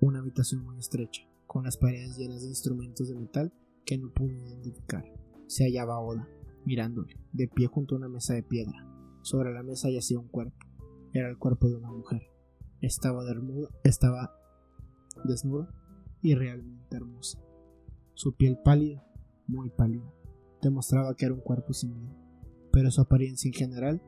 Una 0.00 0.20
habitación 0.20 0.62
muy 0.62 0.78
estrecha, 0.78 1.22
con 1.46 1.64
las 1.64 1.76
paredes 1.76 2.16
llenas 2.16 2.42
de 2.42 2.48
instrumentos 2.48 3.08
de 3.08 3.14
metal 3.14 3.52
que 3.84 3.98
no 3.98 4.12
pudo 4.12 4.32
identificar. 4.32 5.04
Se 5.54 5.62
hallaba 5.62 6.00
Oda, 6.00 6.28
mirándole, 6.64 7.14
de 7.32 7.46
pie 7.46 7.68
junto 7.68 7.94
a 7.94 7.98
una 7.98 8.08
mesa 8.08 8.34
de 8.34 8.42
piedra. 8.42 8.74
Sobre 9.22 9.54
la 9.54 9.62
mesa 9.62 9.88
yacía 9.88 10.18
un 10.18 10.26
cuerpo. 10.26 10.58
Era 11.12 11.30
el 11.30 11.38
cuerpo 11.38 11.68
de 11.68 11.76
una 11.76 11.92
mujer. 11.92 12.22
Estaba, 12.80 13.24
desnuda, 13.24 13.68
estaba 13.84 14.34
desnuda 15.22 15.72
y 16.22 16.34
realmente 16.34 16.96
hermosa. 16.96 17.38
Su 18.14 18.34
piel 18.34 18.58
pálida, 18.64 19.06
muy 19.46 19.70
pálida, 19.70 20.12
demostraba 20.60 21.14
que 21.14 21.26
era 21.26 21.34
un 21.34 21.40
cuerpo 21.40 21.72
sin 21.72 21.94
vida, 22.00 22.18
pero 22.72 22.90
su 22.90 23.02
apariencia 23.02 23.46
en 23.46 23.54
general 23.54 24.02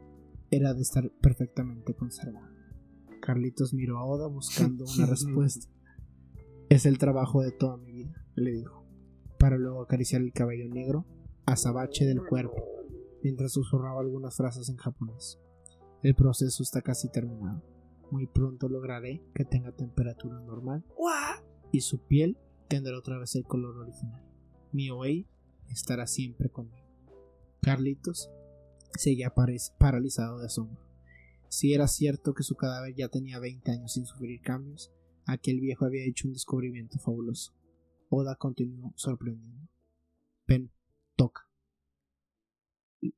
era 0.51 0.75
de 0.75 0.83
estar 0.83 1.13
perfectamente 1.23 1.95
conservada. 1.95 2.51
Carlitos 3.23 3.73
miró 3.73 3.99
a 3.99 4.05
Oda 4.05 4.27
buscando 4.27 4.85
una 4.85 5.07
respuesta, 5.11 5.69
es 6.71 6.87
el 6.87 6.99
trabajo 6.99 7.41
de 7.41 7.53
toda 7.53 7.77
mi 7.77 7.93
vida, 7.93 8.27
le 8.35 8.51
dijo, 8.51 8.85
para 9.39 9.57
luego 9.59 9.83
acariciar 9.83 10.23
el 10.23 10.33
cabello 10.33 10.69
negro, 10.69 11.07
azabache 11.47 12.05
del 12.05 12.25
cuerpo, 12.27 12.63
mientras 13.23 13.53
susurraba 13.53 14.01
algunas 14.01 14.37
frases 14.37 14.69
en 14.69 14.77
japonés. 14.77 15.39
El 16.03 16.15
proceso 16.15 16.63
está 16.63 16.83
casi 16.83 17.09
terminado. 17.09 17.63
Muy 18.11 18.27
pronto 18.27 18.69
lograré 18.69 19.23
que 19.35 19.45
tenga 19.45 19.73
temperatura 19.73 20.39
normal 20.41 20.85
y 21.73 21.81
su 21.81 21.99
piel 21.99 22.37
tendrá 22.69 22.97
otra 22.99 23.19
vez 23.19 23.35
el 23.35 23.45
color 23.45 23.77
original. 23.79 24.23
Mi 24.73 24.91
Oei 24.91 25.27
estará 25.69 26.07
siempre 26.07 26.49
conmigo. 26.49 26.87
Carlitos 27.63 28.31
seguía 28.97 29.33
paralizado 29.79 30.39
de 30.39 30.47
asombro. 30.47 30.85
Si 31.49 31.75
era 31.75 31.89
cierto 31.89 32.35
que 32.35 32.43
su 32.43 32.57
cadáver 32.57 32.95
ya 32.95 33.09
tenía 33.09 33.39
20 33.39 33.71
años 33.71 33.93
sin 33.93 34.07
sufrir 34.07 34.41
cambios, 34.41 34.93
aquel 35.27 35.61
viejo 35.61 35.85
había 35.85 36.05
hecho 36.05 36.29
un 36.29 36.35
descubrimiento 36.35 36.99
fabuloso. 36.99 37.53
Oda 38.09 38.37
continuó 38.37 38.93
sorprendiendo. 38.97 39.69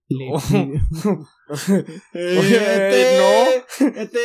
Le 0.08 0.30
Oh. 0.32 0.38
Este- 2.12 3.18
no. 3.18 3.86
Este. 4.00 4.18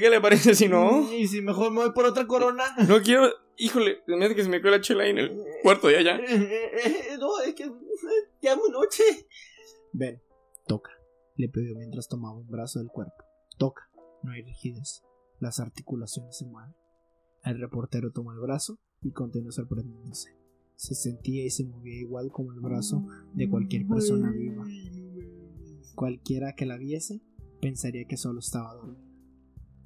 ¿Qué 0.00 0.10
le 0.10 0.20
parece 0.20 0.54
si 0.54 0.66
no? 0.68 1.12
Y 1.12 1.28
si 1.28 1.42
mejor 1.42 1.70
me 1.70 1.80
voy 1.82 1.92
por 1.92 2.06
otra 2.06 2.26
corona. 2.26 2.64
No 2.88 3.00
quiero. 3.02 3.28
Híjole, 3.56 4.02
se 4.06 4.16
me 4.16 4.24
hace 4.24 4.34
que 4.34 4.42
se 4.42 4.48
me 4.48 4.60
quedó 4.60 4.72
la 4.72 4.80
chela 4.80 5.04
ahí 5.04 5.10
en 5.10 5.18
el 5.18 5.44
cuarto 5.62 5.86
de 5.86 5.98
allá. 5.98 6.18
No, 7.18 7.38
es 7.40 7.54
que 7.54 7.70
ya 8.42 8.56
muy 8.56 8.68
noche. 8.70 9.04
Ven, 9.92 10.20
toca. 10.66 10.90
Le 11.36 11.48
pidió 11.48 11.76
mientras 11.76 12.08
tomaba 12.08 12.34
un 12.36 12.48
brazo 12.48 12.80
del 12.80 12.88
cuerpo. 12.88 13.14
Toca. 13.56 13.88
No 14.24 14.32
hay 14.32 14.42
rigidez. 14.42 15.04
Las 15.38 15.60
articulaciones 15.60 16.36
se 16.36 16.46
mueven. 16.46 16.74
El 17.44 17.60
reportero 17.60 18.10
tomó 18.10 18.32
el 18.32 18.40
brazo 18.40 18.78
y 19.02 19.12
continuó 19.12 19.52
sorprendiéndose. 19.52 20.30
Se 20.76 20.94
sentía 20.94 21.44
y 21.44 21.50
se 21.50 21.64
movía 21.64 21.98
igual 22.00 22.30
como 22.30 22.52
el 22.52 22.60
brazo 22.60 23.06
de 23.34 23.48
cualquier 23.48 23.86
persona 23.86 24.30
viva. 24.30 24.64
Cualquiera 25.94 26.54
que 26.54 26.66
la 26.66 26.76
viese 26.76 27.22
pensaría 27.60 28.06
que 28.06 28.16
solo 28.16 28.40
estaba 28.40 28.74
dormida. 28.74 29.00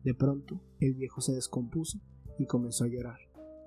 De 0.03 0.15
pronto, 0.15 0.61
el 0.81 0.95
viejo 0.95 1.21
se 1.21 1.33
descompuso 1.35 2.01
y 2.39 2.47
comenzó 2.47 2.85
a 2.85 2.89
llorar, 2.89 3.19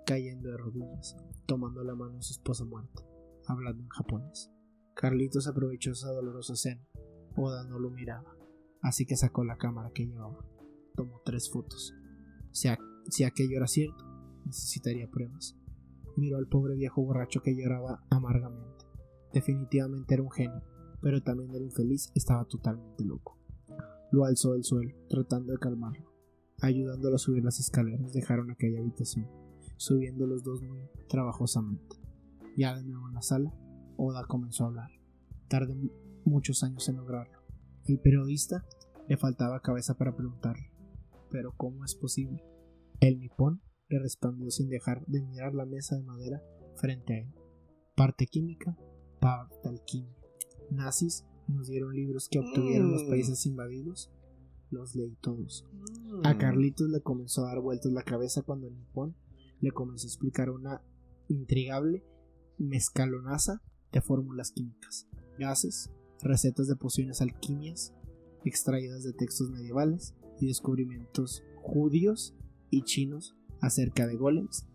cayendo 0.05 0.49
de 0.49 0.57
rodillas, 0.57 1.15
tomando 1.45 1.83
la 1.83 1.93
mano 1.95 2.15
de 2.15 2.21
su 2.23 2.33
esposa 2.33 2.65
muerta, 2.65 3.03
hablando 3.45 3.83
en 3.83 3.89
japonés. 3.89 4.49
Carlitos 4.95 5.47
aprovechó 5.47 5.91
esa 5.91 6.11
dolorosa 6.11 6.53
escena. 6.53 6.81
Oda 7.37 7.63
no 7.65 7.79
lo 7.79 7.91
miraba, 7.91 8.35
así 8.81 9.05
que 9.05 9.15
sacó 9.15 9.43
la 9.45 9.57
cámara 9.57 9.91
que 9.93 10.05
llevaba. 10.07 10.43
Tomó 10.95 11.21
tres 11.23 11.49
fotos. 11.51 11.93
Si, 12.51 12.67
a- 12.67 12.77
si 13.09 13.23
aquello 13.23 13.57
era 13.57 13.67
cierto, 13.67 14.03
necesitaría 14.45 15.09
pruebas. 15.09 15.55
Miró 16.17 16.37
al 16.37 16.47
pobre 16.47 16.75
viejo 16.75 17.01
borracho 17.03 17.41
que 17.41 17.55
lloraba 17.55 18.03
amargamente. 18.09 18.85
Definitivamente 19.33 20.13
era 20.13 20.23
un 20.23 20.31
genio, 20.31 20.61
pero 21.01 21.21
también 21.21 21.51
el 21.55 21.63
infeliz 21.63 22.11
estaba 22.15 22.45
totalmente 22.45 23.03
loco. 23.05 23.37
Lo 24.11 24.25
alzó 24.25 24.53
del 24.53 24.63
suelo, 24.63 24.91
tratando 25.09 25.53
de 25.53 25.59
calmarlo. 25.59 26.11
Ayudándolo 26.61 27.15
a 27.15 27.19
subir 27.19 27.43
las 27.43 27.59
escaleras, 27.59 28.13
dejaron 28.13 28.51
aquella 28.51 28.79
habitación, 28.79 29.27
subiendo 29.77 30.27
los 30.27 30.43
dos 30.43 30.61
muy 30.61 30.81
trabajosamente. 31.07 31.95
Ya 32.57 32.75
de 32.75 32.83
nuevo 32.83 33.07
en 33.07 33.13
la 33.15 33.21
sala, 33.21 33.53
Oda 33.97 34.25
comenzó 34.27 34.65
a 34.65 34.67
hablar. 34.67 34.91
Tardé 35.47 35.75
mu- 35.75 35.89
muchos 36.25 36.63
años 36.63 36.87
en 36.89 36.97
lograrlo. 36.97 37.39
El 37.85 37.99
periodista 37.99 38.65
le 39.07 39.17
faltaba 39.17 39.61
cabeza 39.61 39.97
para 39.97 40.15
preguntarle, 40.15 40.69
pero 41.31 41.53
¿cómo 41.55 41.83
es 41.85 41.95
posible? 41.95 42.43
El 42.99 43.19
nipón 43.19 43.61
le 43.91 43.99
respondió 43.99 44.49
sin 44.49 44.69
dejar 44.69 45.05
de 45.05 45.21
mirar 45.21 45.53
la 45.53 45.65
mesa 45.65 45.97
de 45.97 46.03
madera 46.03 46.41
frente 46.75 47.13
a 47.13 47.17
él. 47.19 47.33
Parte 47.95 48.25
química, 48.25 48.77
parte 49.19 49.67
alquimia. 49.67 50.15
Nazis 50.69 51.25
nos 51.47 51.67
dieron 51.67 51.93
libros 51.93 52.29
que 52.29 52.39
obtuvieron 52.39 52.91
los 52.91 53.03
Mm. 53.03 53.09
países 53.09 53.45
invadidos. 53.45 54.09
Los 54.69 54.95
leí 54.95 55.17
todos. 55.19 55.65
Mm. 55.73 56.25
A 56.25 56.37
Carlitos 56.37 56.89
le 56.89 57.01
comenzó 57.01 57.43
a 57.43 57.49
dar 57.49 57.59
vueltas 57.59 57.91
la 57.91 58.03
cabeza 58.03 58.41
cuando 58.41 58.67
el 58.67 58.77
nipón 58.77 59.15
le 59.59 59.71
comenzó 59.71 60.07
a 60.07 60.09
explicar 60.09 60.49
una 60.49 60.81
intrigable 61.27 62.05
mezcalonaza 62.57 63.61
de 63.91 64.01
fórmulas 64.01 64.51
químicas, 64.51 65.07
gases, 65.37 65.91
recetas 66.21 66.67
de 66.67 66.77
pociones 66.77 67.21
alquimias, 67.21 67.93
extraídas 68.45 69.03
de 69.03 69.11
textos 69.11 69.49
medievales 69.51 70.15
y 70.39 70.47
descubrimientos 70.47 71.43
judíos 71.61 72.33
y 72.69 72.83
chinos 72.83 73.35
acerca 73.61 74.07
de 74.07 74.15
golems 74.15 74.67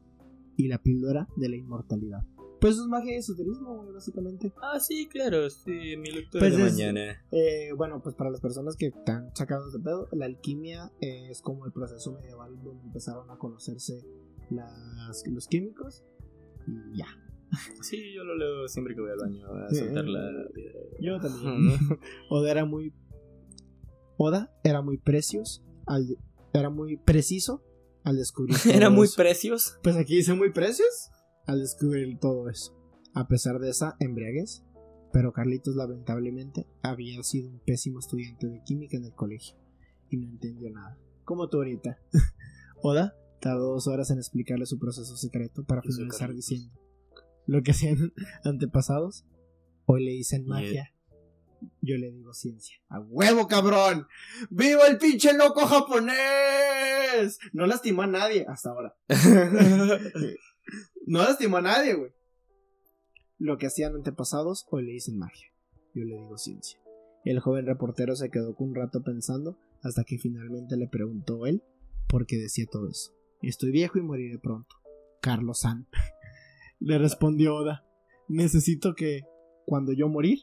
y 0.57 0.68
la 0.68 0.78
píldora 0.82 1.28
de 1.37 1.49
la 1.49 1.57
inmortalidad. 1.57 2.22
Pues 2.61 2.76
es 2.78 2.87
magia 2.87 3.14
y 3.14 3.18
esoterismo, 3.18 3.76
güey, 3.76 3.93
básicamente. 3.93 4.51
Ah, 4.62 4.80
sí, 4.80 5.07
claro, 5.09 5.51
sí, 5.51 5.70
mi 5.99 6.11
lectura 6.11 6.41
Pues 6.41 6.57
de 6.57 6.66
es- 6.66 6.72
mañana. 6.72 7.22
Eh, 7.30 7.72
bueno, 7.76 8.01
pues 8.03 8.14
para 8.14 8.30
las 8.30 8.41
personas 8.41 8.76
que 8.76 8.87
están 8.87 9.30
sacados 9.37 9.72
de 9.74 9.78
pedo, 9.80 10.09
la 10.12 10.24
alquimia 10.24 10.91
eh, 11.03 11.28
es 11.30 11.43
como 11.43 11.66
el 11.66 11.72
proceso 11.72 12.12
medieval 12.12 12.57
donde 12.62 12.82
empezaron 12.87 13.30
a 13.30 13.37
conocerse 13.37 14.03
las, 14.51 15.22
los 15.30 15.47
químicos 15.49 16.03
y 16.66 16.97
ya. 16.99 17.07
Sí, 17.82 18.12
yo 18.14 18.24
lo 18.24 18.34
leo 18.37 18.66
siempre 18.68 18.95
que 18.95 19.03
voy 19.03 19.11
al 19.11 19.18
baño 19.18 19.47
a 19.55 19.68
Sí. 19.68 19.76
soltar 19.76 20.05
la 20.07 20.49
piedra. 20.53 20.80
Yo 21.01 21.20
también. 21.20 21.78
Oda 22.30 22.51
era 22.51 22.64
muy. 22.64 22.93
Oda 24.16 24.51
era 24.64 24.82
muy 24.82 24.99
precios. 24.99 25.62
Al, 25.87 26.16
era 26.53 26.70
muy 26.70 26.97
preciso 26.97 27.62
al 28.07 28.16
descubrir. 28.16 28.57
todo 28.62 28.72
Era 28.72 28.88
muy 28.88 29.07
eso. 29.07 29.16
precios. 29.16 29.78
Pues 29.82 29.96
aquí 29.96 30.16
dice 30.16 30.32
muy 30.32 30.52
precios 30.52 31.11
al 31.46 31.61
descubrir 31.61 32.18
todo 32.18 32.48
eso. 32.48 32.74
A 33.12 33.26
pesar 33.28 33.59
de 33.59 33.68
esa 33.70 33.96
embriaguez. 34.00 34.62
Pero 35.12 35.32
Carlitos 35.32 35.76
lamentablemente 35.76 36.66
había 36.82 37.22
sido 37.22 37.48
un 37.50 37.61
pésimo 37.61 37.98
estudiante 37.98 38.48
de 38.48 38.62
química 38.64 38.96
en 38.96 39.04
el 39.04 39.14
colegio. 39.14 39.57
Y 40.11 40.18
no 40.18 40.28
entendió 40.28 40.70
nada. 40.70 40.98
Como 41.24 41.48
tú 41.48 41.59
ahorita. 41.59 41.98
Oda 42.82 43.14
tardó 43.40 43.72
dos 43.72 43.86
horas 43.86 44.11
en 44.11 44.18
explicarle 44.18 44.66
su 44.66 44.78
proceso 44.78 45.16
secreto 45.16 45.64
para 45.64 45.82
finalizar 45.82 46.32
diciendo 46.32 46.72
lo 47.46 47.62
que 47.62 47.70
hacían 47.72 48.12
antepasados. 48.44 49.24
Hoy 49.86 50.04
le 50.04 50.12
dicen 50.12 50.46
magia. 50.46 50.92
Yo 51.80 51.96
le 51.96 52.11
digo 52.11 52.32
ciencia. 52.34 52.76
¡A 52.88 53.00
huevo, 53.00 53.46
cabrón! 53.48 54.07
¡Viva 54.50 54.86
el 54.86 54.98
pinche 54.98 55.32
loco 55.32 55.66
japonés! 55.66 57.38
No 57.52 57.66
lastimó 57.66 58.02
a 58.02 58.07
nadie 58.07 58.44
hasta 58.48 58.70
ahora. 58.70 58.96
no 61.07 61.18
lastimó 61.22 61.59
a 61.59 61.62
nadie, 61.62 61.94
güey. 61.94 62.12
Lo 63.38 63.59
que 63.59 63.66
hacían 63.66 63.94
antepasados, 63.94 64.66
hoy 64.70 64.84
le 64.86 64.92
dicen 64.92 65.18
magia. 65.18 65.52
Yo 65.94 66.04
le 66.04 66.16
digo 66.16 66.38
ciencia. 66.38 66.80
El 67.24 67.40
joven 67.40 67.66
reportero 67.66 68.16
se 68.16 68.30
quedó 68.30 68.54
un 68.59 68.74
rato 68.74 69.02
pensando 69.02 69.59
hasta 69.82 70.04
que 70.04 70.18
finalmente 70.18 70.76
le 70.76 70.88
preguntó 70.88 71.46
él 71.46 71.62
por 72.09 72.26
qué 72.26 72.36
decía 72.36 72.66
todo 72.70 72.88
eso. 72.88 73.12
Estoy 73.42 73.70
viejo 73.70 73.98
y 73.98 74.02
moriré 74.02 74.38
pronto. 74.38 74.76
Carlos 75.20 75.61
San. 75.61 75.86
le 76.80 76.98
respondió 76.98 77.54
Oda. 77.57 77.84
Necesito 78.28 78.94
que, 78.94 79.22
cuando 79.66 79.92
yo 79.92 80.09
morir, 80.09 80.40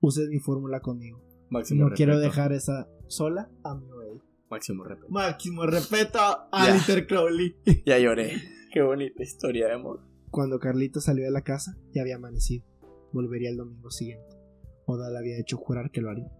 uses 0.00 0.28
mi 0.28 0.38
fórmula 0.38 0.80
conmigo. 0.80 1.22
Máximo 1.50 1.88
No 1.88 1.94
quiero 1.94 2.18
dejar 2.18 2.52
esa 2.52 2.88
sola 3.06 3.50
a 3.64 3.74
mi 3.74 3.90
OA. 3.90 4.22
Máximo 4.50 4.84
respeto. 4.84 5.12
Máximo 5.12 5.66
respeto 5.66 6.18
a. 6.18 6.48
Alistair 6.52 7.06
Crowley. 7.06 7.56
Ya 7.86 7.98
lloré. 7.98 8.32
Qué 8.72 8.82
bonita 8.82 9.22
historia 9.22 9.66
de 9.66 9.74
amor. 9.74 10.00
Cuando 10.30 10.58
Carlito 10.58 11.00
salió 11.00 11.24
de 11.24 11.30
la 11.30 11.42
casa, 11.42 11.76
ya 11.94 12.02
había 12.02 12.16
amanecido. 12.16 12.64
Volvería 13.12 13.50
el 13.50 13.56
domingo 13.56 13.90
siguiente. 13.90 14.36
Oda 14.84 15.10
le 15.10 15.18
había 15.18 15.38
hecho 15.38 15.56
jurar 15.56 15.90
que 15.90 16.00
lo 16.00 16.10
haría. 16.10 16.30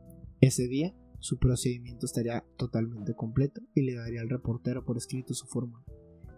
Ese 0.41 0.69
día, 0.69 0.95
su 1.19 1.39
procedimiento 1.39 2.07
estaría 2.07 2.45
totalmente 2.57 3.15
completo 3.15 3.61
y 3.75 3.83
le 3.83 3.95
daría 3.95 4.21
al 4.21 4.29
reportero 4.29 4.85
por 4.85 4.97
escrito 4.97 5.35
su 5.35 5.47
fórmula. 5.47 5.83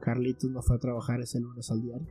Carlitos 0.01 0.51
no 0.51 0.63
fue 0.63 0.77
a 0.77 0.79
trabajar 0.79 1.21
ese 1.21 1.41
lunes 1.41 1.71
al 1.71 1.83
diario. 1.83 2.07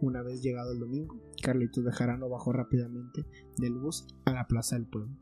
Una 0.00 0.22
vez 0.22 0.42
llegado 0.42 0.72
el 0.72 0.78
domingo, 0.78 1.20
Carlitos 1.42 1.82
Bejarano 1.84 2.28
bajó 2.28 2.52
rápidamente 2.52 3.24
del 3.56 3.74
bus 3.74 4.06
a 4.24 4.32
la 4.32 4.46
plaza 4.46 4.76
del 4.76 4.86
pueblo. 4.86 5.16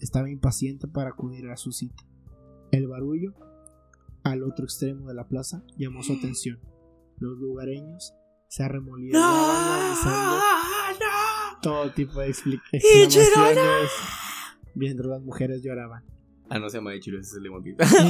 Estaba 0.00 0.30
impaciente 0.30 0.86
para 0.86 1.10
acudir 1.10 1.48
a 1.48 1.56
su 1.56 1.72
cita. 1.72 2.04
El 2.70 2.86
barullo 2.88 3.34
al 4.24 4.42
otro 4.42 4.64
extremo 4.64 5.08
de 5.08 5.14
la 5.14 5.26
plaza 5.28 5.62
llamó 5.78 6.02
su 6.02 6.12
atención. 6.12 6.60
Los 7.18 7.38
lugareños 7.38 8.14
se 8.48 8.62
arremolinaban 8.62 9.80
lanzando 9.80 10.36
todo 11.62 11.92
tipo 11.92 12.20
de 12.20 12.28
expli- 12.28 12.60
exclamaciones 12.72 13.90
mientras 14.74 15.08
las 15.08 15.22
mujeres 15.22 15.62
lloraban. 15.62 16.04
Ah, 16.50 16.58
no 16.58 16.68
se 16.70 16.78
llama 16.78 16.94
Ichiro, 16.94 17.18
ese 17.20 17.30
es 17.38 17.42
el. 17.44 17.48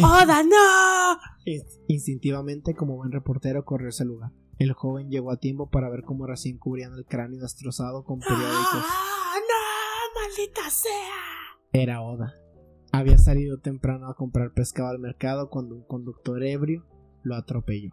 ¡Oda, 0.04 0.42
no! 0.42 1.18
In- 1.44 1.62
Instintivamente, 1.88 2.74
como 2.74 2.96
buen 2.96 3.10
reportero, 3.10 3.64
corrió 3.64 3.88
ese 3.88 4.04
lugar. 4.04 4.30
El 4.58 4.72
joven 4.72 5.08
llegó 5.10 5.30
a 5.30 5.36
tiempo 5.38 5.70
para 5.70 5.88
ver 5.88 6.02
cómo 6.02 6.26
recién 6.26 6.58
cubrían 6.58 6.92
el 6.94 7.04
cráneo 7.06 7.40
destrozado 7.40 8.04
con 8.04 8.18
periódicos. 8.18 8.84
¡Ah, 8.84 9.34
no! 9.36 10.20
¡Maldita 10.20 10.68
sea! 10.70 11.60
Era 11.72 12.02
Oda. 12.02 12.34
Había 12.90 13.18
salido 13.18 13.58
temprano 13.58 14.08
a 14.08 14.14
comprar 14.16 14.52
pescado 14.54 14.88
al 14.88 14.98
mercado 14.98 15.48
cuando 15.50 15.76
un 15.76 15.84
conductor 15.84 16.42
ebrio 16.42 16.86
lo 17.22 17.36
atropelló. 17.36 17.92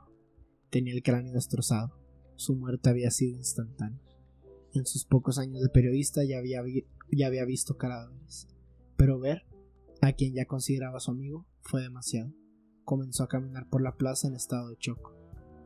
Tenía 0.70 0.94
el 0.94 1.04
cráneo 1.04 1.34
destrozado. 1.34 2.00
Su 2.36 2.56
muerte 2.56 2.90
había 2.90 3.12
sido 3.12 3.38
instantánea. 3.38 4.02
En 4.74 4.86
sus 4.86 5.06
pocos 5.06 5.38
años 5.38 5.62
de 5.62 5.70
periodista 5.70 6.22
ya 6.26 6.38
había, 6.40 6.62
vi- 6.62 6.88
ya 7.12 7.28
había 7.28 7.46
visto 7.46 7.78
cadáveres. 7.78 8.48
Pero 8.98 9.20
ver 9.20 9.46
a 10.02 10.14
quien 10.14 10.34
ya 10.34 10.46
consideraba 10.46 11.00
su 11.00 11.12
amigo 11.12 11.46
fue 11.62 11.82
demasiado. 11.82 12.32
Comenzó 12.84 13.24
a 13.24 13.28
caminar 13.28 13.70
por 13.70 13.82
la 13.82 13.96
plaza 13.96 14.28
en 14.28 14.36
estado 14.36 14.70
de 14.70 14.78
shock. 14.80 15.14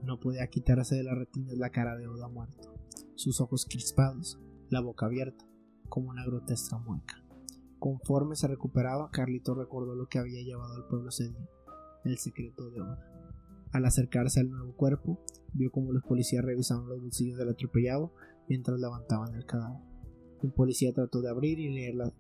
No 0.04 0.20
podía 0.20 0.48
quitarse 0.48 0.96
de 0.96 1.04
la 1.04 1.16
retina 1.16 1.54
la 1.56 1.70
cara 1.70 1.96
de 1.98 2.08
Oda 2.08 2.28
muerto, 2.28 2.74
sus 3.16 3.42
ojos 3.42 3.66
crispados, 3.66 4.40
la 4.70 4.82
boca 4.82 5.06
abierta, 5.06 5.46
como 5.90 6.10
una 6.10 6.26
grotesca 6.26 6.78
mueca. 6.78 7.24
Conforme 7.80 8.36
se 8.36 8.48
recuperaba, 8.48 9.10
Carlito 9.12 9.56
recordó 9.56 9.96
lo 9.96 10.08
que 10.08 10.20
había 10.20 10.44
llevado 10.44 10.76
al 10.76 10.88
pueblo 10.88 11.10
ese 11.10 11.34
el 12.06 12.18
secreto 12.18 12.70
de 12.70 12.82
Oda. 12.82 13.06
Al 13.72 13.86
acercarse 13.86 14.40
al 14.40 14.50
nuevo 14.50 14.74
cuerpo, 14.74 15.20
vio 15.54 15.72
como 15.72 15.92
los 15.92 16.04
policías 16.04 16.44
revisaban 16.44 16.88
los 16.88 17.02
bolsillos 17.02 17.38
del 17.38 17.50
atropellado 17.50 18.14
mientras 18.48 18.80
levantaban 18.80 19.36
el 19.36 19.46
cadáver. 19.46 19.82
Un 20.42 20.52
policía 20.52 20.94
trató 20.94 21.22
de 21.22 21.30
abrir 21.30 21.60
y 21.60 21.70
leer 21.70 21.96
la, 21.96 22.12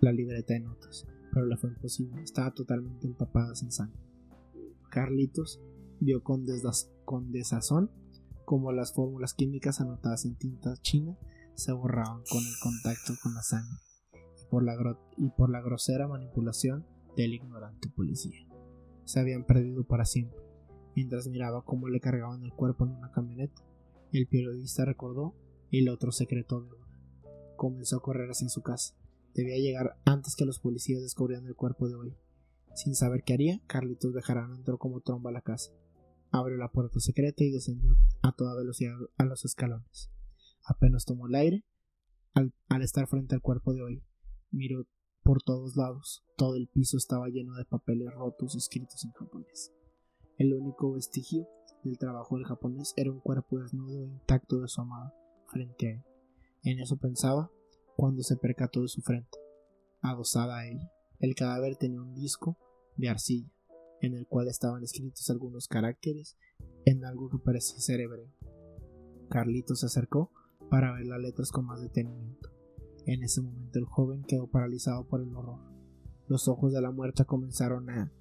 la 0.00 0.12
libreta 0.12 0.54
de 0.54 0.60
notas, 0.60 1.06
pero 1.32 1.46
le 1.46 1.56
fue 1.56 1.70
imposible, 1.70 2.22
estaba 2.22 2.52
totalmente 2.52 3.06
empapada 3.06 3.52
en 3.62 3.70
sangre. 3.70 4.00
Carlitos 4.90 5.60
vio 6.00 6.22
con, 6.22 6.44
desaz- 6.46 6.90
con 7.04 7.32
desazón 7.32 7.90
como 8.44 8.72
las 8.72 8.92
fórmulas 8.94 9.34
químicas 9.34 9.80
anotadas 9.80 10.24
en 10.24 10.36
tinta 10.36 10.76
china 10.76 11.16
se 11.54 11.72
borraban 11.72 12.22
con 12.30 12.38
el 12.38 12.54
contacto 12.62 13.14
con 13.22 13.34
la 13.34 13.42
sangre 13.42 13.78
y 14.12 14.44
por 14.50 14.62
la, 14.62 14.74
y 15.16 15.28
por 15.30 15.50
la 15.50 15.60
grosera 15.60 16.06
manipulación 16.06 16.86
del 17.16 17.34
ignorante 17.34 17.88
policía. 17.88 18.46
Se 19.04 19.20
habían 19.20 19.44
perdido 19.44 19.84
para 19.84 20.04
siempre. 20.04 20.38
Mientras 20.94 21.28
miraba 21.28 21.64
cómo 21.64 21.88
le 21.88 22.00
cargaban 22.00 22.42
el 22.42 22.52
cuerpo 22.52 22.84
en 22.84 22.92
una 22.92 23.10
camioneta, 23.10 23.62
el 24.12 24.26
periodista 24.28 24.84
recordó 24.84 25.34
el 25.72 25.88
otro 25.88 26.12
secreto 26.12 26.60
de 26.60 26.70
Oda. 26.72 26.86
Comenzó 27.56 27.96
a 27.96 28.02
correr 28.02 28.30
hacia 28.30 28.48
su 28.48 28.62
casa. 28.62 28.94
Debía 29.34 29.56
llegar 29.56 29.98
antes 30.04 30.36
que 30.36 30.44
los 30.44 30.58
policías 30.60 31.02
descubrieran 31.02 31.46
el 31.46 31.54
cuerpo 31.56 31.88
de 31.88 31.94
hoy. 31.94 32.14
Sin 32.74 32.94
saber 32.94 33.22
qué 33.24 33.34
haría, 33.34 33.60
Carlitos 33.66 34.12
Bejarano 34.12 34.54
entró 34.54 34.78
como 34.78 35.00
tromba 35.00 35.30
a 35.30 35.32
la 35.32 35.40
casa. 35.40 35.72
Abrió 36.30 36.56
la 36.56 36.72
puerta 36.72 37.00
secreta 37.00 37.44
y 37.44 37.50
descendió 37.50 37.96
a 38.22 38.32
toda 38.32 38.56
velocidad 38.56 38.94
a 39.16 39.24
los 39.24 39.44
escalones. 39.44 40.10
Apenas 40.64 41.04
tomó 41.04 41.28
el 41.28 41.34
aire, 41.34 41.64
al, 42.34 42.82
estar 42.82 43.06
frente 43.06 43.34
al 43.34 43.40
cuerpo 43.40 43.72
de 43.72 43.82
hoy, 43.82 44.02
miró 44.50 44.86
por 45.22 45.42
todos 45.42 45.76
lados. 45.76 46.24
Todo 46.36 46.56
el 46.56 46.68
piso 46.68 46.98
estaba 46.98 47.28
lleno 47.28 47.54
de 47.54 47.64
papeles 47.64 48.12
rotos 48.12 48.54
escritos 48.54 49.04
en 49.04 49.12
japonés. 49.12 49.72
El 50.36 50.52
único 50.52 50.92
vestigio 50.92 51.48
del 51.82 51.98
trabajo 51.98 52.36
del 52.36 52.44
japonés 52.44 52.92
era 52.96 53.10
un 53.10 53.20
cuerpo 53.20 53.58
desnudo 53.58 54.02
e 54.02 54.06
intacto 54.06 54.60
de 54.60 54.68
su 54.68 54.82
amada 54.82 55.14
frente 55.46 55.86
a 55.86 55.90
él. 55.92 56.04
En 56.62 56.80
eso 56.80 56.98
pensaba 56.98 57.50
cuando 57.96 58.22
se 58.22 58.36
percató 58.36 58.82
de 58.82 58.88
su 58.88 59.00
frente, 59.00 59.38
adosada 60.02 60.58
a 60.58 60.66
ella. 60.66 60.92
El 61.18 61.34
cadáver 61.34 61.76
tenía 61.76 62.02
un 62.02 62.14
disco 62.14 62.58
de 62.96 63.08
arcilla, 63.08 63.50
en 64.00 64.14
el 64.14 64.26
cual 64.26 64.48
estaban 64.48 64.82
escritos 64.82 65.28
algunos 65.30 65.68
caracteres 65.68 66.36
en 66.84 67.04
algo 67.04 67.28
que 67.28 67.38
parecía 67.38 67.78
ser 67.80 68.00
hebreo. 68.00 68.30
Carlito 69.28 69.74
se 69.74 69.86
acercó 69.86 70.30
para 70.70 70.92
ver 70.92 71.06
las 71.06 71.20
letras 71.20 71.50
con 71.50 71.66
más 71.66 71.80
detenimiento. 71.80 72.50
En 73.06 73.22
ese 73.22 73.40
momento 73.40 73.78
el 73.78 73.84
joven 73.84 74.24
quedó 74.24 74.48
paralizado 74.48 75.06
por 75.06 75.20
el 75.20 75.34
horror. 75.34 75.60
Los 76.28 76.48
ojos 76.48 76.72
de 76.72 76.80
la 76.80 76.90
muerta 76.90 77.24
comenzaron 77.24 77.88
a 77.90 78.12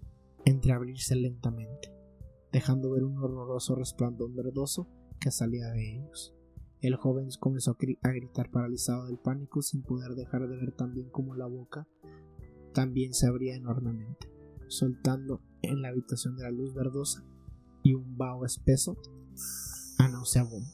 entreabrirse 0.46 1.16
lentamente, 1.16 1.92
dejando 2.52 2.92
ver 2.92 3.04
un 3.04 3.18
horroroso 3.18 3.76
resplandor 3.76 4.32
verdoso 4.34 4.88
que 5.20 5.32
salía 5.32 5.70
de 5.70 5.96
ellos. 5.96 6.36
El 6.82 6.96
joven 6.98 7.30
comenzó 7.40 7.72
a, 7.72 7.78
gri- 7.78 7.98
a 8.04 8.10
gritar 8.10 8.52
paralizado 8.52 9.08
del 9.08 9.18
pánico 9.18 9.64
sin 9.64 9.82
poder 9.82 10.12
dejar 10.14 10.48
de 10.48 10.56
ver 10.58 10.72
también 10.72 11.10
como 11.10 11.34
la 11.36 11.48
boca 11.48 11.88
también 12.74 13.14
se 13.14 13.26
abría 13.26 13.56
enormemente, 13.56 14.28
soltando 14.68 15.42
en 15.62 15.82
la 15.82 15.90
habitación 15.90 16.36
de 16.36 16.44
la 16.44 16.52
luz 16.52 16.74
verdosa 16.74 17.24
y 17.84 17.94
un 17.94 18.18
vaho 18.18 18.46
espeso 18.46 18.98
a 19.98 20.08
nauseabundo. 20.08 20.70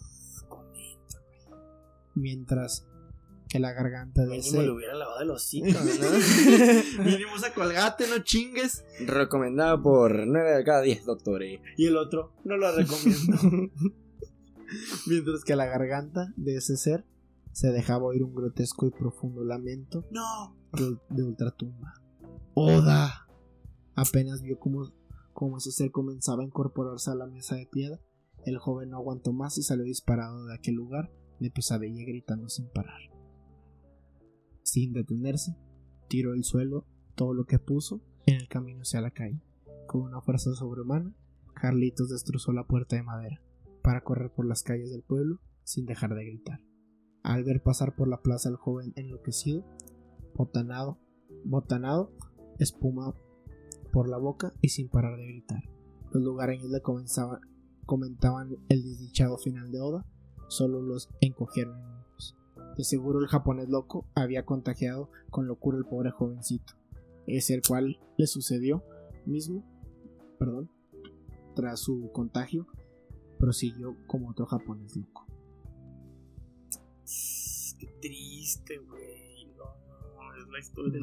Mientras 2.16 2.86
que 3.52 3.60
la 3.60 3.74
garganta 3.74 4.22
de 4.22 4.30
Mínimo 4.30 4.48
ese... 4.48 4.64
le 4.64 4.72
hubiera 4.72 4.96
lavado 4.96 5.22
el 5.22 5.30
hocico, 5.30 5.68
¿no? 6.98 7.04
Mínimo 7.04 7.32
a 7.36 7.54
colgate, 7.54 8.08
no 8.08 8.20
chingues. 8.20 8.86
Recomendado 9.06 9.82
por 9.82 10.26
9 10.26 10.52
de 10.52 10.64
cada 10.64 10.82
10 10.82 11.06
doctores. 11.06 11.60
Y 11.78 11.88
el 11.88 11.98
otro, 11.98 12.34
no 12.46 12.56
lo 12.56 12.74
recomiendo. 12.74 13.38
Mientras 15.06 15.44
que 15.44 15.58
la 15.58 15.66
garganta 15.66 16.34
de 16.38 16.56
ese 16.56 16.78
ser 16.78 17.06
se 17.52 17.72
dejaba 17.72 18.06
oír 18.06 18.24
un 18.24 18.34
grotesco 18.34 18.88
y 18.88 18.92
profundo 18.92 19.44
lamento 19.44 20.06
no. 20.12 20.56
de, 20.72 20.98
de 21.10 21.24
ultratumba. 21.24 21.94
¡Oda! 22.54 23.28
Apenas 23.96 24.42
vio 24.42 24.60
cómo, 24.60 24.92
cómo 25.34 25.58
ese 25.58 25.72
ser 25.72 25.92
comenzaba 25.92 26.44
a 26.44 26.46
incorporarse 26.46 27.12
a 27.12 27.16
la 27.16 27.28
mesa 27.28 27.56
de 27.56 27.66
piedra. 27.66 28.00
El 28.46 28.58
joven 28.58 28.89
no 28.89 28.98
aguantó 28.98 29.34
más 29.34 29.58
y 29.58 29.64
salió 29.64 29.84
disparado 29.84 30.46
de 30.46 30.56
aquel 30.56 30.76
lugar 30.76 31.12
de 31.39 31.52
pesadilla 31.52 32.04
gritando 32.06 32.50
sin 32.50 32.68
parar. 32.70 33.00
Sin 34.64 34.94
detenerse, 34.94 35.56
tiró 36.08 36.34
el 36.34 36.44
suelo 36.44 36.86
todo 37.16 37.34
lo 37.34 37.46
que 37.46 37.60
puso 37.60 38.02
en 38.26 38.36
el 38.36 38.48
camino 38.48 38.82
hacia 38.82 39.02
la 39.02 39.12
calle. 39.12 39.42
Con 39.88 40.02
una 40.02 40.22
fuerza 40.22 40.54
sobrehumana, 40.54 41.14
Carlitos 41.54 42.10
destrozó 42.10 42.54
la 42.54 42.66
puerta 42.66 42.96
de 42.96 43.04
madera 43.04 43.42
para 43.82 44.04
correr 44.04 44.32
por 44.32 44.46
las 44.46 44.64
calles 44.64 44.92
del 44.92 45.04
pueblo 45.04 45.39
sin 45.64 45.86
dejar 45.86 46.16
de 46.16 46.26
gritar. 46.26 46.60
Al 47.24 47.44
ver 47.44 47.62
pasar 47.62 47.96
por 47.96 48.08
la 48.08 48.22
plaza 48.22 48.50
al 48.50 48.56
joven 48.56 48.94
enloquecido, 48.96 49.64
botanado, 50.36 50.98
botanado, 51.44 52.12
espuma 52.60 53.14
por 53.92 54.10
la 54.10 54.18
boca 54.18 54.54
y 54.62 54.70
sin 54.70 54.89
parar 54.89 55.18
de 55.18 55.28
gritar. 55.28 55.64
Los 56.12 56.24
lugareños 56.24 56.70
le 56.70 56.82
comentaban 57.86 58.58
el 58.70 58.84
desdichado 58.84 59.38
final 59.38 59.72
de 59.72 59.82
Oda, 59.82 60.06
solo 60.48 60.82
los 60.82 61.10
encogieron 61.22 61.80
en 61.80 61.86
hombros. 61.86 62.36
De 62.78 62.84
seguro 62.84 63.20
el 63.20 63.28
japonés 63.28 63.70
loco 63.70 64.06
había 64.16 64.46
contagiado 64.46 65.10
con 65.30 65.48
locura 65.48 65.78
al 65.78 65.86
pobre 65.86 66.12
jovencito, 66.12 66.74
ese 67.28 67.54
el 67.54 67.62
cual 67.68 68.00
le 68.18 68.28
sucedió 68.28 68.84
mismo, 69.26 69.64
perdón, 70.39 70.70
tras 71.56 71.80
su 71.80 72.12
contagio, 72.12 72.68
prosiguió 73.38 73.96
como 74.08 74.30
otro 74.30 74.46
japonés 74.46 74.96
loco. 74.96 75.26
Qué 77.80 77.88
triste, 78.00 78.78
güey. 78.78 79.30
Es 80.42 80.48
la 80.52 80.60
historia 80.60 80.92
de 80.94 81.00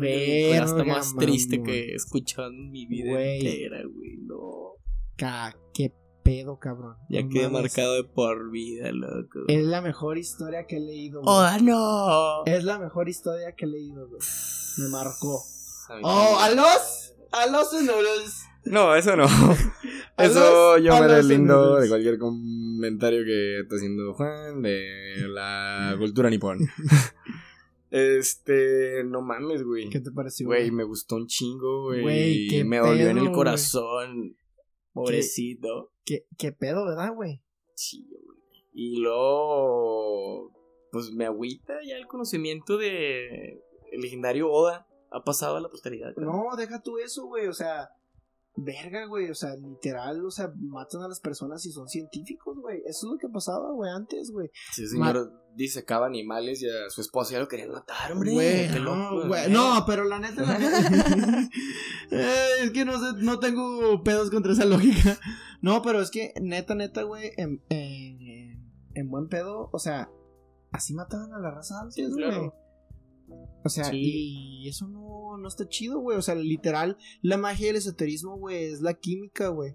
la 0.59 0.64
Verga, 0.74 0.84
más 0.84 1.16
triste 1.16 1.59
mamón. 1.59 1.66
que 1.72 1.80
he 1.91 1.95
escuchado 1.95 2.49
en 2.49 2.70
mi 2.70 2.86
vida 2.86 3.11
Güey. 3.11 3.47
entera, 3.47 3.82
güey. 3.86 4.16
No. 4.18 4.74
Ca, 5.16 5.57
qué 5.74 5.93
pedo, 6.22 6.59
cabrón. 6.59 6.97
Ya 7.09 7.22
No 7.22 7.28
quedé 7.30 7.49
mames. 7.49 7.62
marcado 7.62 7.95
de 7.95 8.05
por 8.05 8.51
vida, 8.51 8.91
loco. 8.93 9.41
Es 9.49 9.64
la 9.64 9.80
mejor 9.82 10.18
historia 10.18 10.66
que 10.66 10.76
he 10.76 10.80
leído. 10.80 11.22
güey. 11.22 11.34
¡Oh, 11.36 11.59
no! 11.62 12.45
Es 12.53 12.64
la 12.64 12.78
mejor 12.78 13.09
historia 13.09 13.53
que 13.57 13.64
he 13.64 13.68
leído, 13.68 14.07
güey. 14.09 14.20
Me 14.78 14.89
marcó. 14.89 15.43
Oh, 16.03 16.39
a 16.39 16.51
los, 16.51 17.14
a 17.32 17.47
los 17.47 17.72
honores. 17.72 18.45
No, 18.64 18.95
eso 18.95 19.16
no. 19.16 19.24
A 20.19 20.24
Eso 20.24 20.74
los- 20.74 20.82
yo 20.85 20.94
a 20.97 21.01
me 21.01 21.06
los 21.06 21.16
deslindo 21.19 21.77
de 21.77 21.89
cualquier 21.89 22.19
comentario 22.19 23.24
que 23.24 23.60
está 23.60 23.77
haciendo 23.77 24.12
Juan 24.15 24.60
de 24.62 25.27
la 25.28 25.94
cultura 25.98 26.28
nipón. 26.28 26.59
Este, 27.90 29.02
no 29.05 29.23
mames, 29.23 29.62
güey. 29.62 29.89
¿Qué 29.89 30.01
te 30.01 30.10
pareció? 30.10 30.47
Güey, 30.47 30.70
me 30.70 30.85
gustó 30.85 31.16
un 31.16 31.27
chingo, 31.27 31.85
güey. 31.85 32.02
Güey, 32.02 32.48
qué 32.48 32.65
me 32.65 32.78
dolió 32.78 33.09
en 33.09 33.16
pedo, 33.16 33.27
el 33.27 33.32
corazón. 33.32 34.36
Pobrecito. 34.93 35.93
¿Qué, 36.05 36.27
qué 36.36 36.52
pedo, 36.52 36.85
¿verdad, 36.85 37.15
güey? 37.15 37.43
Sí, 37.74 38.06
güey. 38.10 38.39
Y 38.73 39.01
luego, 39.01 40.52
pues 40.93 41.10
me 41.12 41.24
agüita 41.24 41.74
ya 41.85 41.97
el 41.97 42.06
conocimiento 42.06 42.77
de 42.77 43.62
el 43.90 44.01
legendario 44.01 44.51
Oda. 44.51 44.86
Ha 45.10 45.24
pasado 45.24 45.56
a 45.56 45.60
la 45.60 45.70
posteridad. 45.70 46.15
No, 46.16 46.55
deja 46.56 46.82
tú 46.82 46.98
eso, 46.98 47.27
güey. 47.27 47.47
O 47.47 47.55
sea, 47.55 47.89
verga, 48.64 49.06
güey. 49.06 49.30
O 49.30 49.35
sea, 49.35 49.55
literal, 49.56 50.24
o 50.24 50.30
sea, 50.30 50.52
matan 50.56 51.02
a 51.02 51.09
las 51.09 51.20
personas 51.20 51.64
y 51.66 51.72
son 51.72 51.89
científicos, 51.89 52.59
güey. 52.59 52.78
Eso 52.86 53.06
es 53.06 53.12
lo 53.12 53.18
que 53.18 53.28
pasaba, 53.28 53.72
güey, 53.72 53.90
antes, 53.90 54.30
güey. 54.30 54.51
Sí, 54.72 54.86
señor, 54.86 55.32
disecaba 55.55 56.06
animales 56.06 56.62
y 56.62 56.68
a 56.68 56.89
su 56.89 57.01
esposa 57.01 57.32
ya 57.32 57.40
lo 57.40 57.48
querían 57.48 57.70
matar, 57.70 58.12
hombre. 58.12 58.32
Güey, 58.32 58.72
Qué 58.72 58.80
no, 58.80 59.12
loco, 59.12 59.28
güey. 59.28 59.51
No, 59.51 59.85
pero 59.86 60.05
la 60.05 60.18
neta, 60.18 60.43
la 60.43 60.59
neta. 60.59 61.48
Eh, 62.10 62.62
es 62.62 62.70
que 62.70 62.86
no 62.86 62.98
sé, 62.98 63.22
no 63.22 63.39
tengo 63.39 64.02
pedos 64.02 64.30
contra 64.30 64.52
esa 64.52 64.64
lógica. 64.64 65.18
No, 65.60 65.82
pero 65.82 66.01
es 66.01 66.10
que 66.10 66.32
neta, 66.40 66.74
neta, 66.74 67.02
güey, 67.02 67.32
en, 67.36 67.62
en, 67.68 68.72
en 68.94 69.10
buen 69.10 69.28
pedo, 69.28 69.68
o 69.72 69.78
sea, 69.78 70.09
así 70.72 70.94
mataban 70.94 71.35
a 71.35 71.39
la 71.39 71.51
raza 71.51 71.80
antes, 71.80 71.94
Sí, 71.97 72.10
güey. 72.10 72.51
O 73.64 73.68
sea, 73.68 73.84
Sí. 73.84 74.62
y 74.62 74.68
eso 74.68 74.86
no, 74.88 75.36
no 75.38 75.48
está 75.48 75.68
chido, 75.68 75.98
güey. 76.00 76.16
O 76.16 76.22
sea, 76.22 76.34
literal, 76.34 76.96
la 77.22 77.36
magia 77.36 77.66
del 77.68 77.76
esoterismo, 77.76 78.36
güey, 78.38 78.64
es 78.64 78.80
la 78.80 78.94
química, 78.94 79.48
güey. 79.48 79.74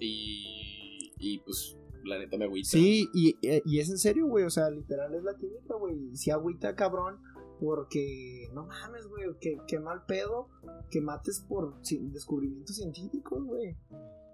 Y, 0.00 1.12
y 1.18 1.38
pues, 1.38 1.76
la 2.04 2.18
neta 2.18 2.36
me 2.38 2.44
agüita. 2.46 2.68
Sí, 2.68 3.08
y, 3.14 3.36
y 3.42 3.80
es 3.80 3.90
en 3.90 3.98
serio, 3.98 4.26
güey. 4.26 4.44
O 4.44 4.50
sea, 4.50 4.70
literal 4.70 5.14
es 5.14 5.22
la 5.22 5.36
química, 5.36 5.74
güey. 5.74 6.16
Si 6.16 6.30
agüita 6.30 6.74
cabrón 6.74 7.18
Porque, 7.60 8.48
no 8.54 8.66
mames, 8.66 9.06
güey, 9.06 9.26
qué, 9.66 9.78
mal 9.78 10.04
pedo 10.06 10.48
que 10.90 11.02
mates 11.02 11.44
por 11.46 11.78
descubrimientos 11.82 12.76
científicos, 12.76 13.44
güey. 13.44 13.76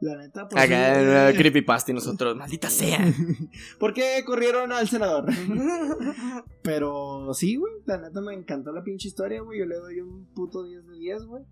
La 0.01 0.17
neta, 0.17 0.47
pues. 0.49 0.63
Acá, 0.63 1.31
sí, 1.33 1.39
creepypasta 1.39 1.91
y 1.91 1.95
nosotros, 1.95 2.37
maldita 2.37 2.69
sea. 2.69 2.99
¿Por 3.79 3.95
qué 3.95 4.23
corrieron 4.27 4.71
al 4.73 4.87
senador? 4.89 5.27
Pero 6.63 7.33
sí, 7.35 7.57
güey, 7.57 7.73
la 7.87 7.99
neta 7.99 8.21
me 8.21 8.35
encantó 8.35 8.73
la 8.73 8.83
pinche 8.83 9.09
historia, 9.09 9.41
güey. 9.41 9.59
Yo 9.61 9.67
le 9.67 9.77
doy 9.77 10.01
un 10.01 10.27
puto 10.35 10.65
10 10.65 10.87
de 10.87 10.99
10, 10.99 11.25
güey. 11.25 11.45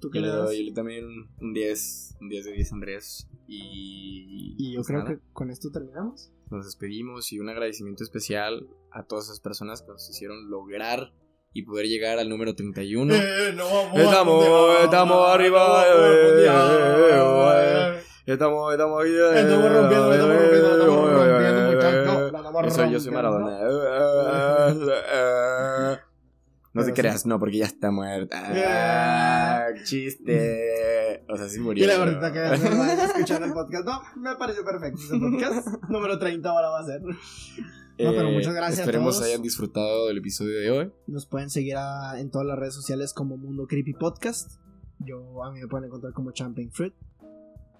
¿Tú 0.00 0.10
qué 0.10 0.20
Yo 0.20 0.26
le 0.26 0.30
le 0.32 0.36
das? 0.38 0.46
doy 0.46 0.58
yo 0.58 0.64
le 0.64 0.72
también 0.72 1.04
un 1.40 1.52
10, 1.52 2.16
un 2.20 2.28
10 2.30 2.44
de 2.46 2.52
10 2.52 2.72
Andrés. 2.72 3.28
Y, 3.46 4.54
Y 4.58 4.72
yo 4.72 4.78
pues 4.78 4.86
creo 4.86 5.00
nada, 5.00 5.10
que 5.16 5.20
con 5.32 5.50
esto 5.50 5.70
terminamos. 5.70 6.32
nos 6.50 6.64
despedimos 6.64 7.32
y 7.32 7.38
un 7.40 7.48
agradecimiento 7.50 8.02
especial 8.04 8.68
a 8.90 9.02
todas 9.04 9.26
esas 9.26 9.40
personas 9.40 9.82
que 9.82 9.88
nos 9.88 10.08
hicieron 10.08 10.48
lograr 10.48 11.12
y 11.52 11.62
poder 11.62 11.86
llegar 11.86 12.18
al 12.18 12.28
número 12.28 12.54
31. 12.54 13.14
Eh, 13.14 13.52
no 13.56 13.64
vamos 13.64 13.98
Estamos- 14.00 14.44
estamos 14.84 15.30
arriba, 15.30 15.84
eh, 15.86 16.46
Estamos, 18.26 18.70
estamos 18.72 19.02
rompiendo, 19.02 19.32
estamos 19.34 19.72
rompiendo, 19.72 20.12
estamos 20.12 21.10
rompiendo, 21.10 21.72
muchachos. 21.72 22.32
La 22.32 22.38
estamos 22.68 22.92
Yo 22.92 23.00
soy. 23.00 23.12
Maradona. 23.12 23.58
No 26.72 26.84
te 26.84 26.92
creas, 26.92 27.26
no, 27.26 27.40
porque 27.40 27.58
ya 27.58 27.64
está 27.66 27.90
muerta. 27.90 28.40
Ah, 28.46 29.66
chiste. 29.84 31.24
O 31.28 31.36
sea, 31.36 31.48
sí 31.48 31.58
murió. 31.58 31.82
Y 31.84 31.88
la 31.88 31.98
verdad 31.98 32.32
que 32.32 32.44
escuchar 33.06 33.42
el 33.42 33.52
podcast. 33.52 33.84
No, 33.84 34.00
me 34.16 34.36
pareció 34.36 34.64
perfecto. 34.64 35.00
Ese 35.02 35.18
podcast 35.18 35.66
número 35.88 36.16
30 36.20 36.48
ahora 36.48 36.68
va 36.68 36.78
a 36.80 36.84
ser. 36.84 37.00
No, 38.04 38.12
pero 38.12 38.30
muchas 38.30 38.54
gracias 38.54 38.80
Esperemos 38.80 39.16
todos. 39.16 39.26
hayan 39.28 39.42
disfrutado 39.42 40.06
del 40.08 40.18
episodio 40.18 40.58
de 40.58 40.70
hoy. 40.70 40.92
Nos 41.06 41.26
pueden 41.26 41.50
seguir 41.50 41.76
a- 41.76 42.18
en 42.20 42.30
todas 42.30 42.46
las 42.46 42.58
redes 42.58 42.74
sociales 42.74 43.12
como 43.14 43.36
Mundo 43.36 43.66
Creepy 43.66 43.92
Podcast. 43.94 44.60
Yo 44.98 45.42
a 45.44 45.50
mí 45.52 45.60
me 45.60 45.66
pueden 45.68 45.86
encontrar 45.86 46.12
como 46.12 46.32
Champagne 46.32 46.70
Fruit. 46.70 46.94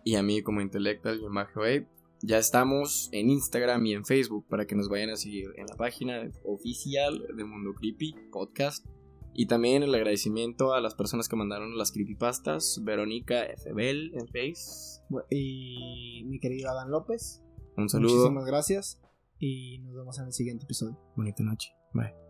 Y 0.05 0.15
a 0.15 0.23
mí 0.23 0.43
como 0.43 0.61
Intellectual 0.61 1.21
y 1.21 1.29
Majo 1.29 1.61
Ape. 1.61 1.87
Ya 2.23 2.39
estamos 2.39 3.09
en 3.13 3.31
Instagram 3.31 3.85
y 3.87 3.95
en 3.95 4.05
Facebook 4.05 4.47
para 4.49 4.67
que 4.67 4.75
nos 4.75 4.89
vayan 4.89 5.11
a 5.11 5.17
seguir 5.17 5.51
en 5.57 5.67
la 5.67 5.77
página 5.77 6.31
oficial 6.45 7.27
de 7.35 7.45
Mundo 7.45 7.73
Creepy 7.75 8.15
Podcast. 8.31 8.87
Y 9.33 9.47
también 9.47 9.83
el 9.83 9.95
agradecimiento 9.95 10.75
a 10.75 10.81
las 10.81 10.95
personas 10.95 11.29
que 11.29 11.37
mandaron 11.37 11.79
las 11.79 11.93
creepypastas. 11.93 12.81
Verónica 12.83 13.45
Fbel 13.65 14.13
en 14.15 14.27
Face. 14.27 15.01
Y 15.31 16.25
mi 16.27 16.41
querido 16.41 16.69
Adán 16.71 16.91
López. 16.91 17.43
Un 17.77 17.89
saludo. 17.89 18.17
Muchísimas 18.17 18.45
gracias. 18.47 19.01
Y 19.41 19.79
nos 19.81 19.95
vemos 19.95 20.19
en 20.19 20.27
el 20.27 20.33
siguiente 20.33 20.65
episodio. 20.65 20.97
Bonita 21.17 21.43
noche. 21.43 21.71
Bye. 21.93 22.30